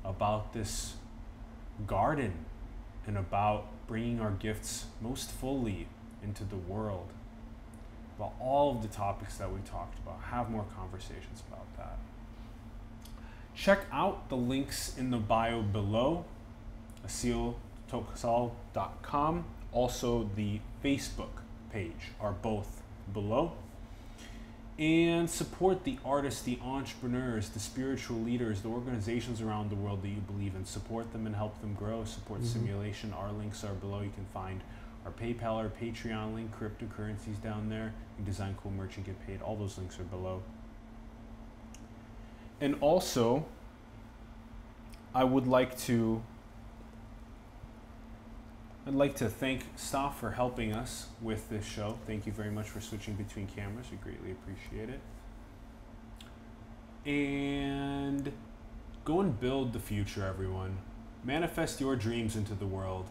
about 0.05 0.53
this 0.53 0.95
garden, 1.87 2.45
and 3.07 3.17
about 3.17 3.69
bringing 3.87 4.21
our 4.21 4.33
gifts 4.33 4.87
most 5.01 5.31
fully 5.31 5.87
into 6.23 6.45
the 6.45 6.57
world. 6.57 7.09
About 8.17 8.33
all 8.41 8.75
of 8.75 8.83
the 8.83 8.89
topics 8.89 9.37
that 9.37 9.53
we 9.53 9.61
talked 9.61 9.99
about. 9.99 10.21
Have 10.31 10.51
more 10.51 10.65
conversations 10.77 11.43
about 11.47 11.67
that. 11.77 11.99
check 13.55 13.87
out 13.93 14.29
the 14.29 14.37
links 14.37 14.97
in 14.99 15.11
the 15.11 15.19
bio 15.19 15.63
below, 15.63 16.25
asiltoksal.com. 17.07 19.45
Also, 19.73 20.29
the 20.37 20.61
Facebook 20.85 21.41
page 21.73 22.13
are 22.21 22.33
both 22.33 22.83
below. 23.13 23.53
And 24.79 25.31
support 25.31 25.85
the 25.85 25.99
artists, 26.05 26.43
the 26.43 26.59
entrepreneurs, 26.63 27.49
the 27.49 27.61
spiritual 27.61 28.19
leaders, 28.19 28.61
the 28.61 28.69
organizations 28.69 29.41
around 29.41 29.71
the 29.71 29.75
world 29.75 30.03
that 30.03 30.09
you 30.09 30.21
believe 30.21 30.55
in. 30.55 30.67
Support 30.67 31.13
them 31.13 31.25
and 31.25 31.35
help 31.35 31.59
them 31.63 31.75
grow. 31.75 32.05
Support 32.05 32.43
Mhm. 32.43 32.47
simulation. 32.47 33.13
Our 33.15 33.33
links 33.33 33.65
are 33.65 33.73
below. 33.73 34.03
You 34.03 34.11
can 34.11 34.27
find 34.35 34.61
our 35.07 35.13
PayPal, 35.13 35.55
our 35.57 35.71
Patreon 35.71 36.35
link, 36.35 36.55
cryptocurrencies 36.55 37.41
down 37.43 37.71
there. 37.71 37.87
You 37.87 38.17
can 38.17 38.25
design 38.27 38.57
cool 38.63 38.73
merch 38.73 38.97
and 38.97 39.07
get 39.07 39.27
paid. 39.27 39.41
All 39.41 39.57
those 39.57 39.79
links 39.79 39.99
are 39.99 40.05
below. 40.05 40.43
And 42.61 42.77
also, 42.83 43.47
I 45.15 45.25
would 45.25 45.47
like 45.47 45.79
to 45.81 46.23
I'd 48.89 48.95
like 48.95 49.17
to 49.17 49.29
thank 49.29 49.65
Staff 49.75 50.21
for 50.21 50.31
helping 50.31 50.73
us 50.73 51.09
with 51.21 51.49
this 51.49 51.65
show. 51.65 51.99
Thank 52.07 52.25
you 52.25 52.31
very 52.31 52.53
much 52.53 52.69
for 52.69 52.81
switching 52.81 53.15
between 53.15 53.49
cameras. 53.49 53.87
We 53.91 53.97
greatly 53.97 54.31
appreciate 54.31 54.91
it. 54.91 55.01
And 57.05 58.33
go 59.05 59.21
and 59.21 59.41
build 59.41 59.73
the 59.73 59.81
future, 59.81 60.25
everyone. 60.25 60.79
Manifest 61.25 61.81
your 61.81 61.97
dreams 61.97 62.37
into 62.37 62.55
the 62.55 62.67
world. 62.67 63.09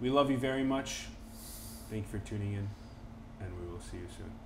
We 0.00 0.10
love 0.10 0.32
you 0.32 0.36
very 0.36 0.64
much. 0.64 1.04
Thank 1.90 2.06
you 2.06 2.18
for 2.18 2.26
tuning 2.26 2.54
in, 2.54 2.68
and 3.40 3.60
we 3.60 3.68
will 3.68 3.80
see 3.80 3.98
you 3.98 4.08
soon. 4.16 4.43